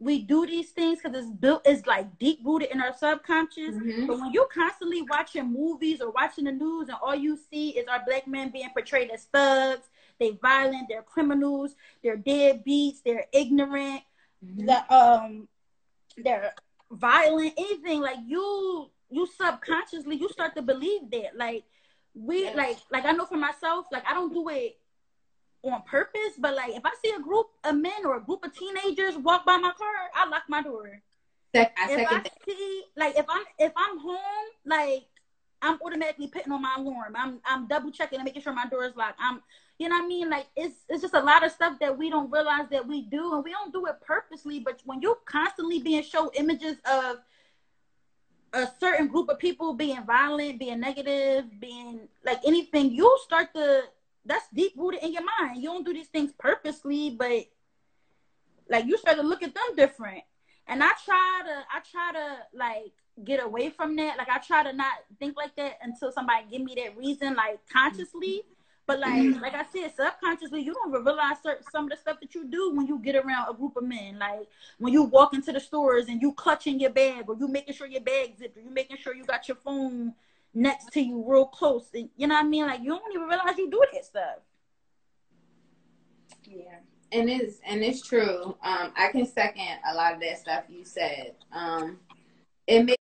we 0.00 0.22
do 0.22 0.46
these 0.46 0.70
things 0.70 0.98
because 1.02 1.16
it's 1.16 1.30
built 1.30 1.62
it's 1.66 1.86
like 1.86 2.18
deep 2.18 2.40
rooted 2.44 2.70
in 2.70 2.80
our 2.80 2.92
subconscious. 2.96 3.74
Mhm. 3.76 4.06
But 4.08 4.18
when 4.20 4.32
you're 4.32 4.46
constantly 4.48 5.02
watching 5.02 5.52
movies 5.52 6.00
or 6.00 6.10
watching 6.10 6.44
the 6.44 6.52
news 6.52 6.88
and 6.88 6.98
all 7.02 7.14
you 7.14 7.36
see 7.36 7.70
is 7.70 7.86
our 7.86 8.02
black 8.06 8.26
men 8.26 8.50
being 8.50 8.70
portrayed 8.70 9.10
as 9.10 9.24
thugs, 9.26 9.90
they 10.18 10.30
violent, 10.30 10.88
they're 10.88 11.02
criminals, 11.02 11.76
they're 12.02 12.16
deadbeats, 12.16 13.02
they're 13.04 13.26
ignorant, 13.32 14.02
Mhm. 14.44 14.66
the 14.66 14.94
um 14.94 15.48
they're 16.16 16.54
violent, 16.90 17.54
anything 17.58 18.00
like 18.00 18.18
you 18.26 18.90
you 19.10 19.26
subconsciously 19.26 20.16
you 20.16 20.28
start 20.30 20.54
to 20.56 20.62
believe 20.62 21.10
that. 21.10 21.36
Like 21.36 21.64
we 22.14 22.40
Yes. 22.42 22.56
like 22.56 22.78
like 22.90 23.04
I 23.04 23.12
know 23.12 23.26
for 23.26 23.36
myself, 23.36 23.86
like 23.92 24.06
I 24.08 24.14
don't 24.14 24.32
do 24.32 24.48
it 24.48 24.79
on 25.64 25.82
purpose, 25.82 26.34
but 26.38 26.54
like 26.54 26.74
if 26.74 26.84
I 26.84 26.90
see 27.04 27.12
a 27.16 27.20
group 27.20 27.46
of 27.64 27.76
men 27.76 28.04
or 28.04 28.16
a 28.16 28.20
group 28.20 28.44
of 28.44 28.54
teenagers 28.56 29.16
walk 29.16 29.44
by 29.44 29.56
my 29.56 29.72
car, 29.72 29.88
I 30.14 30.28
lock 30.28 30.44
my 30.48 30.62
door 30.62 31.02
Sec- 31.54 31.72
I 31.76 31.84
if 31.92 31.98
second 31.98 32.26
I 32.26 32.50
see 32.50 32.82
like 32.96 33.18
if 33.18 33.26
I'm 33.28 33.42
if 33.58 33.72
I'm 33.76 33.98
home, 33.98 34.48
like 34.64 35.06
I'm 35.62 35.78
automatically 35.84 36.28
putting 36.28 36.52
on 36.52 36.62
my 36.62 36.74
alarm. 36.78 37.14
I'm 37.16 37.40
I'm 37.44 37.66
double 37.66 37.90
checking 37.90 38.18
and 38.18 38.24
making 38.24 38.42
sure 38.42 38.52
my 38.52 38.66
door 38.66 38.84
is 38.84 38.96
locked. 38.96 39.18
I'm 39.20 39.42
you 39.78 39.88
know 39.88 39.96
what 39.96 40.04
I 40.04 40.08
mean? 40.08 40.30
Like 40.30 40.46
it's 40.56 40.76
it's 40.88 41.02
just 41.02 41.14
a 41.14 41.20
lot 41.20 41.44
of 41.44 41.52
stuff 41.52 41.78
that 41.80 41.96
we 41.96 42.08
don't 42.08 42.30
realize 42.30 42.68
that 42.70 42.86
we 42.86 43.02
do 43.02 43.34
and 43.34 43.44
we 43.44 43.50
don't 43.50 43.72
do 43.72 43.86
it 43.86 43.96
purposely, 44.00 44.60
but 44.60 44.80
when 44.84 45.02
you 45.02 45.16
constantly 45.24 45.80
being 45.80 46.02
shown 46.02 46.28
images 46.34 46.76
of 46.90 47.16
a 48.52 48.68
certain 48.80 49.06
group 49.06 49.28
of 49.28 49.38
people 49.38 49.74
being 49.74 50.02
violent, 50.04 50.58
being 50.58 50.80
negative, 50.80 51.44
being 51.60 52.08
like 52.24 52.38
anything, 52.46 52.90
you'll 52.90 53.18
start 53.18 53.52
to 53.54 53.82
that's 54.24 54.46
deep 54.54 54.72
rooted 54.76 55.02
in 55.02 55.12
your 55.12 55.22
mind. 55.22 55.62
You 55.62 55.70
don't 55.70 55.84
do 55.84 55.92
these 55.92 56.08
things 56.08 56.32
purposely, 56.38 57.10
but 57.10 57.44
like 58.68 58.86
you 58.86 58.96
start 58.96 59.16
to 59.16 59.22
look 59.22 59.42
at 59.42 59.54
them 59.54 59.76
different. 59.76 60.22
And 60.66 60.82
I 60.82 60.90
try 61.04 61.42
to 61.44 61.64
I 61.74 61.80
try 61.90 62.12
to 62.12 62.36
like 62.54 62.92
get 63.24 63.42
away 63.42 63.70
from 63.70 63.96
that. 63.96 64.18
Like 64.18 64.28
I 64.28 64.38
try 64.38 64.62
to 64.62 64.72
not 64.72 64.92
think 65.18 65.36
like 65.36 65.56
that 65.56 65.78
until 65.82 66.12
somebody 66.12 66.46
give 66.50 66.62
me 66.62 66.74
that 66.76 66.96
reason, 66.96 67.34
like 67.34 67.60
consciously. 67.72 68.42
But 68.86 69.00
like 69.00 69.22
mm-hmm. 69.22 69.40
like 69.40 69.54
I 69.54 69.64
said, 69.72 69.92
subconsciously, 69.96 70.62
you 70.62 70.74
don't 70.74 70.92
realize 70.92 71.36
certain, 71.42 71.64
some 71.70 71.84
of 71.84 71.90
the 71.90 71.96
stuff 71.96 72.18
that 72.20 72.34
you 72.34 72.44
do 72.44 72.72
when 72.74 72.86
you 72.86 72.98
get 72.98 73.16
around 73.16 73.48
a 73.48 73.54
group 73.54 73.76
of 73.76 73.84
men. 73.84 74.18
Like 74.18 74.48
when 74.78 74.92
you 74.92 75.04
walk 75.04 75.34
into 75.34 75.52
the 75.52 75.60
stores 75.60 76.06
and 76.08 76.20
you 76.20 76.32
clutching 76.32 76.80
your 76.80 76.90
bag, 76.90 77.24
or 77.28 77.36
you 77.36 77.48
making 77.48 77.74
sure 77.74 77.86
your 77.86 78.00
bag 78.00 78.36
zipped, 78.38 78.56
or 78.56 78.60
you 78.60 78.70
making 78.70 78.96
sure 78.98 79.14
you 79.14 79.24
got 79.24 79.48
your 79.48 79.56
phone 79.56 80.14
next 80.54 80.92
to 80.92 81.00
you 81.00 81.24
real 81.26 81.46
close. 81.46 81.88
And 81.94 82.08
you 82.16 82.26
know 82.26 82.34
what 82.34 82.44
I 82.44 82.48
mean? 82.48 82.66
Like 82.66 82.80
you 82.80 82.90
don't 82.90 83.02
even 83.14 83.28
realize 83.28 83.58
you 83.58 83.70
do 83.70 83.82
that 83.92 84.04
stuff. 84.04 84.38
Yeah. 86.44 86.80
and 87.12 87.30
it's 87.30 87.60
and 87.66 87.82
it's 87.82 88.02
true. 88.02 88.56
Um, 88.62 88.92
I 88.96 89.08
can 89.12 89.26
second 89.26 89.78
a 89.90 89.94
lot 89.94 90.14
of 90.14 90.20
that 90.20 90.38
stuff 90.38 90.64
you 90.68 90.84
said. 90.84 91.34
Um, 91.52 91.98
it 92.66 92.84
makes 92.84 92.96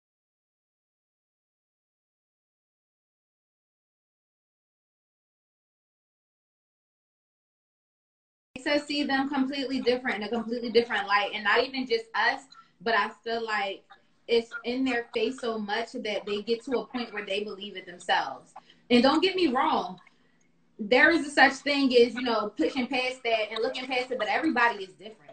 us 8.66 8.86
see 8.86 9.04
them 9.04 9.28
completely 9.28 9.80
different 9.80 10.16
in 10.18 10.22
a 10.24 10.28
completely 10.28 10.70
different 10.70 11.06
light, 11.06 11.30
and 11.34 11.44
not 11.44 11.64
even 11.64 11.86
just 11.86 12.06
us, 12.14 12.42
but 12.80 12.94
I 12.94 13.10
feel 13.24 13.44
like 13.44 13.84
it's 14.28 14.50
in 14.64 14.84
their 14.84 15.06
face 15.14 15.40
so 15.40 15.58
much 15.58 15.92
that 15.92 16.26
they 16.26 16.42
get 16.42 16.62
to 16.64 16.78
a 16.78 16.86
point 16.86 17.12
where 17.12 17.24
they 17.24 17.42
believe 17.42 17.76
it 17.76 17.86
themselves. 17.86 18.52
And 18.90 19.02
don't 19.02 19.22
get 19.22 19.34
me 19.34 19.48
wrong, 19.48 19.98
there 20.78 21.10
is 21.10 21.26
a 21.26 21.30
such 21.30 21.54
thing 21.54 21.92
as 21.96 22.14
you 22.14 22.22
know 22.22 22.52
pushing 22.56 22.86
past 22.86 23.22
that 23.24 23.50
and 23.50 23.62
looking 23.62 23.86
past 23.86 24.10
it, 24.10 24.18
but 24.18 24.28
everybody 24.28 24.84
is 24.84 24.90
different. 24.90 25.32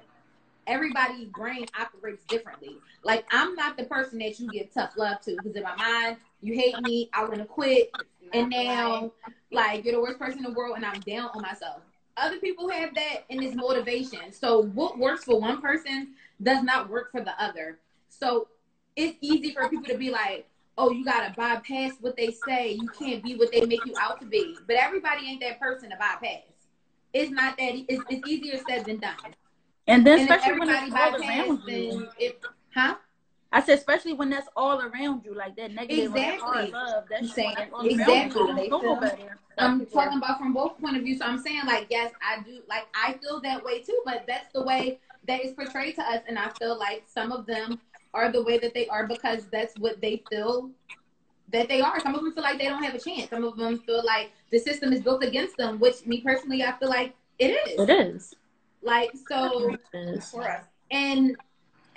Everybody's 0.65 1.27
brain 1.27 1.65
operates 1.79 2.23
differently. 2.25 2.77
Like 3.03 3.25
I'm 3.31 3.53
not 3.53 3.77
the 3.77 3.83
person 3.83 4.17
that 4.19 4.39
you 4.39 4.49
give 4.49 4.73
tough 4.73 4.93
love 4.97 5.21
to 5.21 5.35
because 5.35 5.55
in 5.55 5.63
my 5.63 5.75
mind 5.75 6.17
you 6.41 6.55
hate 6.55 6.79
me, 6.81 7.09
I 7.13 7.23
want 7.23 7.35
to 7.35 7.45
quit, 7.45 7.93
and 8.33 8.49
now 8.49 9.11
like 9.51 9.85
you're 9.85 9.93
the 9.93 10.01
worst 10.01 10.19
person 10.19 10.39
in 10.39 10.45
the 10.45 10.57
world, 10.57 10.77
and 10.77 10.85
I'm 10.85 10.99
down 11.01 11.29
on 11.33 11.41
myself. 11.41 11.81
Other 12.17 12.39
people 12.39 12.69
have 12.69 12.95
that 12.95 13.25
and 13.29 13.43
it's 13.43 13.55
motivation. 13.55 14.31
So 14.31 14.63
what 14.63 14.97
works 14.97 15.25
for 15.25 15.39
one 15.39 15.61
person 15.61 16.13
does 16.41 16.63
not 16.63 16.89
work 16.89 17.11
for 17.11 17.21
the 17.21 17.39
other. 17.41 17.77
So 18.07 18.47
it's 18.95 19.17
easy 19.21 19.53
for 19.53 19.67
people 19.69 19.87
to 19.87 19.97
be 19.97 20.09
like, 20.09 20.47
oh, 20.77 20.91
you 20.91 21.03
gotta 21.05 21.33
bypass 21.35 21.93
what 22.01 22.15
they 22.17 22.31
say. 22.31 22.73
You 22.73 22.87
can't 22.89 23.23
be 23.23 23.35
what 23.35 23.51
they 23.51 23.65
make 23.65 23.85
you 23.85 23.95
out 23.99 24.19
to 24.21 24.25
be. 24.27 24.55
But 24.67 24.75
everybody 24.77 25.27
ain't 25.27 25.41
that 25.41 25.59
person 25.59 25.89
to 25.89 25.95
bypass. 25.97 26.41
It's 27.13 27.31
not 27.31 27.57
that. 27.57 27.75
It's, 27.87 28.03
it's 28.09 28.27
easier 28.27 28.59
said 28.67 28.85
than 28.85 28.99
done. 28.99 29.15
And 29.87 30.05
then 30.05 30.19
And 30.19 30.29
especially 30.31 30.59
when 30.59 30.69
it's 30.69 30.95
all 30.95 31.15
around 31.15 31.61
you. 31.67 32.09
it, 32.19 32.41
huh? 32.73 32.95
I 33.51 33.61
said, 33.61 33.77
especially 33.77 34.13
when 34.13 34.29
that's 34.29 34.49
all 34.55 34.81
around 34.81 35.23
you, 35.23 35.33
like 35.33 35.55
that 35.55 35.71
negative 35.71 36.13
Exactly. 36.13 36.71
love. 36.71 37.05
That's 37.09 37.33
saying 37.33 37.55
exactly. 37.83 38.53
They 38.53 38.69
feel- 38.69 38.99
I'm 39.57 39.85
talking 39.85 40.17
about 40.17 40.39
from 40.39 40.51
both 40.51 40.77
point 40.81 40.97
of 40.97 41.03
view. 41.03 41.17
So 41.17 41.25
I'm 41.25 41.37
saying 41.39 41.61
like, 41.65 41.87
yes, 41.89 42.11
I 42.21 42.41
do. 42.43 42.59
Like 42.67 42.87
I 42.93 43.13
feel 43.13 43.39
that 43.41 43.63
way 43.63 43.81
too. 43.81 44.01
But 44.03 44.25
that's 44.27 44.51
the 44.53 44.63
way 44.63 44.99
that 45.27 45.45
is 45.45 45.53
portrayed 45.53 45.95
to 45.95 46.01
us, 46.01 46.21
and 46.27 46.37
I 46.37 46.49
feel 46.59 46.77
like 46.77 47.03
some 47.07 47.31
of 47.31 47.45
them 47.45 47.79
are 48.15 48.31
the 48.31 48.41
way 48.41 48.57
that 48.57 48.73
they 48.73 48.87
are 48.87 49.05
because 49.05 49.45
that's 49.51 49.75
what 49.77 50.01
they 50.01 50.23
feel 50.29 50.71
that 51.51 51.67
they 51.67 51.81
are. 51.81 51.99
Some 51.99 52.15
of 52.15 52.23
them 52.23 52.33
feel 52.33 52.43
like 52.43 52.57
they 52.57 52.65
don't 52.65 52.83
have 52.83 52.95
a 52.95 52.99
chance. 52.99 53.29
Some 53.29 53.43
of 53.43 53.57
them 53.57 53.79
feel 53.79 54.03
like 54.05 54.31
the 54.51 54.57
system 54.57 54.93
is 54.93 55.01
built 55.01 55.23
against 55.23 55.57
them, 55.57 55.79
which 55.79 56.05
me 56.05 56.21
personally, 56.21 56.63
I 56.63 56.71
feel 56.79 56.89
like 56.89 57.13
it 57.37 57.51
is. 57.67 57.79
It 57.87 57.89
is. 57.89 58.33
Like 58.81 59.11
so, 59.27 59.71
It 59.73 59.81
is. 59.93 60.29
For 60.31 60.47
us. 60.47 60.63
and 60.91 61.35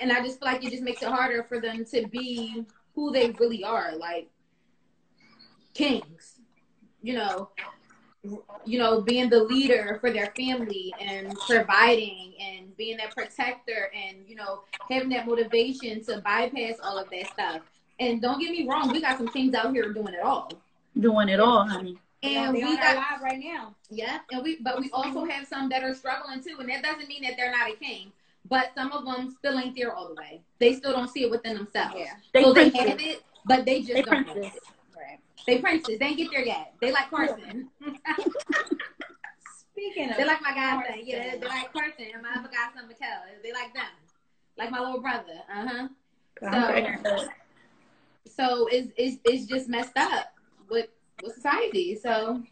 and 0.01 0.13
I 0.13 0.23
just 0.23 0.41
feel 0.41 0.49
like 0.53 0.65
it 0.65 0.71
just 0.71 0.83
makes 0.83 1.03
it 1.03 1.09
harder 1.09 1.43
for 1.45 1.61
them 1.61 1.85
to 1.93 2.07
be 2.07 2.67
who 2.95 3.11
they 3.13 3.31
really 3.31 3.65
are, 3.65 3.97
like 3.97 4.29
kings. 5.75 6.41
You 7.01 7.15
know, 7.15 7.51
you 8.65 8.79
know, 8.79 9.01
being 9.01 9.31
the 9.31 9.43
leader 9.45 9.99
for 10.01 10.11
their 10.11 10.33
family 10.37 10.93
and 11.01 11.35
providing 11.47 12.35
and 12.41 12.77
being 12.77 12.97
that 12.99 13.15
protector 13.15 13.91
and 13.95 14.19
you 14.27 14.35
know 14.35 14.63
having 14.91 15.09
that 15.11 15.27
motivation 15.27 16.03
to 16.05 16.21
bypass 16.21 16.77
all 16.83 16.99
of 16.99 17.09
that 17.11 17.27
stuff. 17.33 17.63
And 18.01 18.23
don't 18.23 18.41
get 18.41 18.51
me 18.51 18.67
wrong, 18.69 18.93
we 18.93 19.01
got 19.01 19.19
some 19.19 19.29
kings 19.29 19.55
out 19.55 19.73
here 19.73 19.93
doing 19.93 20.15
it 20.15 20.21
all. 20.23 20.51
Doing 20.99 21.29
it 21.29 21.41
all, 21.41 21.67
honey. 21.67 21.99
And 22.23 22.53
we 22.55 22.77
got 22.77 22.97
live 22.97 23.23
right 23.23 23.39
now. 23.39 23.75
Yeah, 23.91 24.19
and 24.31 24.43
we 24.43 24.59
but 24.61 24.81
we 24.81 24.91
also 24.93 25.25
have 25.25 25.47
some 25.47 25.69
that 25.69 25.85
are 25.85 25.95
struggling 25.95 26.43
too, 26.43 26.57
and 26.59 26.69
that 26.69 26.83
doesn't 26.83 27.09
mean 27.09 27.23
that 27.23 27.35
they're 27.37 27.53
not 27.53 27.71
a 27.71 27.77
king. 27.77 28.13
But 28.49 28.73
some 28.75 28.93
of 28.93 29.05
them 29.05 29.35
still 29.39 29.59
ain't 29.59 29.77
there 29.77 29.95
all 29.95 30.09
the 30.09 30.15
way. 30.15 30.41
They 30.59 30.75
still 30.75 30.93
don't 30.93 31.09
see 31.09 31.25
it 31.25 31.31
within 31.31 31.57
themselves. 31.57 31.95
Yeah, 31.97 32.15
they 32.33 32.43
so 32.43 32.53
they 32.53 32.71
have 32.71 33.01
it, 33.01 33.23
but 33.47 33.65
they 33.65 33.81
just 33.83 33.95
they 33.95 34.03
don't. 34.03 34.53
Princess. 35.57 35.99
Right. 35.99 35.99
They 35.99 35.99
princes. 35.99 35.99
They 35.99 36.07
ain't 36.07 36.17
get 36.17 36.31
there 36.31 36.45
yet. 36.45 36.75
They 36.81 36.93
like 36.93 37.11
Carson. 37.11 37.69
Speaking 39.71 40.11
of, 40.11 40.17
they 40.17 40.25
like 40.25 40.43
my 40.43 40.55
guy 40.55 40.83
thing. 40.83 41.03
Yeah, 41.07 41.31
they, 41.33 41.39
they 41.39 41.47
like 41.47 41.73
Carson 41.73 42.07
and 42.13 42.23
my 42.23 42.31
other 42.37 42.49
guy, 42.49 42.69
son 42.75 42.89
Mikkel. 42.89 43.43
They 43.43 43.53
like 43.53 43.73
them, 43.75 43.85
like 44.57 44.71
my 44.71 44.81
little 44.81 45.01
brother. 45.01 45.41
Uh 45.53 45.67
huh. 45.69 45.89
So, 46.41 47.29
so 48.37 48.69
it's, 48.71 48.93
it's 48.97 49.19
it's 49.25 49.47
just 49.47 49.69
messed 49.69 49.97
up 49.97 50.35
with 50.69 50.89
with 51.23 51.35
society. 51.35 51.97
So, 51.97 52.43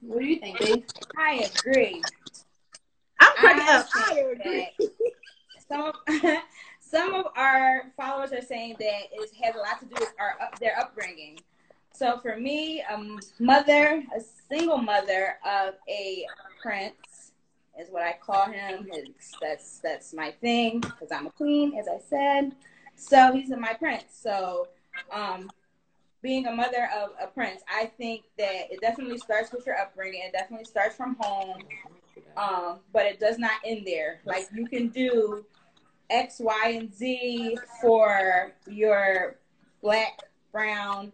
what 0.00 0.20
do 0.20 0.26
you 0.26 0.38
think, 0.38 0.58
Dave? 0.58 0.84
I 1.18 1.48
agree. 1.56 2.02
I'm 3.20 3.32
cracking 3.36 3.68
up. 3.68 3.86
I 3.94 4.24
agree. 4.32 4.70
Some 5.68 5.82
of, 5.82 5.94
some 6.80 7.14
of 7.14 7.26
our 7.36 7.92
followers 7.96 8.32
are 8.32 8.42
saying 8.42 8.76
that 8.78 9.08
it 9.10 9.30
has 9.42 9.54
a 9.54 9.58
lot 9.58 9.80
to 9.80 9.86
do 9.86 9.94
with 9.98 10.12
our 10.18 10.36
their 10.60 10.78
upbringing. 10.78 11.38
So 12.02 12.18
for 12.18 12.36
me, 12.36 12.82
a 12.90 12.98
mother, 13.38 14.02
a 14.12 14.20
single 14.48 14.78
mother 14.78 15.36
of 15.46 15.74
a 15.88 16.26
prince 16.60 17.30
is 17.80 17.90
what 17.90 18.02
I 18.02 18.16
call 18.20 18.46
him. 18.46 18.88
His, 18.90 19.06
that's 19.40 19.78
that's 19.78 20.12
my 20.12 20.32
thing 20.40 20.80
because 20.80 21.12
I'm 21.12 21.28
a 21.28 21.30
queen, 21.30 21.78
as 21.78 21.86
I 21.86 22.00
said. 22.00 22.56
So 22.96 23.32
he's 23.32 23.50
my 23.50 23.74
prince. 23.74 24.06
So 24.20 24.66
um, 25.12 25.48
being 26.22 26.48
a 26.48 26.52
mother 26.52 26.88
of 26.92 27.10
a 27.22 27.28
prince, 27.28 27.62
I 27.72 27.84
think 27.84 28.24
that 28.36 28.72
it 28.72 28.80
definitely 28.80 29.18
starts 29.18 29.52
with 29.52 29.64
your 29.64 29.78
upbringing. 29.78 30.22
It 30.24 30.32
definitely 30.32 30.64
starts 30.64 30.96
from 30.96 31.14
home, 31.20 31.62
um, 32.36 32.80
but 32.92 33.06
it 33.06 33.20
does 33.20 33.38
not 33.38 33.60
end 33.64 33.86
there. 33.86 34.22
Like 34.24 34.48
you 34.52 34.66
can 34.66 34.88
do 34.88 35.46
X, 36.10 36.40
Y, 36.40 36.68
and 36.74 36.92
Z 36.92 37.58
for 37.80 38.54
your 38.66 39.36
black, 39.80 40.18
brown 40.50 41.12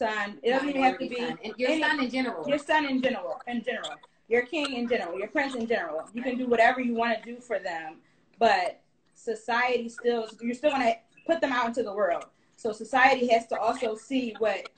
son. 0.00 0.38
It 0.42 0.50
doesn't 0.50 0.68
even 0.68 0.82
have 0.82 0.98
to 0.98 1.08
be 1.08 1.16
son. 1.16 1.38
your 1.56 1.70
any, 1.70 1.82
son 1.82 2.02
in 2.02 2.10
general. 2.10 2.48
Your 2.48 2.58
son 2.58 2.86
in 2.86 3.02
general. 3.02 3.40
In 3.46 3.62
general, 3.62 3.96
your 4.28 4.42
king 4.42 4.74
in 4.74 4.88
general. 4.88 5.18
Your 5.18 5.28
prince 5.28 5.54
in 5.54 5.66
general. 5.66 6.08
You 6.14 6.22
can 6.22 6.36
do 6.38 6.46
whatever 6.46 6.80
you 6.80 6.94
want 6.94 7.18
to 7.18 7.34
do 7.34 7.40
for 7.40 7.58
them, 7.58 7.96
but 8.38 8.80
society 9.14 9.88
still 9.88 10.26
you're 10.40 10.54
still 10.54 10.70
gonna 10.70 10.94
put 11.26 11.40
them 11.40 11.52
out 11.52 11.66
into 11.66 11.82
the 11.82 11.92
world. 11.92 12.24
So 12.56 12.72
society 12.72 13.28
has 13.28 13.46
to 13.48 13.58
also 13.58 13.94
see 13.94 14.34
what 14.38 14.68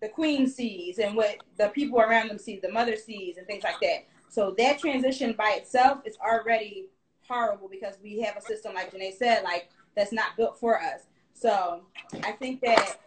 the 0.00 0.08
queen 0.08 0.46
sees 0.46 0.98
and 0.98 1.16
what 1.16 1.36
the 1.58 1.68
people 1.68 2.00
around 2.00 2.28
them 2.28 2.38
see, 2.38 2.58
the 2.58 2.70
mother 2.70 2.96
sees, 2.96 3.36
and 3.38 3.46
things 3.46 3.64
like 3.64 3.80
that. 3.80 4.06
So 4.28 4.54
that 4.58 4.78
transition 4.78 5.32
by 5.32 5.56
itself 5.60 6.00
is 6.04 6.16
already 6.18 6.86
horrible 7.26 7.68
because 7.68 7.96
we 8.02 8.20
have 8.20 8.36
a 8.36 8.42
system 8.42 8.74
like 8.74 8.92
Janae 8.92 9.14
said, 9.14 9.42
like 9.42 9.70
that's 9.94 10.12
not 10.12 10.36
built 10.36 10.58
for 10.58 10.80
us. 10.80 11.02
So 11.32 11.82
I 12.22 12.32
think 12.32 12.60
that 12.62 12.98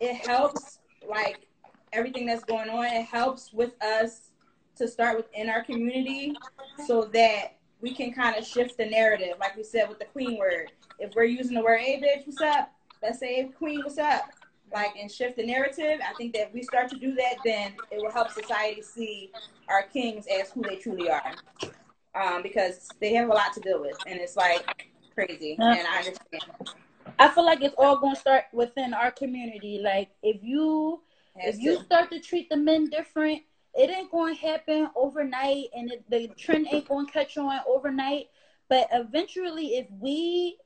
it 0.00 0.14
helps, 0.14 0.78
like 1.08 1.46
everything 1.92 2.26
that's 2.26 2.44
going 2.44 2.68
on, 2.68 2.84
it 2.84 3.04
helps 3.04 3.52
with 3.52 3.80
us 3.82 4.30
to 4.76 4.86
start 4.86 5.16
within 5.16 5.48
our 5.48 5.64
community 5.64 6.36
so 6.86 7.02
that 7.12 7.56
we 7.80 7.94
can 7.94 8.12
kind 8.12 8.36
of 8.36 8.44
shift 8.44 8.76
the 8.76 8.86
narrative, 8.86 9.36
like 9.40 9.56
we 9.56 9.62
said 9.62 9.88
with 9.88 9.98
the 9.98 10.04
queen 10.06 10.38
word. 10.38 10.70
If 10.98 11.14
we're 11.14 11.24
using 11.24 11.54
the 11.54 11.62
word, 11.62 11.80
hey 11.80 12.00
bitch, 12.00 12.26
what's 12.26 12.40
up? 12.40 12.72
Let's 13.02 13.18
say, 13.18 13.50
queen, 13.56 13.82
what's 13.82 13.98
up? 13.98 14.30
Like, 14.72 14.96
and 15.00 15.10
shift 15.10 15.36
the 15.36 15.46
narrative. 15.46 16.00
I 16.06 16.14
think 16.14 16.32
that 16.34 16.48
if 16.48 16.54
we 16.54 16.62
start 16.62 16.88
to 16.90 16.98
do 16.98 17.14
that, 17.14 17.36
then 17.44 17.74
it 17.90 18.02
will 18.02 18.10
help 18.10 18.30
society 18.30 18.82
see 18.82 19.30
our 19.68 19.82
kings 19.82 20.26
as 20.26 20.50
who 20.50 20.62
they 20.62 20.76
truly 20.76 21.10
are. 21.10 21.34
Um, 22.14 22.42
because 22.42 22.88
they 23.00 23.12
have 23.14 23.28
a 23.28 23.32
lot 23.32 23.52
to 23.54 23.60
deal 23.60 23.80
with, 23.80 23.98
and 24.06 24.18
it's 24.18 24.36
like 24.36 24.88
crazy. 25.14 25.56
And 25.60 25.86
I 25.86 25.98
understand. 25.98 26.44
I 27.18 27.28
feel 27.28 27.44
like 27.44 27.62
it's 27.62 27.74
all 27.78 27.98
going 27.98 28.14
to 28.14 28.20
start 28.20 28.44
within 28.52 28.94
our 28.94 29.10
community. 29.10 29.80
Like, 29.82 30.10
if 30.22 30.42
you 30.42 31.00
if 31.36 31.58
you 31.58 31.82
start 31.84 32.10
to 32.10 32.20
treat 32.20 32.48
the 32.48 32.56
men 32.56 32.88
different, 32.88 33.42
it 33.74 33.90
ain't 33.90 34.10
going 34.10 34.34
to 34.34 34.40
happen 34.40 34.88
overnight, 34.96 35.66
and 35.76 35.92
it, 35.92 36.04
the 36.10 36.28
trend 36.28 36.66
ain't 36.72 36.88
going 36.88 37.06
to 37.06 37.12
catch 37.12 37.36
on 37.36 37.60
overnight. 37.68 38.26
But 38.68 38.88
eventually, 38.92 39.76
if 39.76 39.86
we 40.00 40.56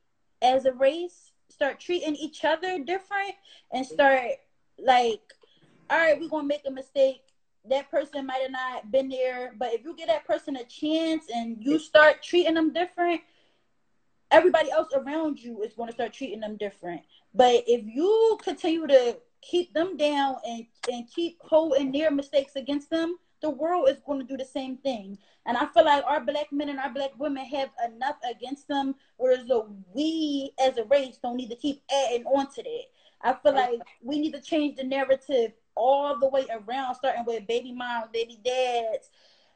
as 0.42 0.64
a 0.64 0.72
race 0.72 1.32
start 1.50 1.80
treating 1.80 2.16
each 2.16 2.44
other 2.44 2.78
different 2.78 3.34
and 3.72 3.84
start 3.84 4.30
like, 4.78 5.20
all 5.90 5.98
right, 5.98 6.18
we're 6.20 6.28
gonna 6.28 6.46
make 6.46 6.62
a 6.66 6.70
mistake. 6.70 7.22
That 7.68 7.90
person 7.90 8.24
might 8.26 8.40
have 8.40 8.52
not 8.52 8.90
been 8.90 9.10
there, 9.10 9.54
but 9.58 9.74
if 9.74 9.84
you 9.84 9.94
give 9.94 10.06
that 10.06 10.26
person 10.26 10.56
a 10.56 10.64
chance 10.64 11.24
and 11.34 11.58
you 11.60 11.78
start 11.78 12.22
treating 12.22 12.54
them 12.54 12.72
different, 12.72 13.20
everybody 14.30 14.70
else 14.70 14.88
around 14.94 15.38
you 15.38 15.62
is 15.62 15.74
going 15.74 15.88
to 15.88 15.94
start 15.94 16.12
treating 16.12 16.40
them 16.40 16.56
different. 16.56 17.02
But 17.34 17.64
if 17.66 17.84
you 17.86 18.38
continue 18.42 18.86
to 18.86 19.18
keep 19.42 19.72
them 19.72 19.96
down 19.96 20.36
and 20.46 20.66
and 20.90 21.10
keep 21.10 21.38
holding 21.40 21.92
their 21.92 22.10
mistakes 22.10 22.56
against 22.56 22.90
them, 22.90 23.16
the 23.40 23.50
world 23.50 23.88
is 23.88 24.00
going 24.04 24.20
to 24.20 24.26
do 24.26 24.36
the 24.36 24.44
same 24.44 24.76
thing. 24.78 25.18
And 25.46 25.56
I 25.56 25.66
feel 25.66 25.84
like 25.84 26.04
our 26.06 26.20
black 26.20 26.52
men 26.52 26.68
and 26.68 26.78
our 26.78 26.92
black 26.92 27.18
women 27.18 27.44
have 27.46 27.70
enough 27.86 28.16
against 28.30 28.68
them, 28.68 28.94
whereas 29.16 29.46
we 29.94 30.52
as 30.62 30.76
a 30.76 30.84
race 30.84 31.18
don't 31.22 31.36
need 31.36 31.50
to 31.50 31.56
keep 31.56 31.82
adding 31.90 32.24
on 32.24 32.52
to 32.52 32.62
that. 32.62 32.84
I 33.22 33.34
feel 33.42 33.54
like 33.54 33.80
we 34.02 34.18
need 34.18 34.32
to 34.32 34.40
change 34.40 34.76
the 34.76 34.84
narrative 34.84 35.52
all 35.74 36.18
the 36.18 36.28
way 36.28 36.46
around, 36.50 36.94
starting 36.94 37.24
with 37.26 37.46
baby 37.46 37.72
moms, 37.72 38.08
baby 38.12 38.38
dads, 38.44 39.10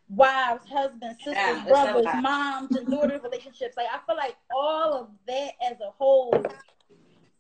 wives, 0.09 0.64
husbands, 0.69 1.19
sisters, 1.19 1.35
yeah, 1.37 1.64
brothers, 1.67 2.07
moms, 2.21 2.77
and 2.77 2.87
daughter 2.87 3.21
relationships. 3.23 3.77
Like 3.77 3.87
I 3.93 3.99
feel 4.07 4.17
like 4.17 4.37
all 4.55 4.95
of 4.95 5.09
that 5.27 5.53
as 5.64 5.81
a 5.81 5.90
whole 5.90 6.45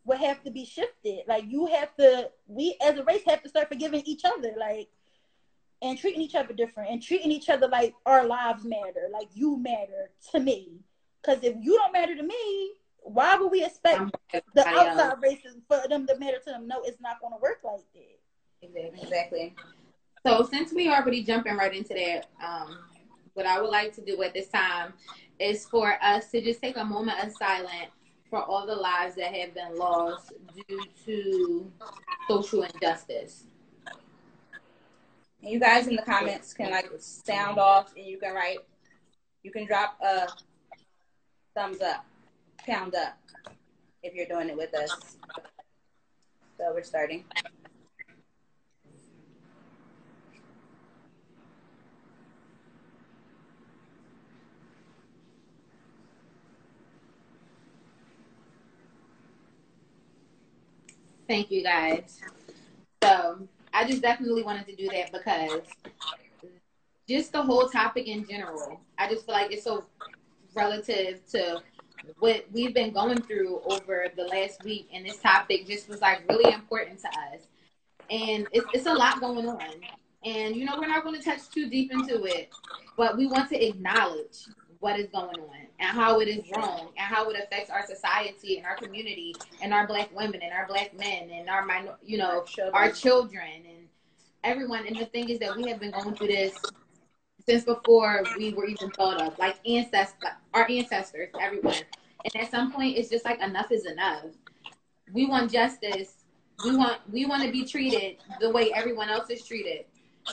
would 0.04 0.18
have 0.18 0.42
to 0.44 0.50
be 0.50 0.64
shifted. 0.64 1.20
Like 1.26 1.44
you 1.48 1.66
have 1.66 1.94
to, 1.96 2.30
we 2.46 2.76
as 2.82 2.98
a 2.98 3.04
race 3.04 3.22
have 3.26 3.42
to 3.42 3.48
start 3.48 3.68
forgiving 3.68 4.02
each 4.06 4.22
other. 4.24 4.54
Like 4.58 4.88
and 5.82 5.98
treating 5.98 6.22
each 6.22 6.34
other 6.34 6.54
different 6.54 6.90
and 6.90 7.02
treating 7.02 7.30
each 7.30 7.48
other 7.48 7.68
like 7.68 7.94
our 8.06 8.26
lives 8.26 8.64
matter, 8.64 9.08
like 9.12 9.28
you 9.34 9.58
matter 9.58 10.10
to 10.32 10.40
me. 10.40 10.80
Because 11.20 11.42
if 11.44 11.56
you 11.60 11.76
don't 11.76 11.92
matter 11.92 12.16
to 12.16 12.22
me, 12.22 12.72
why 13.02 13.36
would 13.36 13.50
we 13.50 13.64
expect 13.64 14.16
the 14.54 14.66
outside 14.66 15.16
races 15.22 15.56
for 15.68 15.80
them 15.88 16.06
to 16.06 16.18
matter 16.18 16.38
to 16.38 16.50
them? 16.52 16.66
No, 16.66 16.82
it's 16.84 17.00
not 17.00 17.20
going 17.20 17.34
to 17.34 17.40
work 17.40 17.60
like 17.62 17.84
that. 17.94 19.02
Exactly. 19.02 19.54
So 20.26 20.42
since 20.42 20.72
we 20.72 20.88
already 20.88 21.22
jumping 21.22 21.56
right 21.56 21.74
into 21.74 21.92
that, 21.92 22.28
um, 22.42 22.78
what 23.34 23.44
I 23.44 23.60
would 23.60 23.70
like 23.70 23.92
to 23.96 24.00
do 24.00 24.22
at 24.22 24.32
this 24.32 24.48
time 24.48 24.94
is 25.38 25.66
for 25.66 25.98
us 26.02 26.30
to 26.30 26.40
just 26.40 26.62
take 26.62 26.78
a 26.78 26.84
moment 26.84 27.22
of 27.22 27.32
silence 27.32 27.90
for 28.30 28.42
all 28.42 28.66
the 28.66 28.74
lives 28.74 29.16
that 29.16 29.34
have 29.34 29.52
been 29.54 29.76
lost 29.76 30.32
due 30.54 30.80
to 31.04 31.70
social 32.26 32.62
injustice. 32.62 33.44
And 35.42 35.52
you 35.52 35.60
guys 35.60 35.88
in 35.88 35.96
the 35.96 36.02
comments 36.02 36.54
can 36.54 36.70
like 36.70 36.90
sound 36.98 37.58
off 37.58 37.92
and 37.94 38.06
you 38.06 38.18
can 38.18 38.32
write, 38.34 38.60
you 39.42 39.50
can 39.50 39.66
drop 39.66 39.98
a 40.02 40.28
thumbs 41.54 41.82
up, 41.82 42.06
pound 42.66 42.94
up 42.94 43.18
if 44.02 44.14
you're 44.14 44.26
doing 44.26 44.48
it 44.48 44.56
with 44.56 44.74
us. 44.74 45.18
So 46.56 46.72
we're 46.72 46.82
starting. 46.82 47.24
Thank 61.26 61.50
you 61.50 61.62
guys. 61.62 62.20
So 63.02 63.48
I 63.72 63.86
just 63.86 64.02
definitely 64.02 64.42
wanted 64.42 64.66
to 64.66 64.76
do 64.76 64.88
that 64.88 65.12
because 65.12 65.62
just 67.08 67.32
the 67.32 67.42
whole 67.42 67.68
topic 67.68 68.06
in 68.06 68.26
general, 68.28 68.80
I 68.98 69.08
just 69.08 69.26
feel 69.26 69.34
like 69.34 69.52
it's 69.52 69.64
so 69.64 69.84
relative 70.54 71.26
to 71.30 71.62
what 72.18 72.44
we've 72.52 72.74
been 72.74 72.92
going 72.92 73.20
through 73.22 73.60
over 73.64 74.06
the 74.16 74.24
last 74.24 74.62
week, 74.64 74.88
and 74.92 75.06
this 75.06 75.18
topic 75.18 75.66
just 75.66 75.88
was 75.88 76.00
like 76.00 76.28
really 76.28 76.52
important 76.52 77.00
to 77.00 77.08
us. 77.08 77.46
And 78.10 78.46
it's, 78.52 78.66
it's 78.74 78.86
a 78.86 78.92
lot 78.92 79.20
going 79.20 79.48
on. 79.48 79.74
And 80.24 80.54
you 80.56 80.64
know, 80.64 80.78
we're 80.78 80.88
not 80.88 81.04
going 81.04 81.18
to 81.18 81.24
touch 81.24 81.48
too 81.50 81.68
deep 81.68 81.92
into 81.92 82.24
it, 82.24 82.50
but 82.96 83.16
we 83.16 83.26
want 83.26 83.48
to 83.50 83.66
acknowledge 83.66 84.46
what 84.84 85.00
is 85.00 85.08
going 85.08 85.40
on 85.40 85.56
and 85.80 85.88
how 85.88 86.20
it 86.20 86.28
is 86.28 86.44
wrong 86.54 86.90
and 86.98 87.06
how 87.14 87.30
it 87.30 87.36
affects 87.42 87.70
our 87.70 87.86
society 87.86 88.58
and 88.58 88.66
our 88.66 88.76
community 88.76 89.34
and 89.62 89.72
our 89.72 89.86
black 89.86 90.14
women 90.14 90.42
and 90.42 90.52
our 90.52 90.66
black 90.66 90.96
men 90.98 91.30
and 91.30 91.48
our 91.48 91.64
minor, 91.64 91.94
you 92.04 92.18
know, 92.18 92.26
our 92.28 92.44
children. 92.44 92.74
our 92.74 92.92
children 92.92 93.48
and 93.66 93.88
everyone. 94.44 94.86
And 94.86 94.96
the 94.96 95.06
thing 95.06 95.30
is 95.30 95.38
that 95.38 95.56
we 95.56 95.68
have 95.70 95.80
been 95.80 95.90
going 95.90 96.14
through 96.14 96.26
this 96.28 96.54
since 97.48 97.64
before 97.64 98.24
we 98.36 98.52
were 98.52 98.66
even 98.66 98.90
thought 98.90 99.22
of, 99.22 99.38
like 99.38 99.56
ancestors, 99.66 100.30
our 100.52 100.70
ancestors, 100.70 101.30
everyone. 101.40 101.76
And 102.26 102.42
at 102.42 102.50
some 102.50 102.70
point, 102.70 102.98
it's 102.98 103.08
just 103.08 103.24
like 103.24 103.40
enough 103.40 103.72
is 103.72 103.86
enough. 103.86 104.26
We 105.14 105.26
want 105.26 105.50
justice, 105.50 106.24
We 106.64 106.76
want 106.76 107.00
we 107.10 107.26
want 107.26 107.42
to 107.42 107.50
be 107.50 107.64
treated 107.64 108.16
the 108.40 108.50
way 108.50 108.70
everyone 108.74 109.08
else 109.10 109.30
is 109.30 109.46
treated. 109.46 109.86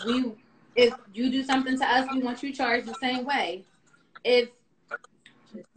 We 0.06 0.34
if 0.76 0.94
you 1.14 1.32
do 1.32 1.44
something 1.44 1.80
to 1.80 1.86
us, 1.86 2.08
we 2.14 2.22
want 2.22 2.44
you 2.44 2.54
charged 2.54 2.88
the 2.88 2.96
same 2.96 3.26
way. 3.26 3.66
If 4.24 4.50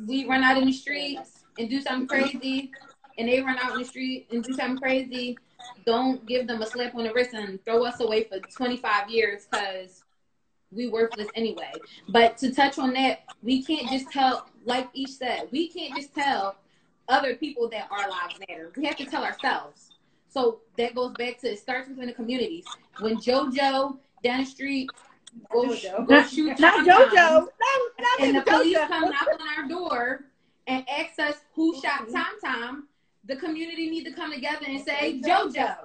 we 0.06 0.26
run 0.26 0.42
out 0.42 0.58
in 0.58 0.66
the 0.66 0.72
streets 0.72 1.44
and 1.58 1.68
do 1.68 1.80
something 1.80 2.06
crazy, 2.08 2.70
and 3.18 3.28
they 3.28 3.40
run 3.40 3.58
out 3.58 3.72
in 3.72 3.78
the 3.78 3.84
street 3.84 4.26
and 4.32 4.42
do 4.42 4.52
something 4.54 4.78
crazy, 4.78 5.38
don't 5.86 6.24
give 6.26 6.46
them 6.46 6.62
a 6.62 6.66
slap 6.66 6.94
on 6.94 7.04
the 7.04 7.12
wrist 7.12 7.34
and 7.34 7.64
throw 7.64 7.84
us 7.84 8.00
away 8.00 8.24
for 8.24 8.38
25 8.40 9.10
years 9.10 9.46
because 9.50 10.02
we 10.70 10.88
worthless 10.88 11.28
anyway. 11.34 11.72
But 12.08 12.36
to 12.38 12.52
touch 12.52 12.78
on 12.78 12.92
that, 12.94 13.20
we 13.42 13.62
can't 13.62 13.88
just 13.88 14.10
tell, 14.10 14.48
like 14.64 14.88
Ish 14.94 15.16
said, 15.16 15.48
we 15.52 15.68
can't 15.68 15.94
just 15.94 16.14
tell 16.14 16.56
other 17.08 17.34
people 17.36 17.68
that 17.70 17.88
our 17.90 18.08
lives 18.08 18.40
matter. 18.48 18.72
We 18.76 18.84
have 18.86 18.96
to 18.96 19.06
tell 19.06 19.24
ourselves. 19.24 19.92
So 20.28 20.60
that 20.78 20.94
goes 20.94 21.14
back 21.14 21.38
to 21.40 21.52
it 21.52 21.58
starts 21.60 21.88
within 21.88 22.06
the 22.06 22.12
communities. 22.12 22.64
When 22.98 23.18
JoJo 23.18 23.98
down 24.22 24.40
the 24.40 24.46
street 24.46 24.90
go, 25.52 26.04
go 26.04 26.22
shoot 26.22 26.58
not 26.58 26.86
JoJo, 26.86 27.14
not, 27.14 27.48
not 28.00 28.20
and 28.20 28.36
the 28.36 28.42
police 28.42 28.78
come 28.78 29.10
knock 29.10 29.28
on 29.40 29.48
our 29.58 29.68
door 29.68 30.24
and 30.66 30.84
ask 30.88 31.18
us 31.18 31.36
who 31.54 31.74
shot 31.80 32.02
mm-hmm. 32.02 32.12
Tom 32.12 32.40
Tom, 32.42 32.88
the 33.24 33.36
community 33.36 33.90
need 33.90 34.04
to 34.04 34.12
come 34.12 34.32
together 34.32 34.66
and 34.66 34.82
say 34.82 35.20
JoJo. 35.20 35.76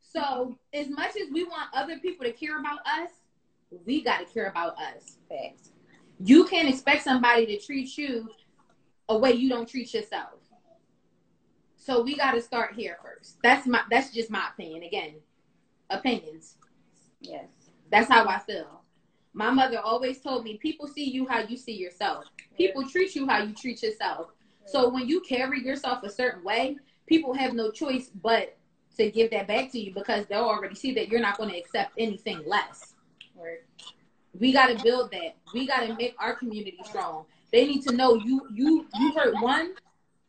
So 0.00 0.58
as 0.72 0.88
much 0.88 1.10
as 1.10 1.30
we 1.32 1.44
want 1.44 1.68
other 1.74 1.98
people 1.98 2.24
to 2.24 2.32
care 2.32 2.58
about 2.58 2.78
us, 2.86 3.10
we 3.84 4.02
got 4.02 4.26
to 4.26 4.32
care 4.32 4.48
about 4.48 4.76
us. 4.78 5.18
Facts. 5.28 5.70
You 6.18 6.46
can't 6.46 6.68
expect 6.68 7.02
somebody 7.02 7.44
to 7.46 7.58
treat 7.58 7.98
you 7.98 8.28
a 9.08 9.18
way 9.18 9.32
you 9.32 9.48
don't 9.48 9.68
treat 9.68 9.92
yourself. 9.92 10.30
So 11.76 12.02
we 12.02 12.16
got 12.16 12.32
to 12.32 12.40
start 12.40 12.74
here 12.74 12.98
first. 13.02 13.36
That's 13.42 13.66
my. 13.66 13.82
That's 13.90 14.10
just 14.10 14.30
my 14.30 14.48
opinion. 14.52 14.82
Again, 14.82 15.14
opinions. 15.90 16.56
Yes. 17.20 17.46
That's 17.90 18.08
how 18.08 18.26
I 18.26 18.38
feel. 18.38 18.75
My 19.36 19.50
mother 19.50 19.78
always 19.78 20.18
told 20.18 20.44
me, 20.44 20.56
people 20.56 20.88
see 20.88 21.04
you 21.04 21.26
how 21.26 21.40
you 21.40 21.58
see 21.58 21.74
yourself. 21.74 22.24
People 22.56 22.88
treat 22.88 23.14
you 23.14 23.28
how 23.28 23.42
you 23.42 23.52
treat 23.52 23.82
yourself. 23.82 24.28
So 24.64 24.88
when 24.88 25.06
you 25.06 25.20
carry 25.20 25.62
yourself 25.62 26.02
a 26.04 26.10
certain 26.10 26.42
way, 26.42 26.78
people 27.06 27.34
have 27.34 27.52
no 27.52 27.70
choice 27.70 28.08
but 28.22 28.56
to 28.96 29.10
give 29.10 29.30
that 29.32 29.46
back 29.46 29.70
to 29.72 29.78
you 29.78 29.92
because 29.92 30.24
they'll 30.24 30.40
already 30.40 30.74
see 30.74 30.94
that 30.94 31.08
you're 31.08 31.20
not 31.20 31.36
going 31.36 31.50
to 31.50 31.58
accept 31.58 31.92
anything 31.98 32.44
less. 32.46 32.94
Right. 33.36 33.58
We 34.40 34.54
got 34.54 34.68
to 34.68 34.82
build 34.82 35.10
that. 35.12 35.36
We 35.52 35.66
got 35.66 35.86
to 35.86 35.94
make 35.96 36.16
our 36.18 36.34
community 36.34 36.78
strong. 36.84 37.26
They 37.52 37.66
need 37.66 37.82
to 37.82 37.92
know 37.92 38.14
you 38.14 38.48
you 38.54 38.86
you 38.98 39.12
hurt 39.12 39.34
one, 39.42 39.74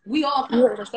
we 0.05 0.25
all 0.25 0.47
hurt. 0.47 0.89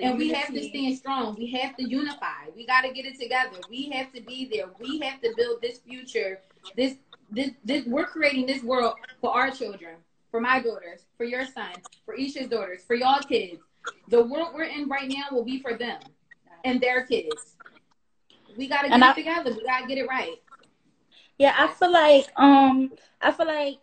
And 0.00 0.16
we 0.18 0.30
have 0.30 0.52
to 0.54 0.62
stand 0.62 0.96
strong. 0.96 1.36
We 1.36 1.50
have 1.52 1.76
to 1.76 1.86
unify. 1.86 2.48
We 2.56 2.66
got 2.66 2.82
to 2.82 2.92
get 2.92 3.04
it 3.04 3.20
together. 3.20 3.58
We 3.68 3.90
have 3.90 4.10
to 4.14 4.22
be 4.22 4.48
there. 4.50 4.70
We 4.80 5.00
have 5.00 5.20
to 5.20 5.34
build 5.36 5.60
this 5.60 5.78
future. 5.78 6.40
This 6.76 6.96
this 7.30 7.50
this 7.64 7.84
we're 7.86 8.06
creating 8.06 8.46
this 8.46 8.62
world 8.62 8.94
for 9.20 9.32
our 9.32 9.50
children, 9.50 9.96
for 10.30 10.40
my 10.40 10.60
daughters, 10.60 11.06
for 11.16 11.24
your 11.24 11.44
son, 11.44 11.72
for 12.04 12.16
Isha's 12.16 12.48
daughters, 12.48 12.82
for 12.84 12.94
y'all 12.94 13.22
kids. 13.22 13.62
The 14.08 14.22
world 14.22 14.48
we're 14.54 14.64
in 14.64 14.88
right 14.88 15.08
now 15.08 15.24
will 15.30 15.44
be 15.44 15.60
for 15.60 15.74
them 15.74 16.00
and 16.64 16.80
their 16.80 17.06
kids. 17.06 17.56
We 18.56 18.68
got 18.68 18.82
to 18.82 18.88
get 18.88 19.02
I, 19.02 19.10
it 19.10 19.14
together. 19.14 19.52
We 19.52 19.64
got 19.64 19.80
to 19.80 19.86
get 19.86 19.98
it 19.98 20.08
right. 20.08 20.40
Yeah, 21.38 21.54
I 21.56 21.68
feel 21.68 21.92
like 21.92 22.26
um 22.36 22.92
I 23.20 23.32
feel 23.32 23.46
like 23.46 23.78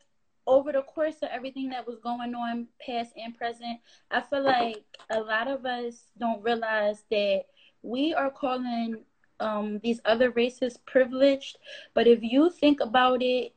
over 0.48 0.72
the 0.72 0.82
course 0.82 1.16
of 1.22 1.30
everything 1.32 1.70
that 1.70 1.86
was 1.86 2.00
going 2.00 2.34
on 2.34 2.68
past 2.86 3.14
and 3.16 3.38
present, 3.38 3.80
I 4.10 4.22
feel 4.22 4.44
like 4.44 4.84
a 5.10 5.20
lot 5.20 5.48
of 5.48 5.66
us 5.66 6.04
don't 6.18 6.42
realize 6.44 7.04
that 7.12 7.46
we 7.84 8.14
are 8.14 8.30
calling 8.30 9.00
um, 9.42 9.80
these 9.84 10.00
other 10.06 10.30
races 10.32 10.78
privileged. 10.86 11.58
But 11.94 12.08
if 12.08 12.22
you 12.22 12.50
think 12.50 12.80
about 12.80 13.22
it 13.22 13.54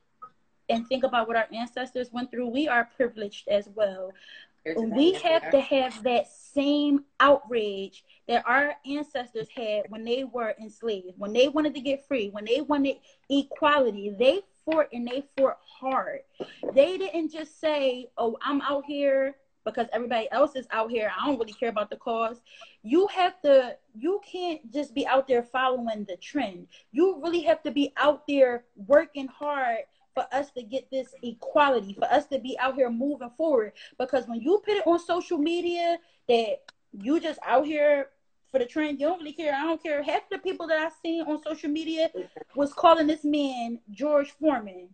and 0.68 0.87
think 0.88 1.05
about 1.05 1.29
what 1.29 1.37
our 1.37 1.47
ancestors 1.53 2.11
went 2.12 2.31
through, 2.31 2.49
we 2.49 2.66
are 2.66 2.88
privileged 2.97 3.49
as 3.49 3.68
well. 3.75 4.12
We 4.64 5.12
have 5.12 5.51
to 5.51 5.61
have 5.61 6.03
that 6.05 6.27
same 6.27 7.05
outrage 7.20 8.03
that 8.27 8.44
our 8.47 8.75
ancestors 8.87 9.47
had 9.55 9.83
when 9.90 10.05
they 10.05 10.25
were 10.25 10.55
enslaved, 10.59 11.18
when 11.18 11.35
they 11.35 11.49
wanted 11.49 11.75
to 11.75 11.81
get 11.81 12.09
free, 12.09 12.31
when 12.31 12.47
they 12.47 12.62
wanted 12.62 12.97
equality. 13.29 14.16
They 14.18 14.40
fought 14.64 14.87
and 14.90 15.07
they 15.07 15.23
fought 15.37 15.59
hard. 15.61 16.20
They 16.73 16.97
didn't 16.97 17.31
just 17.31 17.61
say, 17.61 18.09
"Oh, 18.16 18.38
I'm 18.40 18.62
out 18.62 18.87
here 18.87 19.37
because 19.64 19.87
everybody 19.92 20.29
else 20.31 20.57
is 20.57 20.66
out 20.70 20.90
here. 20.90 21.11
I 21.18 21.27
don't 21.27 21.38
really 21.38 21.53
care 21.53 21.70
about 21.70 21.90
the 21.90 21.96
cause." 21.96 22.40
You 22.83 23.07
have 23.09 23.40
to. 23.42 23.77
You 23.94 24.20
can't 24.31 24.72
just 24.72 24.94
be 24.94 25.07
out 25.07 25.27
there 25.29 25.42
following 25.42 26.05
the 26.05 26.16
trend. 26.16 26.68
You 26.92 27.20
really 27.22 27.42
have 27.42 27.62
to 27.62 27.70
be 27.70 27.92
out 27.96 28.27
there 28.27 28.64
working 28.77 29.29
hard 29.29 29.79
for 30.14 30.27
us 30.33 30.50
to 30.53 30.62
get 30.62 30.90
this 30.90 31.14
equality, 31.22 31.92
for 31.94 32.05
us 32.05 32.27
to 32.29 32.38
be 32.38 32.57
out 32.59 32.77
here 32.77 32.90
moving 32.90 33.31
forward. 33.37 33.72
Because 33.98 34.27
when 34.29 34.40
you 34.40 34.62
put 34.64 34.74
it 34.74 34.87
on 34.87 34.98
social 34.98 35.38
media 35.38 35.98
that 36.29 36.61
you 36.92 37.18
just 37.20 37.40
out 37.44 37.66
here 37.66 38.11
for 38.53 38.61
the 38.61 38.66
trend, 38.66 39.00
you 39.00 39.09
don't 39.09 39.18
really 39.18 39.33
care. 39.33 39.53
I 39.55 39.64
don't 39.64 39.83
care. 39.83 40.03
Half 40.03 40.29
the 40.31 40.38
people 40.38 40.68
that 40.68 40.79
I 40.79 40.88
seen 41.03 41.22
on 41.22 41.42
social 41.42 41.68
media 41.68 42.11
was 42.55 42.72
calling 42.72 43.09
this 43.09 43.24
man 43.24 43.81
George 43.90 44.31
Foreman. 44.31 44.88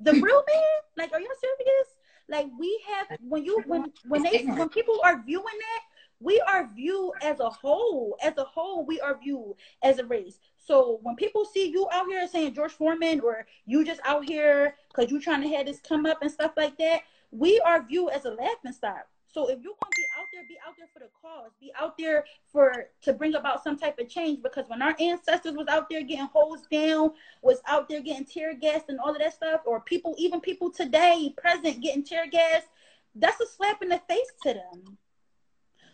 The 0.00 0.12
real 0.12 0.42
man? 0.48 0.80
Like, 0.96 1.12
are 1.12 1.20
you 1.20 1.32
serious? 1.40 1.95
Like 2.28 2.46
we 2.58 2.80
have 2.88 3.18
when 3.20 3.44
you 3.44 3.62
when 3.66 3.92
when 4.08 4.22
they 4.22 4.44
when 4.44 4.68
people 4.68 5.00
are 5.04 5.22
viewing 5.24 5.44
that, 5.44 5.82
we 6.20 6.40
are 6.40 6.68
viewed 6.74 7.12
as 7.22 7.40
a 7.40 7.50
whole. 7.50 8.16
As 8.22 8.36
a 8.38 8.44
whole, 8.44 8.84
we 8.84 9.00
are 9.00 9.18
viewed 9.18 9.54
as 9.82 9.98
a 9.98 10.06
race. 10.06 10.40
So 10.56 10.98
when 11.02 11.14
people 11.16 11.44
see 11.44 11.68
you 11.68 11.86
out 11.92 12.06
here 12.06 12.26
saying 12.26 12.54
George 12.54 12.72
Foreman 12.72 13.20
or 13.20 13.46
you 13.66 13.84
just 13.84 14.00
out 14.04 14.24
here 14.24 14.76
because 14.88 15.10
you're 15.10 15.20
trying 15.20 15.42
to 15.42 15.48
have 15.48 15.66
this 15.66 15.80
come 15.80 16.06
up 16.06 16.22
and 16.22 16.30
stuff 16.30 16.52
like 16.56 16.76
that, 16.78 17.02
we 17.30 17.60
are 17.60 17.86
viewed 17.86 18.10
as 18.10 18.24
a 18.24 18.30
laughing 18.30 18.72
stock. 18.72 19.06
So 19.28 19.48
if 19.48 19.62
you're 19.62 19.74
gonna 19.80 19.92
be 19.94 20.06
out 20.15 20.15
there, 20.36 20.44
be 20.46 20.58
out 20.66 20.74
there 20.76 20.88
for 20.92 20.98
the 20.98 21.08
cause, 21.20 21.50
be 21.60 21.72
out 21.80 21.96
there 21.98 22.24
for 22.52 22.90
to 23.02 23.12
bring 23.12 23.34
about 23.34 23.64
some 23.64 23.76
type 23.76 23.98
of 23.98 24.08
change. 24.08 24.42
Because 24.42 24.68
when 24.68 24.82
our 24.82 24.94
ancestors 25.00 25.54
was 25.54 25.66
out 25.68 25.88
there 25.88 26.02
getting 26.02 26.28
hosed 26.32 26.68
down, 26.70 27.12
was 27.42 27.60
out 27.66 27.88
there 27.88 28.02
getting 28.02 28.26
tear 28.26 28.54
gassed 28.54 28.86
and 28.88 29.00
all 29.00 29.12
of 29.12 29.18
that 29.18 29.32
stuff, 29.32 29.62
or 29.64 29.80
people, 29.80 30.14
even 30.18 30.40
people 30.40 30.70
today 30.70 31.34
present 31.36 31.82
getting 31.82 32.04
tear 32.04 32.28
gassed, 32.28 32.66
that's 33.14 33.40
a 33.40 33.46
slap 33.46 33.82
in 33.82 33.88
the 33.88 34.00
face 34.08 34.30
to 34.42 34.54
them. 34.54 34.98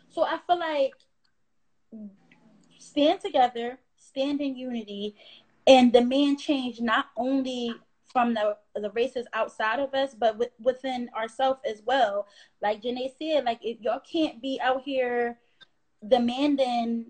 So 0.09 0.25
I 0.25 0.39
feel 0.47 0.59
like 0.59 0.95
stand 2.79 3.21
together, 3.21 3.79
stand 3.97 4.41
in 4.41 4.57
unity, 4.57 5.15
and 5.67 5.93
demand 5.93 6.41
change 6.41 6.81
not 6.81 7.07
only 7.17 7.75
from 8.13 8.35
the 8.35 8.57
the 8.75 8.91
races 8.91 9.27
outside 9.33 9.81
of 9.81 9.95
us, 9.95 10.15
but 10.15 10.41
within 10.61 11.11
ourselves 11.17 11.61
as 11.65 11.83
well. 11.85 12.27
Like 12.61 12.83
Janae 12.83 13.11
said, 13.21 13.45
like 13.45 13.61
if 13.63 13.81
y'all 13.81 14.01
can't 14.01 14.41
be 14.41 14.61
out 14.63 14.83
here 14.83 15.39
demanding, 16.07 17.07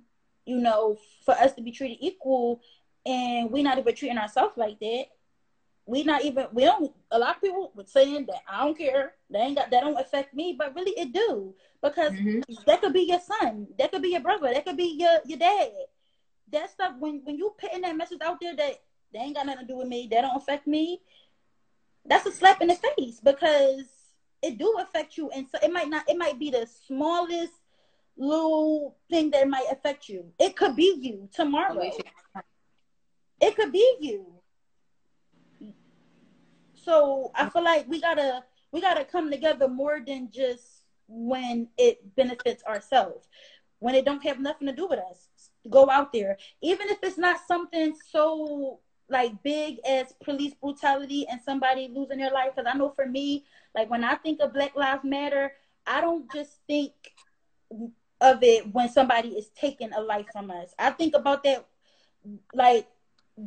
you 0.47 0.59
know, 0.59 0.99
for 1.25 1.35
us 1.35 1.53
to 1.55 1.63
be 1.63 1.73
treated 1.73 1.99
equal, 2.01 2.61
and 3.05 3.51
we 3.51 3.63
not 3.63 3.79
even 3.79 3.95
treating 3.95 4.19
ourselves 4.19 4.57
like 4.57 4.79
that. 4.81 5.07
We 5.85 6.05
not 6.05 6.25
even 6.25 6.47
we 6.53 6.65
don't. 6.65 6.93
A 7.11 7.19
lot 7.19 7.37
of 7.37 7.43
people 7.43 7.73
were 7.75 7.85
saying 7.85 8.27
that 8.27 8.43
I 8.49 8.65
don't 8.65 8.79
care. 8.79 9.15
They 9.29 9.41
ain't 9.41 9.57
got 9.57 9.71
that 9.71 9.81
don't 9.81 10.01
affect 10.01 10.33
me, 10.33 10.55
but 10.57 10.75
really 10.75 10.93
it 10.93 11.13
do 11.13 11.55
because 11.83 12.13
mm-hmm. 12.13 12.41
that 12.67 12.81
could 12.81 12.93
be 12.93 13.03
your 13.03 13.21
son, 13.21 13.67
that 13.79 13.91
could 13.91 14.03
be 14.03 14.11
your 14.11 14.21
brother, 14.21 14.53
that 14.55 14.65
could 14.65 14.77
be 14.77 14.97
your 14.99 15.19
your 15.27 15.39
dad. 15.39 15.71
That 16.53 16.71
stuff 16.71 16.95
when 17.01 17.23
when 17.25 17.37
you 17.37 17.53
putting 17.59 17.81
that 17.81 17.97
message 17.97 18.21
out 18.23 18.39
there 18.41 18.55
that 18.55 18.81
they 19.13 19.21
ain't 19.21 19.37
got 19.37 19.47
nothing 19.47 19.67
to 19.67 19.73
do 19.73 19.79
with 19.79 19.89
me, 19.89 20.09
They 20.11 20.21
don't 20.21 20.37
affect 20.37 20.67
me. 20.67 21.01
That's 22.05 22.27
a 22.27 22.33
slap 22.33 22.61
in 22.61 22.69
the 22.69 22.79
face 22.97 23.21
because 23.23 23.87
it 24.43 24.59
do 24.59 24.77
affect 24.81 25.17
you, 25.17 25.31
and 25.31 25.47
so 25.49 25.59
it 25.63 25.73
might 25.73 25.89
not. 25.89 26.09
It 26.09 26.19
might 26.19 26.39
be 26.39 26.51
the 26.51 26.67
smallest 26.87 27.53
little 28.17 28.97
thing 29.09 29.31
that 29.31 29.49
might 29.49 29.67
affect 29.71 30.09
you. 30.09 30.33
It 30.39 30.57
could 30.57 30.75
be 30.75 30.97
you 31.01 31.29
tomorrow. 31.33 31.91
It 33.41 33.57
could 33.57 33.73
be 33.73 33.97
you. 34.01 34.27
So 36.75 37.31
I 37.35 37.49
feel 37.49 37.63
like 37.63 37.89
we 37.89 38.01
gotta 38.01 38.43
we 38.73 38.81
gotta 38.81 39.05
come 39.05 39.31
together 39.31 39.69
more 39.69 40.01
than 40.05 40.31
just 40.31 40.83
when 41.07 41.69
it 41.79 42.17
benefits 42.17 42.65
ourselves. 42.65 43.29
When 43.79 43.95
it 43.95 44.05
don't 44.05 44.23
have 44.25 44.41
nothing 44.41 44.69
to 44.69 44.73
do 44.73 44.87
with 44.87 44.99
us, 44.99 45.29
go 45.69 45.91
out 45.91 46.13
there. 46.13 46.39
Even 46.61 46.89
if 46.89 46.99
it's 47.03 47.19
not 47.19 47.41
something 47.47 47.95
so 48.11 48.81
like 49.13 49.43
big 49.43 49.79
as 49.89 50.13
police 50.25 50.55
brutality 50.55 51.27
and 51.31 51.41
somebody 51.41 51.89
losing 51.89 52.19
their 52.19 52.33
life. 52.33 52.53
Because 52.57 52.71
I 52.73 52.77
know 52.77 52.91
for 52.91 53.07
me, 53.07 53.45
like 53.75 53.91
when 53.91 54.03
I 54.03 54.17
think 54.17 54.41
of 54.41 54.53
Black 54.53 54.75
Lives 54.75 55.05
Matter, 55.05 55.53
I 55.87 56.01
don't 56.01 56.31
just 56.33 56.61
think 56.67 56.93
of 58.21 58.43
it 58.43 58.73
when 58.73 58.89
somebody 58.89 59.31
is 59.31 59.51
taking 59.51 59.93
a 59.93 60.01
life 60.01 60.27
from 60.33 60.51
us. 60.51 60.75
I 60.79 60.91
think 60.91 61.15
about 61.15 61.45
that 61.45 61.67
like 62.55 62.89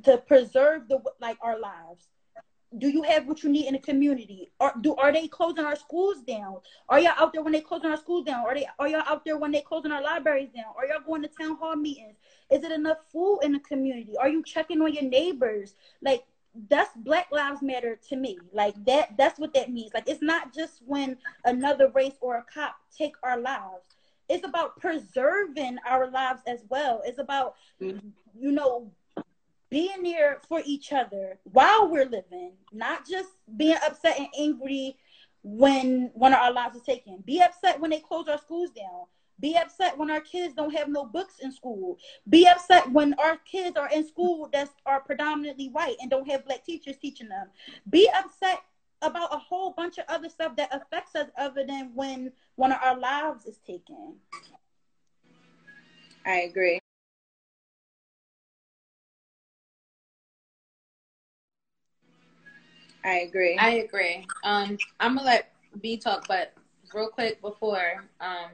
to 0.03 0.17
preserve 0.17 0.87
the 0.87 1.01
like 1.19 1.37
our 1.41 1.59
lives 1.59 2.07
do 2.77 2.89
you 2.89 3.03
have 3.03 3.27
what 3.27 3.43
you 3.43 3.49
need 3.49 3.67
in 3.67 3.73
the 3.73 3.79
community? 3.79 4.51
Are 4.59 4.73
do 4.81 4.95
are 4.95 5.11
they 5.11 5.27
closing 5.27 5.65
our 5.65 5.75
schools 5.75 6.21
down? 6.21 6.57
Are 6.89 6.99
y'all 6.99 7.13
out 7.17 7.33
there 7.33 7.41
when 7.41 7.53
they 7.53 7.61
closing 7.61 7.89
our 7.89 7.97
schools 7.97 8.25
down? 8.25 8.45
Are 8.45 8.53
they 8.53 8.67
are 8.79 8.87
y'all 8.87 9.03
out 9.07 9.23
there 9.25 9.37
when 9.37 9.51
they 9.51 9.61
closing 9.61 9.91
our 9.91 10.01
libraries 10.01 10.49
down? 10.55 10.73
Are 10.77 10.85
y'all 10.85 11.05
going 11.05 11.21
to 11.21 11.27
town 11.27 11.57
hall 11.57 11.75
meetings? 11.75 12.15
Is 12.51 12.63
it 12.63 12.71
enough 12.71 12.97
food 13.11 13.39
in 13.43 13.53
the 13.53 13.59
community? 13.59 14.17
Are 14.17 14.29
you 14.29 14.43
checking 14.43 14.81
on 14.81 14.93
your 14.93 15.03
neighbors? 15.03 15.75
Like 16.01 16.25
that's 16.69 16.95
Black 16.97 17.27
Lives 17.31 17.61
Matter 17.61 17.99
to 18.09 18.15
me. 18.15 18.39
Like 18.53 18.75
that 18.85 19.17
that's 19.17 19.39
what 19.39 19.53
that 19.53 19.71
means. 19.71 19.93
Like 19.93 20.09
it's 20.09 20.21
not 20.21 20.53
just 20.53 20.81
when 20.85 21.17
another 21.45 21.89
race 21.93 22.15
or 22.21 22.37
a 22.37 22.45
cop 22.53 22.75
take 22.95 23.15
our 23.23 23.39
lives. 23.39 23.95
It's 24.27 24.45
about 24.45 24.79
preserving 24.79 25.77
our 25.87 26.09
lives 26.09 26.41
as 26.47 26.63
well. 26.69 27.01
It's 27.05 27.19
about 27.19 27.55
mm-hmm. 27.81 28.09
you 28.37 28.51
know 28.51 28.91
being 29.75 30.03
there 30.03 30.39
for 30.47 30.61
each 30.65 30.93
other 30.93 31.37
while 31.43 31.89
we're 31.91 32.05
living, 32.05 32.53
not 32.71 33.05
just 33.05 33.27
being 33.57 33.75
upset 33.85 34.17
and 34.17 34.29
angry 34.39 34.95
when 35.43 36.09
one 36.13 36.31
of 36.31 36.39
our 36.39 36.53
lives 36.53 36.77
is 36.77 36.81
taken. 36.81 37.21
Be 37.25 37.41
upset 37.41 37.81
when 37.81 37.91
they 37.91 37.99
close 37.99 38.29
our 38.29 38.37
schools 38.37 38.69
down. 38.69 39.03
Be 39.41 39.57
upset 39.57 39.97
when 39.97 40.09
our 40.09 40.21
kids 40.21 40.53
don't 40.53 40.73
have 40.73 40.87
no 40.87 41.03
books 41.03 41.39
in 41.41 41.51
school. 41.51 41.97
Be 42.29 42.47
upset 42.47 42.89
when 42.89 43.15
our 43.15 43.35
kids 43.39 43.75
are 43.75 43.89
in 43.89 44.07
school 44.07 44.47
that 44.53 44.69
are 44.85 45.01
predominantly 45.01 45.67
white 45.67 45.97
and 45.99 46.09
don't 46.09 46.31
have 46.31 46.45
black 46.45 46.63
teachers 46.63 46.95
teaching 46.95 47.27
them. 47.27 47.49
Be 47.89 48.09
upset 48.17 48.61
about 49.01 49.35
a 49.35 49.37
whole 49.37 49.71
bunch 49.71 49.97
of 49.97 50.05
other 50.07 50.29
stuff 50.29 50.55
that 50.55 50.73
affects 50.73 51.17
us 51.17 51.27
other 51.37 51.65
than 51.67 51.91
when 51.93 52.31
one 52.55 52.71
of 52.71 52.79
our 52.81 52.97
lives 52.97 53.45
is 53.45 53.57
taken. 53.57 54.15
I 56.25 56.43
agree. 56.49 56.79
I 63.05 63.19
agree. 63.19 63.57
I 63.59 63.69
agree. 63.71 64.27
Um, 64.43 64.77
I'm 64.99 65.15
gonna 65.15 65.27
let 65.27 65.51
B 65.81 65.97
talk, 65.97 66.27
but 66.27 66.53
real 66.93 67.09
quick 67.09 67.41
before 67.41 68.03
um, 68.19 68.51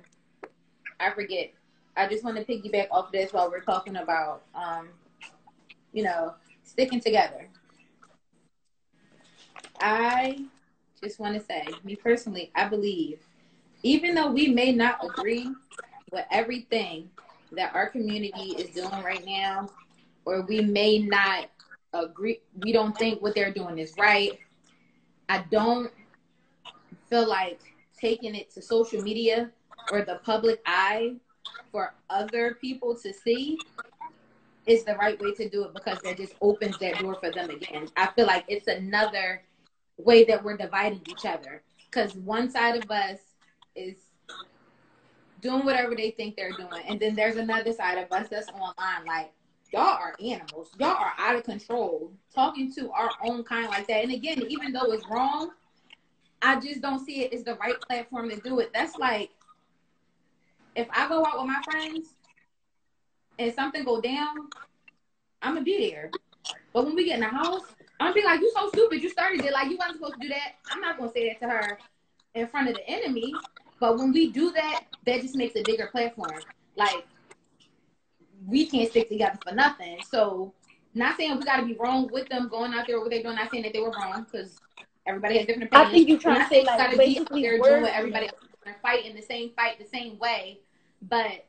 I 0.99 1.11
forget, 1.11 1.51
I 1.95 2.07
just 2.07 2.23
want 2.23 2.37
to 2.37 2.43
piggyback 2.43 2.87
off 2.91 3.11
this 3.11 3.33
while 3.33 3.49
we're 3.49 3.61
talking 3.61 3.97
about, 3.97 4.43
um, 4.53 4.89
you 5.93 6.03
know, 6.03 6.35
sticking 6.63 6.99
together. 6.99 7.47
I 9.79 10.45
just 11.01 11.19
want 11.19 11.35
to 11.35 11.41
say, 11.43 11.67
me 11.83 11.95
personally, 11.95 12.51
I 12.55 12.67
believe, 12.67 13.19
even 13.83 14.13
though 14.15 14.31
we 14.31 14.47
may 14.47 14.71
not 14.71 15.03
agree 15.03 15.51
with 16.11 16.25
everything 16.31 17.09
that 17.53 17.73
our 17.73 17.89
community 17.89 18.51
is 18.57 18.69
doing 18.75 19.03
right 19.03 19.25
now, 19.25 19.69
or 20.25 20.41
we 20.41 20.61
may 20.61 20.99
not 20.99 21.49
agree 21.93 22.39
we 22.59 22.71
don't 22.71 22.97
think 22.97 23.21
what 23.21 23.35
they're 23.35 23.53
doing 23.53 23.77
is 23.77 23.95
right. 23.97 24.39
I 25.29 25.43
don't 25.51 25.91
feel 27.09 27.27
like 27.27 27.59
taking 27.99 28.35
it 28.35 28.51
to 28.53 28.61
social 28.61 29.01
media 29.01 29.51
or 29.91 30.03
the 30.03 30.19
public 30.23 30.61
eye 30.65 31.15
for 31.71 31.93
other 32.09 32.55
people 32.55 32.95
to 32.97 33.13
see 33.13 33.57
is 34.65 34.83
the 34.83 34.95
right 34.95 35.19
way 35.21 35.33
to 35.33 35.49
do 35.49 35.63
it 35.65 35.73
because 35.73 35.99
that 36.01 36.17
just 36.17 36.33
opens 36.41 36.77
that 36.79 36.99
door 36.99 37.15
for 37.15 37.31
them 37.31 37.49
again. 37.49 37.87
I 37.97 38.07
feel 38.07 38.27
like 38.27 38.45
it's 38.47 38.67
another 38.67 39.41
way 39.97 40.23
that 40.25 40.43
we're 40.43 40.57
dividing 40.57 41.01
each 41.07 41.25
other 41.25 41.63
because 41.89 42.15
one 42.15 42.49
side 42.49 42.81
of 42.81 42.89
us 42.89 43.19
is 43.75 43.95
doing 45.41 45.65
whatever 45.65 45.95
they 45.95 46.11
think 46.11 46.35
they're 46.35 46.51
doing, 46.51 46.83
and 46.87 46.99
then 46.99 47.15
there's 47.15 47.35
another 47.35 47.73
side 47.73 47.97
of 47.97 48.11
us 48.11 48.29
that's 48.29 48.49
online 48.49 49.05
like 49.07 49.31
y'all 49.71 49.81
are 49.81 50.15
animals. 50.23 50.71
Y'all 50.77 50.89
are 50.89 51.13
out 51.17 51.35
of 51.35 51.43
control. 51.43 52.11
Talking 52.33 52.73
to 52.73 52.91
our 52.91 53.11
own 53.23 53.43
kind 53.43 53.67
like 53.67 53.87
that. 53.87 54.03
And 54.03 54.11
again, 54.11 54.43
even 54.49 54.73
though 54.73 54.91
it's 54.91 55.05
wrong, 55.09 55.51
I 56.41 56.59
just 56.59 56.81
don't 56.81 57.03
see 57.05 57.23
it 57.23 57.33
as 57.33 57.43
the 57.43 57.55
right 57.55 57.79
platform 57.87 58.29
to 58.29 58.37
do 58.37 58.59
it. 58.59 58.71
That's 58.73 58.97
like 58.97 59.29
if 60.75 60.87
I 60.91 61.07
go 61.07 61.25
out 61.25 61.37
with 61.37 61.47
my 61.47 61.61
friends 61.63 62.09
and 63.37 63.53
something 63.53 63.83
go 63.83 64.01
down, 64.01 64.49
I'm 65.41 65.53
gonna 65.53 65.65
be 65.65 65.89
there. 65.89 66.11
But 66.73 66.85
when 66.85 66.95
we 66.95 67.05
get 67.05 67.15
in 67.15 67.21
the 67.21 67.27
house, 67.27 67.63
I'm 67.99 68.07
gonna 68.07 68.13
be 68.13 68.23
like, 68.23 68.39
"You 68.39 68.51
so 68.55 68.69
stupid! 68.69 69.03
You 69.03 69.09
started 69.09 69.43
it 69.43 69.51
like 69.51 69.69
you 69.69 69.77
wasn't 69.77 69.97
supposed 69.97 70.15
to 70.15 70.19
do 70.19 70.29
that." 70.29 70.53
I'm 70.69 70.81
not 70.81 70.97
gonna 70.97 71.11
say 71.11 71.29
that 71.29 71.39
to 71.39 71.49
her 71.49 71.77
in 72.33 72.47
front 72.47 72.69
of 72.69 72.75
the 72.75 72.87
enemy. 72.89 73.33
But 73.79 73.97
when 73.97 74.11
we 74.11 74.31
do 74.31 74.51
that, 74.51 74.85
that 75.05 75.21
just 75.21 75.35
makes 75.35 75.55
a 75.55 75.63
bigger 75.63 75.87
platform. 75.87 76.39
Like 76.75 77.05
we 78.47 78.65
can't 78.65 78.89
stick 78.89 79.09
together 79.09 79.39
for 79.47 79.53
nothing. 79.53 79.99
So, 80.09 80.53
not 80.93 81.17
saying 81.17 81.37
we 81.37 81.43
got 81.43 81.57
to 81.57 81.65
be 81.65 81.75
wrong 81.75 82.09
with 82.11 82.27
them 82.29 82.49
going 82.49 82.73
out 82.73 82.87
there 82.87 82.97
with 82.97 83.05
what 83.05 83.11
they're 83.11 83.23
doing. 83.23 83.35
Not 83.35 83.51
saying 83.51 83.63
that 83.63 83.73
they 83.73 83.79
were 83.79 83.91
wrong 83.91 84.25
because 84.29 84.59
everybody 85.05 85.37
has 85.37 85.47
different 85.47 85.69
opinions. 85.69 85.89
I 85.89 85.91
think 85.91 86.09
you're 86.09 86.19
trying 86.19 86.41
to 86.41 86.49
say 86.49 86.63
like 86.63 86.97
basically 86.97 87.41
they're 87.41 87.59
doing 87.59 87.81
what 87.81 87.93
everybody 87.93 88.27
else 88.27 88.35
and 88.65 88.75
fighting 88.81 89.15
the 89.15 89.21
same 89.21 89.51
fight 89.55 89.79
the 89.79 89.85
same 89.85 90.19
way, 90.19 90.59
but 91.01 91.45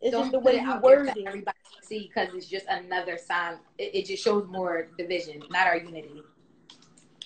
it's 0.00 0.16
just 0.16 0.32
the 0.32 0.40
way 0.40 0.60
you 0.60 0.80
word 0.80 1.08
it. 1.08 1.26
Everybody 1.26 1.56
see 1.82 2.10
because 2.12 2.34
it's 2.34 2.46
just 2.46 2.66
another 2.68 3.18
sign. 3.18 3.58
It, 3.78 3.94
it 3.94 4.06
just 4.06 4.22
shows 4.22 4.46
more 4.48 4.88
division, 4.98 5.42
not 5.50 5.66
our 5.66 5.76
unity. 5.76 6.22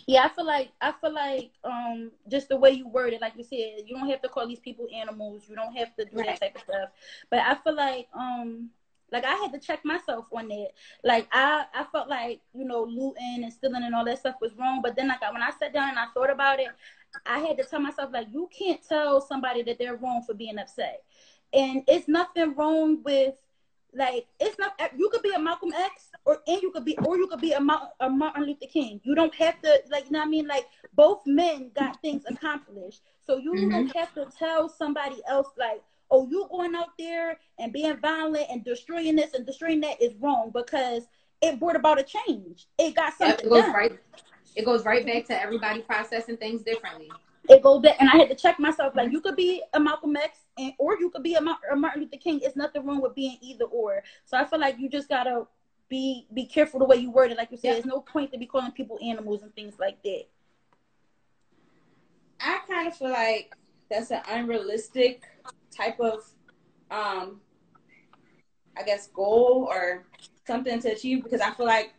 Yeah, 0.07 0.25
I 0.25 0.29
feel 0.29 0.47
like 0.47 0.71
I 0.81 0.93
feel 0.93 1.13
like 1.13 1.51
um 1.65 2.13
just 2.31 2.49
the 2.49 2.57
way 2.57 2.71
you 2.71 2.89
word 2.89 3.13
it, 3.13 3.21
like 3.21 3.35
you 3.37 3.43
said, 3.43 3.83
you 3.87 3.97
don't 3.97 4.09
have 4.09 4.23
to 4.23 4.29
call 4.29 4.47
these 4.47 4.61
people 4.61 4.87
animals. 4.95 5.45
You 5.49 5.57
don't 5.57 5.77
have 5.77 5.95
to 5.97 6.05
do 6.05 6.19
right. 6.19 6.27
that 6.27 6.41
type 6.41 6.55
of 6.57 6.63
stuff. 6.63 6.89
But 7.31 7.41
I 7.41 7.57
feel 7.57 7.75
like 7.75 8.09
um 8.15 8.71
like 9.13 9.25
I 9.25 9.35
had 9.35 9.53
to 9.53 9.59
check 9.59 9.85
myself 9.85 10.27
on 10.33 10.49
that. 10.49 10.69
Like 11.03 11.29
I 11.33 11.65
I 11.75 11.85
felt 11.91 12.09
like 12.09 12.41
you 12.55 12.65
know 12.65 12.85
looting 12.85 13.43
and 13.43 13.53
stealing 13.53 13.83
and 13.83 13.95
all 13.95 14.05
that 14.05 14.21
stuff 14.21 14.37
was 14.41 14.55
wrong. 14.57 14.81
But 14.81 14.95
then 14.95 15.09
like 15.09 15.21
when 15.33 15.43
I 15.43 15.51
sat 15.59 15.73
down 15.73 15.91
and 15.91 15.99
I 15.99 16.07
thought 16.15 16.31
about 16.31 16.61
it, 16.61 16.69
I 17.25 17.41
had 17.41 17.57
to 17.59 17.65
tell 17.65 17.81
myself 17.81 18.11
like 18.13 18.29
you 18.31 18.49
can't 18.57 18.81
tell 18.87 19.21
somebody 19.21 19.63
that 19.63 19.79
they're 19.79 19.97
wrong 19.97 20.23
for 20.25 20.35
being 20.35 20.59
upset. 20.59 21.03
And 21.53 21.83
it's 21.89 22.09
nothing 22.09 22.55
wrong 22.55 23.03
with 23.03 23.35
like 23.97 24.26
it's 24.38 24.59
not 24.59 24.72
you 24.97 25.09
could 25.11 25.22
be 25.22 25.32
a 25.32 25.38
Malcolm 25.38 25.72
X 25.74 26.11
or 26.24 26.38
and 26.47 26.61
you 26.62 26.70
could 26.70 26.84
be 26.84 26.97
or 26.99 27.16
you 27.16 27.26
could 27.26 27.40
be 27.40 27.53
a, 27.53 27.61
a 28.01 28.11
Martin 28.11 28.44
Luther 28.44 28.66
King. 28.72 29.01
You 29.05 29.14
don't 29.14 29.34
have 29.36 29.61
to 29.62 29.80
like 29.90 30.07
you 30.07 30.12
know 30.12 30.20
what 30.20 30.26
I 30.26 30.30
mean 30.30 30.47
like 30.47 30.66
both 30.94 31.22
men 31.26 31.70
got 31.74 32.01
things 32.03 32.24
accomplished. 32.28 33.03
So 33.26 33.38
you 33.38 33.53
mm-hmm. 33.53 33.70
don't 33.70 33.97
have 33.97 34.14
to 34.14 34.26
tell 34.38 34.68
somebody 34.68 35.16
else 35.28 35.49
like 35.59 35.82
oh 36.11 36.28
you 36.30 36.47
going 36.51 36.74
out 36.74 36.90
there 36.99 37.38
and 37.59 37.72
being 37.72 37.97
violent 37.97 38.47
and 38.51 38.64
destroying 38.64 39.16
this 39.16 39.34
and 39.34 39.47
destroying 39.47 39.80
that 39.80 40.01
is 40.01 40.14
wrong 40.20 40.51
because 40.55 41.07
it 41.42 41.59
brought 41.59 41.76
about 41.76 41.99
a 41.99 42.05
change. 42.05 42.66
It 42.78 42.94
got 42.94 43.14
something 43.14 43.47
it 43.47 43.49
goes 43.49 43.62
done. 43.62 43.72
right 43.72 43.99
it 44.55 44.64
goes 44.64 44.84
right 44.84 45.05
back 45.05 45.26
to 45.26 45.40
everybody 45.40 45.82
processing 45.82 46.36
things 46.36 46.62
differently. 46.62 47.11
It 47.49 47.62
goes 47.62 47.82
back 47.82 47.97
and 48.01 48.11
I 48.11 48.16
had 48.16 48.28
to 48.28 48.34
check 48.34 48.59
myself 48.59 48.94
like 48.94 49.12
you 49.12 49.20
could 49.20 49.36
be 49.36 49.62
a 49.72 49.80
Malcolm 49.80 50.16
X 50.16 50.38
and 50.59 50.73
or 50.79 50.99
you 50.99 51.11
could 51.11 51.23
be 51.23 51.35
a, 51.35 51.41
a 51.41 51.77
Martin 51.77 52.03
Luther 52.03 52.17
King. 52.17 52.41
It's 52.43 52.57
nothing 52.57 52.85
wrong 52.87 53.01
with 53.01 53.15
being 53.15 53.39
either 53.41 53.65
or. 53.65 54.03
So 54.25 54.37
I 54.37 54.45
feel 54.45 54.61
like 54.61 54.79
you 54.79 54.89
just 54.89 55.09
gotta 55.09 55.47
be 55.89 56.27
be 56.35 56.47
careful 56.47 56.81
the 56.81 56.87
way 56.87 56.97
you 56.97 57.11
word 57.11 57.31
it. 57.31 57.37
Like 57.37 57.51
you 57.51 57.57
said, 57.57 57.69
yeah. 57.69 57.73
there's 57.75 57.87
no 57.87 58.01
point 58.01 58.33
to 58.33 58.39
be 58.39 58.47
calling 58.47 58.73
people 58.73 58.99
animals 59.03 59.43
and 59.43 59.55
things 59.55 59.75
like 59.79 60.03
that. 60.03 60.25
I 62.41 62.61
kind 62.69 62.89
of 62.89 62.97
feel 62.97 63.11
like 63.11 63.55
that's 63.91 64.11
an 64.11 64.21
unrealistic 64.29 65.25
type 65.75 65.99
of, 66.01 66.25
um, 66.91 67.41
I 68.77 68.83
guess, 68.85 69.07
goal 69.09 69.69
or 69.71 70.05
something 70.47 70.81
to 70.81 70.93
achieve 70.93 71.23
because 71.23 71.41
I 71.41 71.51
feel 71.53 71.67
like 71.67 71.95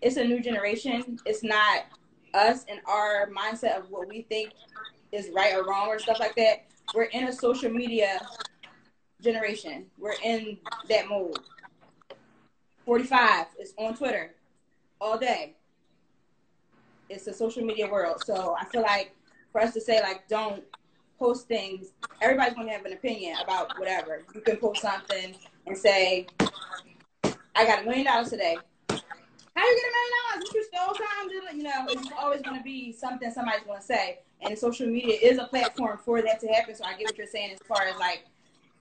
it's 0.00 0.16
a 0.16 0.24
new 0.24 0.40
generation. 0.40 1.18
It's 1.26 1.42
not 1.42 1.84
us 2.34 2.64
and 2.68 2.80
our 2.86 3.28
mindset 3.30 3.78
of 3.78 3.90
what 3.90 4.08
we 4.08 4.22
think 4.22 4.52
is 5.12 5.30
right 5.34 5.54
or 5.54 5.64
wrong 5.64 5.88
or 5.88 5.98
stuff 5.98 6.20
like 6.20 6.36
that 6.36 6.66
we're 6.94 7.04
in 7.04 7.24
a 7.24 7.32
social 7.32 7.70
media 7.70 8.20
generation. 9.20 9.86
We're 9.98 10.14
in 10.24 10.58
that 10.88 11.08
mode. 11.08 11.38
45 12.84 13.46
is 13.60 13.74
on 13.76 13.94
Twitter 13.96 14.34
all 15.00 15.18
day. 15.18 15.54
It's 17.08 17.26
a 17.26 17.32
social 17.32 17.62
media 17.62 17.90
world. 17.90 18.22
So 18.24 18.56
I 18.58 18.64
feel 18.66 18.82
like 18.82 19.14
for 19.52 19.60
us 19.60 19.74
to 19.74 19.80
say 19.80 20.00
like 20.00 20.28
don't 20.28 20.62
post 21.18 21.48
things, 21.48 21.88
everybody's 22.22 22.54
gonna 22.54 22.72
have 22.72 22.84
an 22.84 22.92
opinion 22.92 23.36
about 23.42 23.78
whatever. 23.78 24.22
You 24.34 24.40
can 24.40 24.56
post 24.56 24.82
something 24.82 25.34
and 25.66 25.76
say, 25.76 26.26
I 27.54 27.66
got 27.66 27.82
a 27.82 27.84
million 27.84 28.06
dollars 28.06 28.30
today. 28.30 28.56
How 28.88 29.66
you 29.66 29.76
get 29.76 29.84
a 29.84 29.94
million 29.94 30.12
dollars? 30.30 30.54
You 30.54 30.64
stole 30.64 30.94
time, 30.94 31.56
you 31.56 31.62
know, 31.62 31.86
it's 31.88 32.08
always 32.18 32.42
gonna 32.42 32.62
be 32.62 32.92
something 32.92 33.30
somebody's 33.30 33.64
gonna 33.66 33.82
say 33.82 34.20
and 34.42 34.58
social 34.58 34.86
media 34.86 35.18
is 35.20 35.38
a 35.38 35.44
platform 35.44 35.98
for 36.04 36.22
that 36.22 36.40
to 36.40 36.48
happen. 36.48 36.74
So 36.74 36.84
I 36.84 36.94
get 36.94 37.06
what 37.06 37.18
you're 37.18 37.26
saying 37.26 37.52
as 37.52 37.58
far 37.66 37.82
as 37.82 37.96
like, 37.98 38.24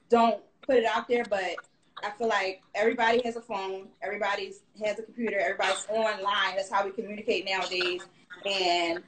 don't 0.10 0.42
put 0.66 0.78
it 0.78 0.86
out 0.86 1.08
there, 1.08 1.24
but 1.30 1.56
I 2.04 2.12
feel 2.12 2.28
like 2.28 2.62
everybody 2.76 3.22
has 3.24 3.36
a 3.36 3.42
phone, 3.42 3.88
everybody 4.02 4.54
has 4.84 5.00
a 5.00 5.04
computer, 5.04 5.40
everybody's 5.40 5.88
online. 5.90 6.56
That's 6.56 6.70
how 6.70 6.86
we 6.86 6.92
communicate 6.92 7.46
nowadays. 7.46 8.02
And 8.46 9.02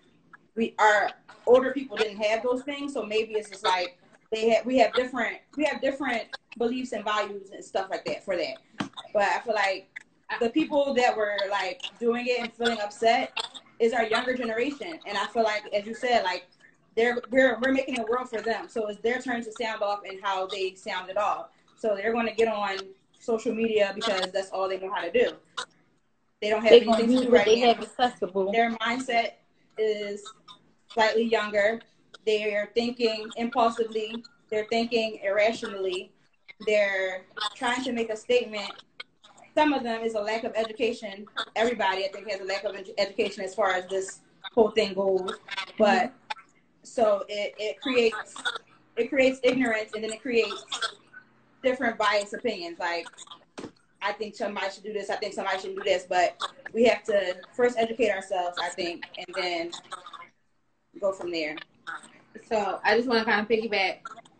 we 0.55 0.73
our 0.79 1.11
older 1.45 1.71
people 1.71 1.97
didn't 1.97 2.21
have 2.21 2.43
those 2.43 2.63
things, 2.63 2.93
so 2.93 3.05
maybe 3.05 3.33
it's 3.33 3.49
just 3.49 3.63
like 3.63 3.97
they 4.31 4.49
have 4.49 4.65
we 4.65 4.77
have 4.79 4.93
different 4.93 5.37
we 5.55 5.65
have 5.65 5.81
different 5.81 6.23
beliefs 6.57 6.91
and 6.93 7.03
values 7.03 7.51
and 7.51 7.63
stuff 7.63 7.87
like 7.89 8.05
that 8.05 8.25
for 8.25 8.35
that. 8.35 8.57
But 9.13 9.23
I 9.23 9.39
feel 9.39 9.53
like 9.53 9.89
the 10.39 10.49
people 10.49 10.93
that 10.95 11.15
were 11.15 11.37
like 11.49 11.81
doing 11.99 12.25
it 12.27 12.39
and 12.39 12.53
feeling 12.53 12.79
upset 12.81 13.39
is 13.79 13.93
our 13.93 14.03
younger 14.03 14.35
generation, 14.35 14.99
and 15.05 15.17
I 15.17 15.25
feel 15.27 15.43
like, 15.43 15.63
as 15.73 15.85
you 15.85 15.93
said, 15.93 16.23
like 16.23 16.47
they're 16.95 17.17
we're 17.29 17.57
we're 17.61 17.71
making 17.71 17.99
a 17.99 18.03
world 18.03 18.29
for 18.29 18.41
them, 18.41 18.67
so 18.67 18.87
it's 18.87 18.99
their 19.01 19.19
turn 19.21 19.43
to 19.43 19.51
sound 19.51 19.81
off 19.81 20.01
and 20.07 20.19
how 20.21 20.47
they 20.47 20.75
sound 20.75 21.09
it 21.09 21.17
off. 21.17 21.47
So 21.77 21.95
they're 21.95 22.11
going 22.11 22.27
to 22.27 22.33
get 22.33 22.47
on 22.49 22.77
social 23.19 23.53
media 23.53 23.91
because 23.95 24.31
that's 24.31 24.49
all 24.49 24.67
they 24.67 24.79
know 24.79 24.91
how 24.91 25.01
to 25.01 25.11
do. 25.11 25.31
They 26.41 26.49
don't 26.49 26.61
have 26.61 26.71
They 26.71 26.81
anything 26.81 27.07
gonna 27.07 27.25
do 27.25 27.29
right 27.29 27.45
they 27.45 27.61
now. 27.61 27.73
have 27.73 27.81
accessible. 27.83 28.51
Their 28.51 28.71
mindset 28.77 29.31
is 29.77 30.23
slightly 30.91 31.23
younger. 31.23 31.81
They're 32.25 32.71
thinking 32.75 33.27
impulsively. 33.37 34.23
They're 34.49 34.67
thinking 34.69 35.19
irrationally. 35.23 36.11
They're 36.65 37.23
trying 37.55 37.83
to 37.83 37.91
make 37.93 38.09
a 38.09 38.15
statement. 38.17 38.71
Some 39.55 39.73
of 39.73 39.83
them 39.83 40.01
is 40.03 40.15
a 40.15 40.21
lack 40.21 40.43
of 40.43 40.53
education. 40.55 41.25
Everybody, 41.55 42.05
I 42.05 42.09
think, 42.09 42.29
has 42.29 42.41
a 42.41 42.45
lack 42.45 42.63
of 42.63 42.75
ed- 42.75 42.89
education 42.97 43.43
as 43.43 43.55
far 43.55 43.71
as 43.71 43.87
this 43.87 44.21
whole 44.53 44.71
thing 44.71 44.93
goes. 44.93 45.33
But 45.77 46.13
so 46.83 47.23
it, 47.27 47.55
it 47.57 47.81
creates 47.81 48.35
it 48.95 49.09
creates 49.09 49.39
ignorance, 49.43 49.91
and 49.93 50.03
then 50.03 50.11
it 50.11 50.21
creates 50.21 50.63
different 51.63 51.97
biased 51.97 52.33
opinions. 52.33 52.79
Like 52.79 53.07
I 54.01 54.13
think 54.13 54.35
somebody 54.35 54.71
should 54.71 54.83
do 54.83 54.93
this. 54.93 55.09
I 55.09 55.15
think 55.15 55.33
somebody 55.33 55.59
should 55.59 55.75
do 55.75 55.83
this. 55.83 56.05
But 56.07 56.37
we 56.73 56.85
have 56.85 57.03
to 57.05 57.37
first 57.53 57.77
educate 57.77 58.11
ourselves, 58.11 58.57
I 58.61 58.69
think, 58.69 59.05
and 59.17 59.35
then 59.35 59.71
go 60.99 61.11
from 61.11 61.31
there. 61.31 61.57
So 62.47 62.79
I 62.83 62.95
just 62.95 63.07
want 63.07 63.19
to 63.19 63.25
kind 63.25 63.41
of 63.41 63.47
piggyback. 63.47 63.99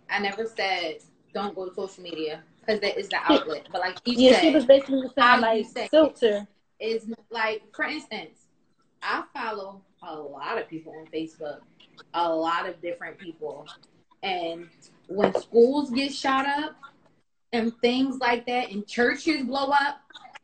I 0.10 0.20
never 0.20 0.45
said 0.45 0.97
don't 1.34 1.55
go 1.55 1.68
to 1.68 1.76
social 1.76 2.03
media 2.03 2.43
because 2.70 2.82
that 2.82 2.98
is 3.00 3.10
the 3.10 3.18
outlet. 3.26 3.68
But 3.72 3.82
like 3.82 3.98
you 4.06 4.16
Yeah, 4.16 4.34
said, 4.34 4.42
she 4.42 4.52
was 4.52 4.66
basically 4.66 5.08
saying 5.18 5.42
like 5.42 5.90
filter. 5.90 6.48
is 6.80 7.08
like 7.32 7.64
for 7.74 7.86
instance, 7.86 8.48
I 9.02 9.24
follow 9.34 9.82
a 10.08 10.16
lot 10.16 10.58
of 10.58 10.68
people 10.68 10.94
on 11.00 11.08
Facebook, 11.08 11.60
a 12.14 12.30
lot 12.34 12.68
of 12.70 12.82
different 12.82 13.18
people, 13.18 13.68
and 14.24 14.68
when 15.08 15.34
schools 15.36 15.90
get 15.90 16.14
shot 16.14 16.46
up 16.46 16.76
and 17.52 17.74
things 17.82 18.20
like 18.20 18.46
that, 18.46 18.70
and 18.72 18.86
churches 18.86 19.44
blow 19.44 19.70
up, 19.72 20.02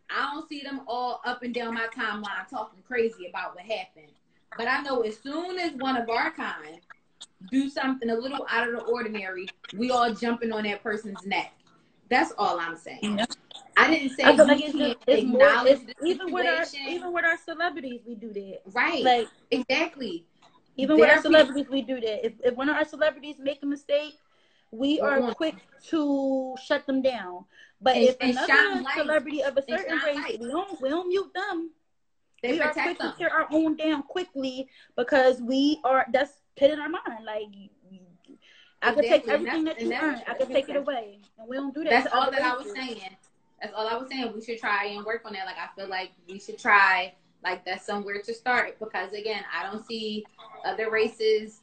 I 0.09 0.31
don't 0.33 0.49
see 0.49 0.61
them 0.61 0.81
all 0.87 1.21
up 1.25 1.43
and 1.43 1.53
down 1.53 1.75
my 1.75 1.87
timeline 1.95 2.47
talking 2.49 2.79
crazy 2.87 3.27
about 3.29 3.55
what 3.55 3.63
happened. 3.63 4.11
But 4.57 4.67
I 4.67 4.81
know 4.81 5.01
as 5.01 5.17
soon 5.19 5.59
as 5.59 5.73
one 5.73 5.97
of 5.97 6.09
our 6.09 6.31
kind 6.31 6.79
do 7.51 7.69
something 7.69 8.09
a 8.09 8.15
little 8.15 8.47
out 8.49 8.67
of 8.67 8.73
the 8.75 8.81
ordinary, 8.81 9.51
we 9.77 9.91
all 9.91 10.13
jumping 10.13 10.51
on 10.51 10.63
that 10.63 10.81
person's 10.81 11.25
neck. 11.25 11.51
That's 12.09 12.31
all 12.37 12.59
I'm 12.59 12.77
saying. 12.77 12.99
Yeah. 13.17 13.25
I 13.77 13.89
didn't 13.89 14.15
say 14.15 14.23
I 14.23 14.35
feel 14.35 14.47
like 14.47 14.61
it's, 14.61 14.71
can't 14.71 14.93
just, 14.93 14.97
it's 15.07 15.23
more. 15.27 15.41
acknowledge 15.47 15.79
It's, 15.81 15.93
the 15.99 16.05
even 16.07 16.31
with 16.31 16.45
our 16.45 16.65
even 16.87 17.13
with 17.13 17.25
our 17.25 17.37
celebrities, 17.37 18.01
we 18.07 18.15
do 18.15 18.31
that. 18.33 18.59
Right. 18.73 19.03
Like 19.03 19.27
exactly. 19.51 20.25
even 20.77 20.97
with 20.99 21.09
our 21.09 21.21
celebrities, 21.21 21.67
we 21.69 21.81
do 21.81 21.99
that. 21.99 22.25
If, 22.25 22.33
if 22.43 22.55
one 22.55 22.69
of 22.69 22.75
our 22.75 22.85
celebrities 22.85 23.35
make 23.39 23.61
a 23.63 23.65
mistake, 23.65 24.13
we 24.71 24.99
are 24.99 25.33
quick 25.33 25.55
to 25.89 26.55
shut 26.63 26.85
them 26.85 27.01
down. 27.01 27.45
But 27.81 27.95
And- 27.97 28.05
if 28.05 28.17
and 28.21 28.31
another 28.37 28.81
light. 28.81 28.95
celebrity 28.97 29.43
of 29.43 29.57
a 29.57 29.61
certain 29.67 29.99
race, 30.05 30.15
light. 30.15 30.39
we 30.39 30.47
don't 30.47 30.81
we 30.81 30.89
don't 30.89 31.07
mute 31.09 31.31
them. 31.33 31.71
They 32.41 32.51
we 32.53 32.61
are 32.61 32.71
quick 32.71 32.85
protect 32.85 33.01
to 33.01 33.07
them. 33.07 33.15
tear 33.17 33.29
our 33.33 33.47
own 33.51 33.75
down 33.75 34.03
quickly 34.03 34.69
because 34.95 35.41
we 35.41 35.79
are 35.83 36.05
that's 36.13 36.31
put 36.57 36.69
in 36.69 36.79
our 36.79 36.89
mind. 36.89 37.25
Like 37.25 37.47
I 38.81 38.93
could 38.93 39.03
take 39.03 39.27
everything 39.27 39.63
that's- 39.63 39.83
that 39.83 39.85
you 39.85 39.93
earn, 39.93 40.21
I 40.27 40.33
could 40.33 40.47
take 40.49 40.69
it 40.69 40.75
away, 40.75 41.19
and 41.39 41.47
we 41.47 41.55
don't 41.57 41.73
do 41.73 41.83
that. 41.83 41.89
That's 41.89 42.13
all 42.13 42.29
that 42.31 42.41
I 42.41 42.55
was 42.55 42.71
saying. 42.71 43.15
That's 43.61 43.73
all 43.73 43.87
I 43.87 43.95
was 43.97 44.09
saying. 44.09 44.31
We 44.33 44.43
should 44.43 44.59
try 44.59 44.85
and 44.85 45.05
work 45.05 45.23
on 45.25 45.33
that. 45.33 45.45
Like 45.45 45.57
I 45.57 45.67
feel 45.75 45.87
like 45.89 46.11
we 46.27 46.39
should 46.39 46.59
try. 46.59 47.13
Like 47.43 47.63
that's 47.63 47.85
somewhere 47.85 48.21
to 48.21 48.33
start 48.33 48.79
because 48.79 49.13
again, 49.13 49.43
I 49.53 49.63
don't 49.63 49.85
see 49.85 50.25
other 50.65 50.89
races 50.89 51.61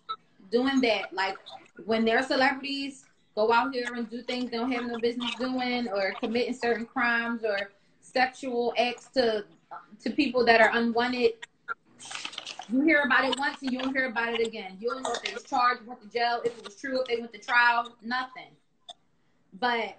doing 0.50 0.80
that. 0.80 1.12
Like 1.12 1.36
when 1.84 2.04
their 2.04 2.22
celebrities 2.22 3.04
go 3.34 3.52
out 3.52 3.74
here 3.74 3.94
and 3.94 4.08
do 4.08 4.22
things 4.22 4.50
they 4.50 4.58
don't 4.58 4.70
have 4.70 4.86
no 4.86 4.98
business 4.98 5.34
doing, 5.36 5.88
or 5.88 6.12
committing 6.20 6.54
certain 6.54 6.86
crimes 6.86 7.42
or 7.44 7.70
sexual 8.00 8.74
acts 8.78 9.06
to 9.14 9.44
to 10.02 10.10
people 10.10 10.44
that 10.44 10.60
are 10.60 10.70
unwanted. 10.74 11.32
You 12.70 12.82
hear 12.82 13.02
about 13.02 13.24
it 13.24 13.38
once 13.38 13.62
and 13.62 13.72
you 13.72 13.78
don't 13.78 13.94
hear 13.94 14.06
about 14.06 14.34
it 14.34 14.46
again. 14.46 14.76
You 14.80 14.90
don't 14.90 15.02
know 15.02 15.12
if 15.12 15.22
they 15.22 15.32
was 15.32 15.44
charged, 15.44 15.86
went 15.86 16.00
to 16.02 16.08
jail, 16.08 16.40
if 16.44 16.56
it 16.56 16.64
was 16.64 16.76
true, 16.76 17.00
if 17.00 17.06
they 17.06 17.16
went 17.16 17.32
to 17.32 17.38
trial, 17.38 17.94
nothing. 18.02 18.50
But 19.58 19.96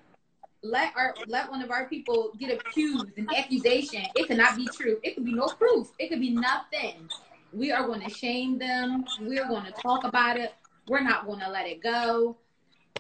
let 0.64 0.94
our 0.96 1.14
let 1.28 1.50
one 1.52 1.62
of 1.62 1.72
our 1.72 1.88
people 1.88 2.32
get 2.40 2.50
accused, 2.50 3.18
an 3.18 3.28
accusation. 3.36 4.04
It 4.16 4.28
could 4.28 4.38
not 4.38 4.56
be 4.56 4.68
true. 4.68 5.00
It 5.04 5.16
could 5.16 5.26
be 5.26 5.34
no 5.34 5.48
proof. 5.48 5.92
It 6.00 6.10
could 6.10 6.22
be 6.22 6.32
nothing. 6.32 7.10
We 7.52 7.72
are 7.72 7.86
going 7.86 8.02
to 8.02 8.10
shame 8.10 8.58
them. 8.58 9.06
We're 9.22 9.48
going 9.48 9.66
to 9.66 9.72
talk 9.72 10.06
about 10.06 10.38
it. 10.38 10.54
We're 10.88 11.02
not 11.02 11.28
going 11.28 11.40
to 11.42 11.50
let 11.50 11.68
it 11.68 11.84
go. 11.84 12.38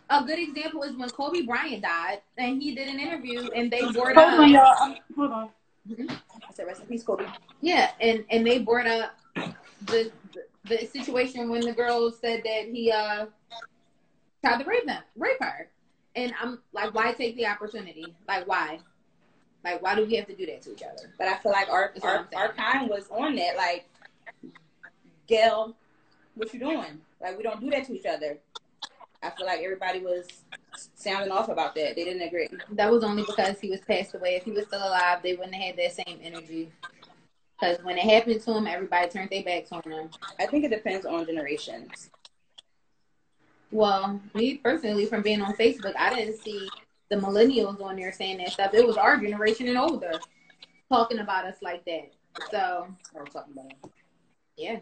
A 0.09 0.23
good 0.23 0.37
example 0.37 0.83
is 0.83 0.95
when 0.95 1.09
Kobe 1.09 1.41
Bryant 1.41 1.81
died, 1.81 2.21
and 2.37 2.61
he 2.61 2.75
did 2.75 2.87
an 2.87 2.99
interview, 2.99 3.49
and 3.55 3.71
they 3.71 3.79
brought 3.91 4.15
Hold 4.15 4.17
up, 4.17 4.39
on, 4.39 4.49
y'all. 4.51 4.95
Hold 5.15 5.31
on. 5.31 5.49
Mm-hmm. 5.89 6.09
I 6.09 6.53
said, 6.53 6.67
rest 6.67 6.81
in 6.81 6.87
peace, 6.87 7.03
Kobe. 7.03 7.25
yeah, 7.61 7.91
and 7.99 8.23
and 8.29 8.45
they 8.45 8.59
brought 8.59 8.87
up 8.87 9.17
the 9.35 10.11
the, 10.65 10.85
situation 10.85 11.49
when 11.49 11.61
the 11.61 11.73
girl 11.73 12.11
said 12.11 12.41
that 12.43 12.65
he 12.71 12.91
uh 12.91 13.25
tried 14.43 14.59
to 14.59 14.65
rape 14.65 14.85
them, 14.85 15.03
rape 15.15 15.41
her, 15.41 15.69
and 16.15 16.33
I'm 16.41 16.59
like, 16.73 16.93
why 16.93 17.13
take 17.13 17.35
the 17.35 17.47
opportunity? 17.47 18.13
Like, 18.27 18.47
why? 18.47 18.79
Like, 19.63 19.81
why 19.81 19.95
do 19.95 20.05
we 20.05 20.15
have 20.15 20.27
to 20.27 20.35
do 20.35 20.45
that 20.47 20.61
to 20.63 20.73
each 20.73 20.83
other? 20.83 21.13
But 21.17 21.27
I 21.27 21.37
feel 21.37 21.51
like 21.51 21.69
our 21.69 21.93
our, 22.01 22.27
our 22.35 22.53
kind 22.53 22.89
was 22.89 23.09
on 23.09 23.35
that. 23.35 23.55
Like, 23.55 23.87
Gayle, 25.27 25.75
what 26.35 26.53
you 26.53 26.59
doing? 26.59 27.01
Like, 27.21 27.37
we 27.37 27.43
don't 27.43 27.61
do 27.61 27.69
that 27.69 27.85
to 27.85 27.93
each 27.93 28.05
other. 28.05 28.37
I 29.21 29.29
feel 29.29 29.45
like 29.45 29.61
everybody 29.61 29.99
was 29.99 30.27
sounding 30.95 31.31
off 31.31 31.47
about 31.47 31.75
that. 31.75 31.95
They 31.95 32.03
didn't 32.03 32.23
agree. 32.23 32.49
That 32.71 32.91
was 32.91 33.03
only 33.03 33.23
because 33.23 33.59
he 33.59 33.69
was 33.69 33.79
passed 33.81 34.13
away. 34.15 34.35
If 34.35 34.43
he 34.43 34.51
was 34.51 34.65
still 34.65 34.85
alive, 34.85 35.19
they 35.23 35.33
wouldn't 35.33 35.55
have 35.55 35.75
had 35.75 35.77
that 35.77 36.05
same 36.05 36.19
energy. 36.21 36.69
Because 37.63 37.83
when 37.83 37.97
it 37.97 38.03
happened 38.03 38.41
to 38.41 38.57
him, 38.57 38.67
everybody 38.67 39.07
turned 39.09 39.29
their 39.29 39.43
backs 39.43 39.71
on 39.71 39.83
him. 39.83 40.09
I 40.37 40.45
think 40.47 40.65
it 40.65 40.69
depends 40.69 41.05
on 41.05 41.25
generations. 41.25 42.09
Well, 43.71 44.19
me 44.33 44.57
personally, 44.57 45.05
from 45.05 45.21
being 45.21 45.41
on 45.41 45.53
Facebook, 45.53 45.93
I 45.97 46.13
didn't 46.13 46.41
see 46.41 46.67
the 47.09 47.15
millennials 47.15 47.81
on 47.81 47.95
there 47.95 48.11
saying 48.11 48.39
that 48.39 48.51
stuff. 48.51 48.73
It 48.73 48.85
was 48.85 48.97
our 48.97 49.17
generation 49.17 49.69
and 49.69 49.77
older 49.77 50.19
talking 50.89 51.19
about 51.19 51.45
us 51.45 51.55
like 51.61 51.85
that. 51.85 52.11
So, 52.51 52.87
I 53.17 53.21
was 53.21 53.31
talking 53.31 53.53
about. 53.53 53.71
it. 53.71 53.91
yeah. 54.57 54.79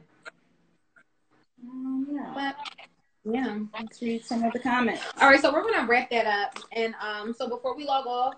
Um, 1.63 2.07
yeah. 2.11 2.31
But, 2.33 3.31
yeah. 3.31 3.59
Let's 3.79 4.01
read 4.01 4.25
some 4.25 4.43
of 4.43 4.53
the 4.53 4.59
comments. 4.59 5.03
All 5.21 5.29
right, 5.29 5.39
so 5.39 5.53
we're 5.53 5.69
gonna 5.69 5.87
wrap 5.87 6.09
that 6.09 6.25
up, 6.25 6.57
and 6.71 6.95
um, 6.99 7.31
so 7.31 7.47
before 7.47 7.77
we 7.77 7.85
log 7.85 8.07
off 8.07 8.33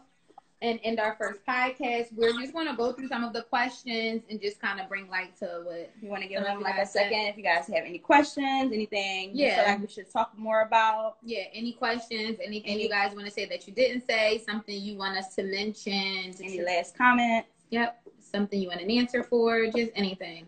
and 0.64 0.80
end 0.84 0.97
our 0.97 1.14
first 1.16 1.45
podcast, 1.45 2.14
we're 2.14 2.32
just 2.39 2.53
gonna 2.53 2.76
go 2.76 2.93
through 2.93 3.09
some 3.09 3.24
of 3.24 3.34
the 3.34 3.41
questions 3.43 4.24
and 4.30 4.39
just 4.41 4.61
kind 4.61 4.80
of 4.80 4.88
bring 4.88 5.09
light 5.09 5.36
to 5.39 5.61
what. 5.66 5.91
You 6.01 6.09
want 6.09 6.24
to 6.24 6.30
give 6.30 6.41
them 6.41 6.61
like 6.61 6.78
a 6.78 6.86
second 6.86 7.20
if 7.28 7.38
you 7.38 7.43
guys 7.43 7.68
have 7.68 7.84
any 7.86 7.99
questions, 7.99 8.72
anything 8.72 9.36
you 9.36 9.45
Yeah. 9.45 9.55
feel 9.57 9.72
like 9.74 9.82
we 9.82 9.88
should 9.88 10.09
talk 10.09 10.32
more 10.38 10.61
about. 10.61 11.18
Yeah, 11.22 11.43
any 11.53 11.74
questions, 11.74 12.39
anything 12.41 12.72
Any- 12.72 12.84
you 12.84 12.89
guys 12.89 13.14
want 13.14 13.26
to 13.26 13.32
say 13.32 13.45
that 13.45 13.68
you 13.68 13.74
didn't 13.74 14.07
say, 14.07 14.41
something 14.49 14.74
you 14.82 14.95
want 14.97 15.18
us 15.18 15.36
to 15.36 15.43
mention, 15.43 16.34
Any 16.41 16.61
last 16.61 16.97
comments? 16.97 17.49
yep, 17.70 18.01
something 18.20 18.59
you 18.59 18.70
want 18.70 18.80
an 18.82 18.89
answer 18.89 19.22
for, 19.22 19.68
just 19.68 19.91
anything. 19.95 20.45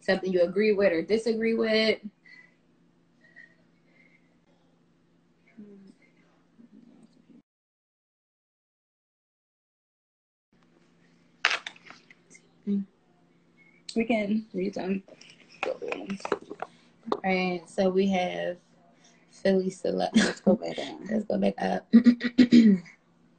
Something 0.00 0.32
you 0.32 0.42
agree 0.42 0.72
with 0.72 0.92
or 0.92 1.00
disagree 1.00 1.54
with. 1.54 2.00
We 13.96 14.04
can 14.04 14.46
read 14.52 14.74
them. 14.74 15.02
All 15.66 17.20
right, 17.24 17.62
so 17.66 17.90
we 17.90 18.08
have 18.08 18.56
Philly 19.30 19.70
Celeb. 19.70 20.10
Let's 20.14 20.40
go 20.40 20.54
back 20.54 20.76
down. 20.76 21.06
Let's 21.10 21.24
go 21.24 21.38
back 21.38 21.54
up. 21.58 21.86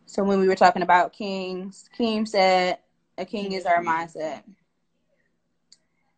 So 0.07 0.23
when 0.23 0.39
we 0.39 0.47
were 0.47 0.55
talking 0.55 0.83
about 0.83 1.13
kings, 1.13 1.89
Keem 1.97 2.27
said 2.27 2.77
a 3.17 3.25
king 3.25 3.53
is 3.53 3.65
our 3.65 3.83
mindset. 3.83 4.43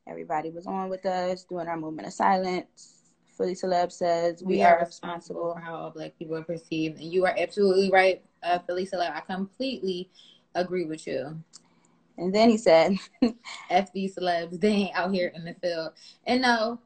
Everybody 0.06 0.52
was 0.52 0.68
on 0.68 0.90
with 0.90 1.06
us 1.06 1.44
doing 1.46 1.68
our 1.68 1.78
moment 1.78 2.08
of 2.08 2.14
silence. 2.14 3.14
Philly 3.38 3.56
Celeb 3.56 3.92
says 3.92 4.44
we, 4.44 4.62
are 4.62 4.80
responsible. 4.80 5.54
for 5.54 5.60
how 5.60 5.76
all 5.76 5.90
black 5.92 6.18
people 6.18 6.36
are 6.36 6.44
perceived. 6.44 7.00
And 7.00 7.12
you 7.12 7.26
are 7.26 7.36
absolutely 7.38 7.90
right, 7.92 8.24
uh, 8.44 8.60
Felicia. 8.60 8.98
Like, 8.98 9.16
I 9.16 9.22
completely 9.22 10.10
agree 10.54 10.86
with 10.86 11.08
you. 11.08 11.42
And 12.18 12.34
then 12.34 12.50
he 12.50 12.58
said, 12.58 12.98
F 13.70 13.94
these 13.94 14.16
celebs, 14.16 14.60
they 14.60 14.70
ain't 14.70 14.96
out 14.96 15.14
here 15.14 15.32
in 15.36 15.46
the 15.46 15.54
field. 15.56 15.92
And 16.26 16.42
no, 16.42 16.80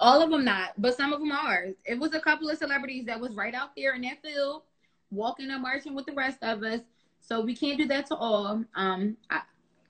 all 0.00 0.22
of 0.22 0.30
them 0.30 0.44
not, 0.44 0.70
but 0.78 0.96
some 0.96 1.12
of 1.12 1.20
them 1.20 1.32
are. 1.32 1.68
It 1.84 1.98
was 1.98 2.14
a 2.14 2.20
couple 2.20 2.48
of 2.48 2.58
celebrities 2.58 3.06
that 3.06 3.20
was 3.20 3.34
right 3.34 3.54
out 3.54 3.70
there 3.76 3.94
in 3.94 4.02
that 4.02 4.22
field, 4.22 4.62
walking 5.10 5.50
and 5.50 5.62
marching 5.62 5.94
with 5.94 6.06
the 6.06 6.12
rest 6.12 6.38
of 6.42 6.62
us. 6.62 6.80
So 7.20 7.40
we 7.40 7.54
can't 7.54 7.78
do 7.78 7.86
that 7.88 8.06
to 8.06 8.16
all. 8.16 8.64
Um, 8.74 9.16
I, 9.30 9.40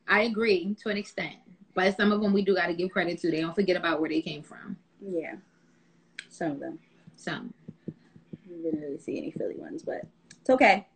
I 0.08 0.22
agree 0.22 0.74
to 0.82 0.88
an 0.88 0.96
extent, 0.96 1.36
but 1.74 1.96
some 1.96 2.12
of 2.12 2.20
them 2.20 2.32
we 2.32 2.42
do 2.42 2.54
got 2.54 2.68
to 2.68 2.74
give 2.74 2.90
credit 2.90 3.20
to. 3.20 3.30
They 3.30 3.40
don't 3.40 3.54
forget 3.54 3.76
about 3.76 4.00
where 4.00 4.08
they 4.08 4.22
came 4.22 4.42
from. 4.42 4.76
Yeah, 5.00 5.34
some 6.30 6.52
of 6.52 6.60
them. 6.60 6.78
Some 7.16 7.52
We 8.48 8.62
didn't 8.62 8.80
really 8.80 8.98
see 8.98 9.18
any 9.18 9.30
Philly 9.30 9.56
ones, 9.56 9.82
but 9.82 10.02
it's 10.40 10.50
okay. 10.50 10.86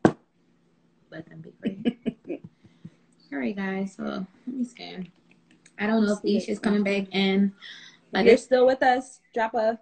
let 1.10 1.28
them 1.28 1.40
be 1.40 1.52
great. 1.60 1.98
All 3.32 3.38
right, 3.38 3.54
guys. 3.54 3.94
So 3.94 4.02
let 4.04 4.26
me 4.46 4.64
scan. 4.64 5.08
I 5.78 5.86
don't 5.86 6.04
know 6.04 6.18
if 6.22 6.24
Ish 6.24 6.48
is 6.48 6.58
coming 6.58 6.82
back 6.82 7.14
in. 7.14 7.52
Like 8.12 8.26
You're 8.26 8.36
still 8.36 8.66
with 8.66 8.82
us. 8.82 9.20
Drop 9.32 9.54
a 9.54 9.78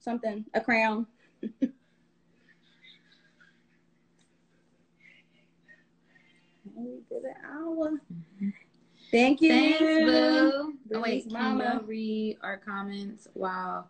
something, 0.00 0.44
a 0.54 0.60
crown. 0.60 1.06
we 1.40 1.60
did 7.08 7.22
an 7.22 7.34
hour. 7.48 8.00
Thank 9.12 9.40
you. 9.40 9.48
Thanks, 9.50 9.78
boo. 9.78 10.74
Oh, 10.94 11.00
wait, 11.00 11.30
mama. 11.30 11.64
can 11.64 11.80
you 11.80 11.86
read 11.86 12.38
our 12.42 12.56
comments 12.56 13.28
while 13.34 13.88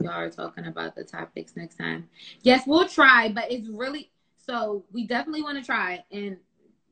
y'all 0.00 0.12
are 0.12 0.30
talking 0.30 0.66
about 0.66 0.96
the 0.96 1.04
topics 1.04 1.54
next 1.56 1.76
time? 1.76 2.08
Yes, 2.42 2.64
we'll 2.66 2.88
try, 2.88 3.28
but 3.28 3.50
it's 3.52 3.68
really 3.68 4.10
so 4.36 4.84
we 4.92 5.06
definitely 5.06 5.42
want 5.42 5.58
to 5.58 5.64
try 5.64 6.04
and 6.10 6.36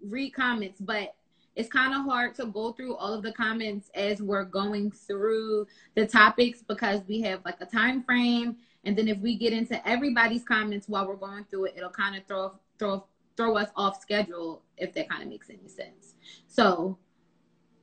read 0.03 0.31
comments, 0.31 0.81
but 0.81 1.15
it's 1.57 1.69
kind 1.69 1.95
of 1.95 2.05
hard 2.05 2.35
to 2.37 2.47
go 2.47 2.73
through 2.73 2.95
all 2.97 3.13
of 3.13 3.23
the 3.23 3.33
comments 3.33 3.91
as 3.95 4.23
we're 4.23 4.45
going 4.45 4.91
through 4.91 5.67
the 5.95 6.07
topics 6.07 6.63
because 6.63 7.01
we 7.09 7.21
have 7.21 7.41
like 7.45 7.61
a 7.61 7.67
time 7.67 8.03
frame. 8.03 8.57
And 8.85 8.97
then 8.97 9.09
if 9.09 9.19
we 9.19 9.37
get 9.37 9.53
into 9.53 9.87
everybody's 9.87 10.45
comments 10.45 10.89
while 10.89 11.07
we're 11.07 11.17
going 11.17 11.45
through 11.45 11.67
it 11.67 11.75
it'll 11.77 11.91
kind 11.91 12.17
of 12.17 12.27
throw 12.27 12.53
throw 12.79 13.05
throw 13.37 13.57
us 13.57 13.71
off 13.77 14.01
schedule 14.01 14.63
if 14.77 14.93
that 14.95 15.09
kind 15.09 15.23
of 15.23 15.29
makes 15.29 15.51
any 15.51 15.69
sense. 15.69 16.15
So 16.47 16.99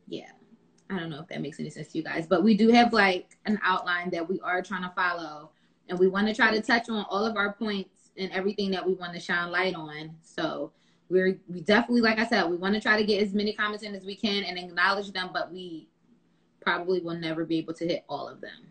yeah. 0.07 0.31
I 0.89 0.97
don't 0.97 1.09
know 1.09 1.19
if 1.19 1.27
that 1.27 1.41
makes 1.41 1.59
any 1.59 1.69
sense 1.69 1.89
to 1.89 1.97
you 1.97 2.03
guys 2.03 2.27
but 2.27 2.43
we 2.43 2.55
do 2.55 2.69
have 2.69 2.93
like 2.93 3.37
an 3.45 3.59
outline 3.61 4.09
that 4.11 4.27
we 4.27 4.39
are 4.39 4.61
trying 4.61 4.83
to 4.83 4.93
follow. 4.95 5.51
And 5.89 5.99
we 5.99 6.07
want 6.07 6.27
to 6.27 6.33
try 6.33 6.51
to 6.51 6.61
touch 6.61 6.89
on 6.89 7.05
all 7.09 7.25
of 7.25 7.37
our 7.37 7.53
points 7.53 8.11
and 8.17 8.31
everything 8.31 8.71
that 8.71 8.85
we 8.85 8.93
want 8.93 9.13
to 9.13 9.19
shine 9.19 9.51
light 9.51 9.75
on. 9.75 10.11
So 10.21 10.71
we're 11.09 11.39
we 11.47 11.61
definitely 11.61 12.01
like 12.01 12.19
i 12.19 12.25
said 12.25 12.49
we 12.49 12.57
want 12.57 12.75
to 12.75 12.81
try 12.81 12.97
to 12.97 13.05
get 13.05 13.21
as 13.21 13.33
many 13.33 13.53
comments 13.53 13.83
in 13.83 13.95
as 13.95 14.05
we 14.05 14.15
can 14.15 14.43
and 14.43 14.57
acknowledge 14.57 15.11
them 15.11 15.29
but 15.33 15.51
we 15.51 15.87
probably 16.67 16.99
will 16.99 17.15
never 17.15 17.45
be 17.45 17.57
able 17.57 17.73
to 17.73 17.87
hit 17.87 18.03
all 18.09 18.27
of 18.27 18.41
them. 18.41 18.67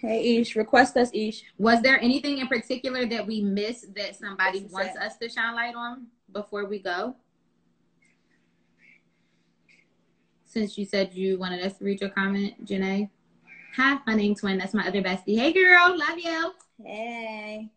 Hey 0.00 0.36
Ish, 0.36 0.54
request 0.54 0.96
us 0.96 1.10
Ish. 1.12 1.42
was 1.58 1.82
there 1.82 2.00
anything 2.00 2.38
in 2.38 2.46
particular 2.46 3.06
that 3.06 3.26
we 3.26 3.40
missed 3.40 3.92
that 3.96 4.14
somebody 4.14 4.66
wants 4.70 4.96
us 4.96 5.16
to 5.16 5.28
shine 5.28 5.56
light 5.56 5.74
on 5.74 6.06
before 6.32 6.66
we 6.66 6.78
go? 6.78 7.16
Since 10.44 10.78
you 10.78 10.84
said 10.84 11.12
you 11.12 11.40
wanted 11.40 11.64
us 11.64 11.78
to 11.78 11.84
read 11.84 12.00
your 12.00 12.10
comment 12.10 12.64
janae? 12.64 13.10
Hi 13.76 13.98
my 14.06 14.14
name's 14.14 14.40
twin. 14.40 14.58
That's 14.58 14.74
my 14.74 14.86
other 14.86 15.02
bestie. 15.02 15.36
Hey 15.36 15.52
girl. 15.52 15.98
Love 15.98 16.18
you. 16.18 16.52
Hey. 16.84 17.68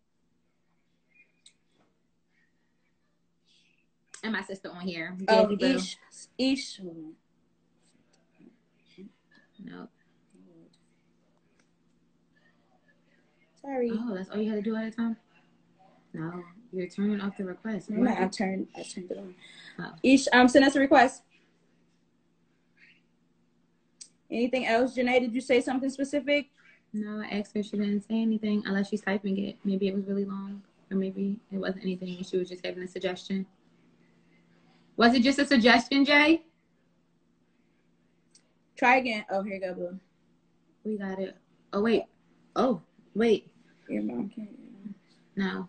And 4.26 4.34
my 4.34 4.42
sister 4.42 4.70
on 4.72 4.82
here 4.82 5.16
Oh. 5.28 5.56
Ish. 5.60 5.98
Ish. 6.38 6.82
no 9.64 9.88
Sorry. 13.62 13.92
oh 13.94 14.14
that's 14.16 14.30
all 14.30 14.38
you 14.38 14.50
had 14.50 14.64
to 14.64 14.70
do 14.70 14.76
at 14.76 14.86
a 14.86 14.92
time 14.92 15.18
no 16.14 16.44
you're 16.72 16.88
turning 16.88 17.22
off 17.22 17.38
the 17.38 17.46
request 17.46 17.90
No, 17.90 18.12
I 18.12 18.28
turned 18.28 18.68
I 18.76 18.84
turned 18.84 19.10
it 19.12 19.18
on. 19.18 19.34
Oh. 19.80 19.92
Ish, 20.04 20.28
um, 20.34 20.48
send 20.50 20.66
us 20.66 20.76
a 20.76 20.80
request. 20.80 21.22
Anything 24.30 24.66
else? 24.66 24.96
Janae, 24.98 25.22
did 25.22 25.34
you 25.34 25.40
say 25.40 25.62
something 25.62 25.90
specific? 25.90 26.50
No, 26.92 27.22
I 27.22 27.28
asked 27.40 27.56
her. 27.56 27.64
She 27.64 27.72
didn't 27.78 28.02
say 28.02 28.22
anything 28.22 28.64
unless 28.66 28.90
she's 28.90 29.02
typing 29.02 29.38
it. 29.38 29.58
Maybe 29.64 29.88
it 29.88 29.96
was 29.96 30.06
really 30.06 30.26
long, 30.26 30.64
or 30.92 30.98
maybe 30.98 31.40
it 31.52 31.58
wasn't 31.58 31.84
anything. 31.84 32.22
She 32.24 32.38
was 32.38 32.50
just 32.50 32.66
having 32.66 32.84
a 32.84 32.88
suggestion. 32.88 33.46
Was 34.98 35.14
it 35.14 35.24
just 35.24 35.39
a 35.39 35.46
suggestion, 35.46 36.06
Jay? 36.06 36.43
Try 38.78 38.98
again. 38.98 39.26
Oh, 39.30 39.41
here 39.43 39.56
you 39.56 39.62
go, 39.62 39.74
Blue. 39.74 40.00
We 40.84 40.98
got 40.98 41.20
it. 41.20 41.36
Oh 41.74 41.82
wait. 41.82 42.04
Oh 42.56 42.82
wait. 43.14 43.52
Your 43.89 44.04
mom 44.04 44.30
can't. 44.30 44.50
No. 45.36 45.68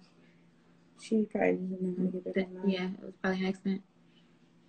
She 1.01 1.25
probably 1.31 1.53
doesn't 1.55 1.83
know 1.83 2.05
how 2.05 2.11
to 2.11 2.11
get 2.13 2.25
back 2.25 2.35
Th- 2.35 2.47
online. 2.49 2.69
yeah, 2.71 2.85
it 2.85 3.05
was 3.05 3.15
probably 3.23 3.41
an 3.41 3.47
accident. 3.47 3.83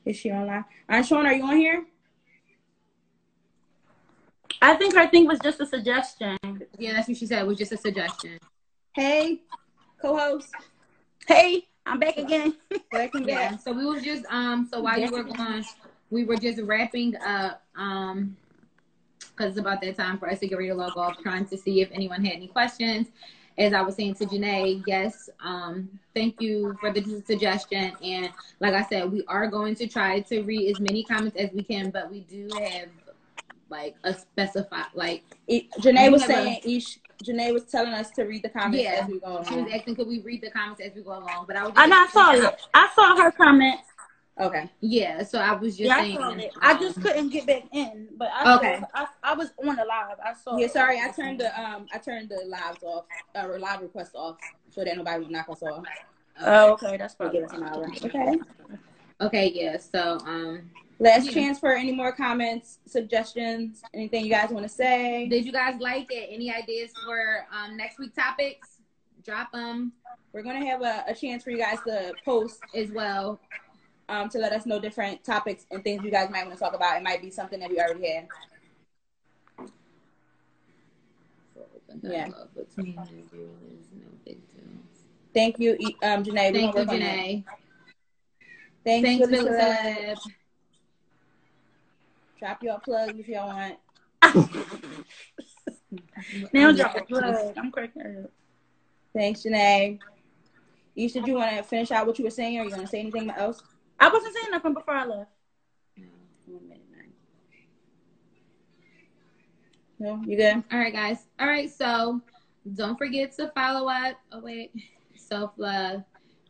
Is 0.05 0.15
she 0.17 0.31
online? 0.31 0.65
Aunt 0.89 1.05
Sean, 1.05 1.25
are 1.25 1.33
you 1.33 1.43
on 1.43 1.57
here? 1.57 1.85
I 4.61 4.75
think 4.75 4.95
her 4.95 5.07
thing 5.09 5.27
was 5.27 5.39
just 5.39 5.59
a 5.61 5.65
suggestion. 5.65 6.37
Yeah, 6.77 6.93
that's 6.93 7.07
what 7.07 7.17
she 7.17 7.25
said. 7.25 7.39
It 7.41 7.47
was 7.47 7.57
just 7.57 7.71
a 7.71 7.77
suggestion. 7.77 8.39
Hey, 8.93 9.41
co-host. 10.01 10.49
Hey, 11.27 11.67
I'm 11.87 11.99
back 11.99 12.17
again. 12.17 12.55
Welcome 12.91 13.27
Yeah. 13.27 13.51
back. 13.51 13.61
So 13.61 13.71
we 13.71 13.85
was 13.85 14.03
just 14.03 14.25
um. 14.29 14.67
So 14.71 14.81
while 14.81 14.99
you 14.99 15.09
were 15.11 15.23
gone, 15.23 15.63
we 16.09 16.23
were 16.25 16.37
just 16.37 16.61
wrapping 16.61 17.15
up 17.17 17.63
um. 17.75 18.35
Because 19.35 19.51
it's 19.51 19.59
about 19.59 19.81
that 19.81 19.95
time 19.95 20.17
for 20.17 20.27
us 20.29 20.39
to 20.39 20.47
get 20.47 20.57
ready 20.57 20.69
to 20.69 20.75
log 20.75 20.97
off, 20.97 21.19
trying 21.21 21.45
to 21.45 21.57
see 21.57 21.81
if 21.81 21.89
anyone 21.91 22.25
had 22.25 22.33
any 22.35 22.47
questions. 22.47 23.07
As 23.59 23.71
I 23.73 23.81
was 23.81 23.95
saying 23.95 24.15
to 24.15 24.25
Janae, 24.25 24.83
yes, 24.87 25.29
um, 25.43 25.89
thank 26.15 26.41
you 26.41 26.75
for 26.79 26.91
the 26.91 27.21
suggestion. 27.25 27.91
And 28.03 28.31
like 28.59 28.73
I 28.73 28.83
said, 28.83 29.11
we 29.11 29.23
are 29.27 29.45
going 29.47 29.75
to 29.75 29.85
try 29.87 30.21
to 30.21 30.41
read 30.41 30.71
as 30.71 30.79
many 30.79 31.03
comments 31.03 31.37
as 31.37 31.51
we 31.53 31.61
can, 31.63 31.91
but 31.91 32.09
we 32.09 32.21
do 32.21 32.47
have 32.59 32.87
like 33.69 33.95
a 34.03 34.13
specified, 34.13 34.85
like 34.95 35.23
E- 35.47 35.69
Janae 35.79 36.11
was 36.11 36.25
We 36.27 36.33
have 36.33 36.45
a- 36.47 36.61
saying, 36.61 36.77
Ish, 36.77 36.99
Janae 37.23 37.53
was 37.53 37.63
telling 37.65 37.93
us 37.93 38.11
to 38.11 38.23
read 38.23 38.43
the 38.43 38.49
comments 38.49 38.83
Yeah. 38.83 38.99
as 39.03 39.07
we 39.09 39.19
go 39.19 39.27
along. 39.33 39.45
she 39.45 39.55
was 39.55 39.71
asking, 39.73 39.95
could 39.95 40.07
we 40.07 40.19
read 40.21 40.41
the 40.41 40.51
comments 40.51 40.81
as 40.81 40.93
we 40.93 41.01
go 41.01 41.11
along? 41.17 41.45
But 41.47 41.55
I 41.55 41.63
was 41.63 41.73
I 41.75 41.85
I 41.89 42.07
saw 42.11 42.31
it. 42.33 42.61
I 42.73 42.89
saw 42.95 43.15
her 43.21 43.31
comment. 43.31 43.79
Okay. 44.39 44.69
Yeah, 44.81 45.23
so 45.23 45.39
I 45.39 45.53
was 45.53 45.75
just 45.75 45.87
Yeah, 45.87 45.95
I 45.95 46.01
saying. 46.01 46.17
saw 46.17 46.29
it. 46.29 46.51
I 46.61 46.79
just 46.79 47.01
couldn't 47.01 47.29
get 47.29 47.47
back 47.47 47.63
in, 47.71 48.07
but 48.17 48.29
I 48.31 48.55
Okay. 48.57 48.79
saw, 48.79 48.85
I, 48.93 49.07
I 49.23 49.33
was 49.33 49.51
on 49.57 49.75
the 49.75 49.83
live. 49.83 50.17
I 50.23 50.33
saw. 50.33 50.57
Yeah, 50.57 50.67
sorry, 50.67 50.99
I 50.99 51.09
turned 51.09 51.39
the 51.39 51.59
um 51.59 51.87
I 51.91 51.97
turned 51.97 52.29
the 52.29 52.45
lives 52.45 52.83
off, 52.83 53.05
uh, 53.35 53.47
or 53.47 53.57
live 53.57 53.81
requests 53.81 54.13
off, 54.13 54.37
so 54.69 54.83
that 54.83 54.95
nobody 54.95 55.23
would 55.23 55.31
knock 55.31 55.49
us 55.49 55.63
off. 55.63 55.85
Oh, 56.39 56.73
okay, 56.73 56.97
that's 56.97 57.15
probably 57.15 57.39
give 57.39 57.49
us 57.49 57.53
an 57.57 57.63
hour. 57.63 57.87
Okay. 58.05 58.37
Okay, 59.21 59.51
yeah. 59.53 59.77
So 59.77 60.19
um 60.25 60.69
Last 60.99 61.27
Yeah. 61.27 61.33
chance 61.33 61.59
for 61.59 61.73
any 61.73 61.91
more 61.91 62.11
comments, 62.11 62.79
suggestions, 62.87 63.83
anything 63.93 64.23
you 64.25 64.31
guys 64.31 64.49
want 64.49 64.63
to 64.63 64.69
say. 64.69 65.27
Did 65.27 65.45
you 65.45 65.51
guys 65.51 65.79
like 65.79 66.07
it? 66.09 66.29
Any 66.31 66.51
ideas 66.51 66.91
for 67.05 67.45
um, 67.51 67.77
next 67.77 67.99
week 67.99 68.15
topics? 68.15 68.77
Drop 69.23 69.51
them 69.51 69.91
We're 70.33 70.41
gonna 70.41 70.65
have 70.65 70.81
a, 70.81 71.03
a 71.07 71.13
chance 71.13 71.43
for 71.43 71.51
you 71.51 71.59
guys 71.59 71.81
to 71.81 72.15
post 72.25 72.61
as 72.73 72.89
well. 72.91 73.39
um 74.09 74.29
to 74.29 74.37
let 74.39 74.53
us 74.53 74.65
know 74.65 74.79
different 74.79 75.23
topics 75.23 75.65
and 75.69 75.83
things 75.83 76.03
you 76.03 76.09
guys 76.11 76.29
might 76.31 76.45
want 76.45 76.57
to 76.57 76.63
talk 76.63 76.73
about. 76.73 76.97
It 76.97 77.03
might 77.03 77.21
be 77.21 77.29
something 77.29 77.59
that 77.59 77.69
we 77.69 77.79
already 77.79 78.07
had. 78.07 78.27
Yeah. 82.01 82.29
Between 82.55 82.95
the 82.95 83.35
deal 83.35 83.49
is 83.77 83.87
no 83.93 84.07
big 84.25 84.39
deal. 84.53 84.63
Thank 85.33 85.59
you, 85.59 85.71
um 86.03 86.23
Janae. 86.23 86.53
Thank 86.53 86.75
you. 86.75 86.85
Janae. 86.85 87.43
Thanks, 88.87 89.05
Thanks, 89.05 89.27
Celeb. 89.27 90.15
Celeb. 90.15 90.17
Drop 92.39 92.63
your 92.63 92.79
plugs 92.79 93.19
if 93.19 93.27
y'all 93.27 93.47
want. 93.47 93.77
Now 96.53 96.71
drop 96.73 96.95
a 96.97 97.01
plug. 97.03 97.53
I'm 97.57 97.71
cracking 97.71 98.23
up. 98.23 98.31
Thanks, 99.13 99.43
Janae. 99.43 99.99
Ish, 100.95 101.13
did 101.13 101.27
you 101.27 101.35
want 101.35 101.55
to 101.55 101.63
finish 101.63 101.91
out 101.91 102.05
what 102.05 102.17
you 102.19 102.25
were 102.25 102.31
saying, 102.31 102.59
or 102.59 102.63
you 102.63 102.71
want 102.71 102.81
to 102.81 102.87
say 102.87 102.99
anything 102.99 103.29
else? 103.29 103.61
I 103.99 104.09
wasn't 104.09 104.35
saying 104.35 104.51
nothing 104.51 104.73
before 104.73 104.93
I 104.93 105.05
left. 105.05 105.31
No, 109.99 110.21
you 110.25 110.37
good? 110.37 110.63
All 110.71 110.79
right, 110.79 110.93
guys. 110.93 111.27
All 111.39 111.47
right, 111.47 111.71
so 111.71 112.21
don't 112.73 112.97
forget 112.97 113.35
to 113.37 113.49
follow 113.55 113.89
up. 113.89 114.17
Oh 114.31 114.39
wait, 114.39 114.71
self 115.15 115.51
love, 115.57 116.03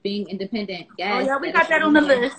being 0.07 0.29
independent. 0.29 0.87
Yes. 0.97 1.13
oh 1.15 1.25
yeah, 1.25 1.37
we 1.37 1.51
got 1.51 1.67
that 1.67 1.81
on 1.81 1.93
the 1.93 2.01
list. 2.01 2.37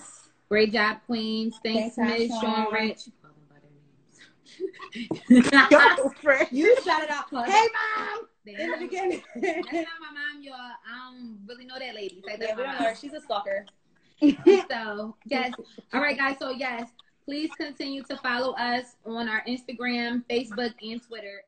Great 0.49 0.73
job, 0.73 0.97
Queens. 1.05 1.55
Thanks, 1.63 1.95
Thanks, 1.95 2.19
Miss 2.19 2.31
Ashawn. 2.31 2.41
Sean 2.41 2.73
Rich. 2.73 3.09
Call 3.21 3.31
them 3.31 3.45
by 3.47 3.57
their 5.29 5.39
names. 5.39 5.71
Yo, 5.71 6.09
friend. 6.21 6.47
You 6.51 6.75
shout 6.83 7.03
it 7.03 7.11
out. 7.11 7.25
Hey, 7.47 7.67
mom. 7.77 8.21
They 8.45 8.55
In 8.55 8.71
the 8.71 8.77
beginning. 8.77 9.21
That's 9.35 9.71
not 9.71 9.85
my 10.01 10.11
mom, 10.13 10.41
y'all. 10.41 10.55
I 10.55 11.11
don't 11.11 11.39
really 11.47 11.65
know 11.65 11.77
that 11.77 11.93
lady. 11.93 12.23
Say 12.25 12.37
yeah, 12.41 12.55
we 12.55 12.63
don't 12.63 12.79
know 12.79 12.87
her. 12.87 12.95
She's 12.95 13.13
a 13.13 13.21
stalker. 13.21 13.65
so 14.69 15.15
yes 15.27 15.53
all 15.93 16.01
right 16.01 16.17
guys 16.17 16.35
so 16.39 16.49
yes 16.49 16.89
please 17.23 17.49
continue 17.57 18.03
to 18.03 18.17
follow 18.17 18.53
us 18.55 18.97
on 19.05 19.29
our 19.29 19.41
instagram 19.47 20.21
facebook 20.29 20.73
and 20.81 21.01
twitter 21.01 21.41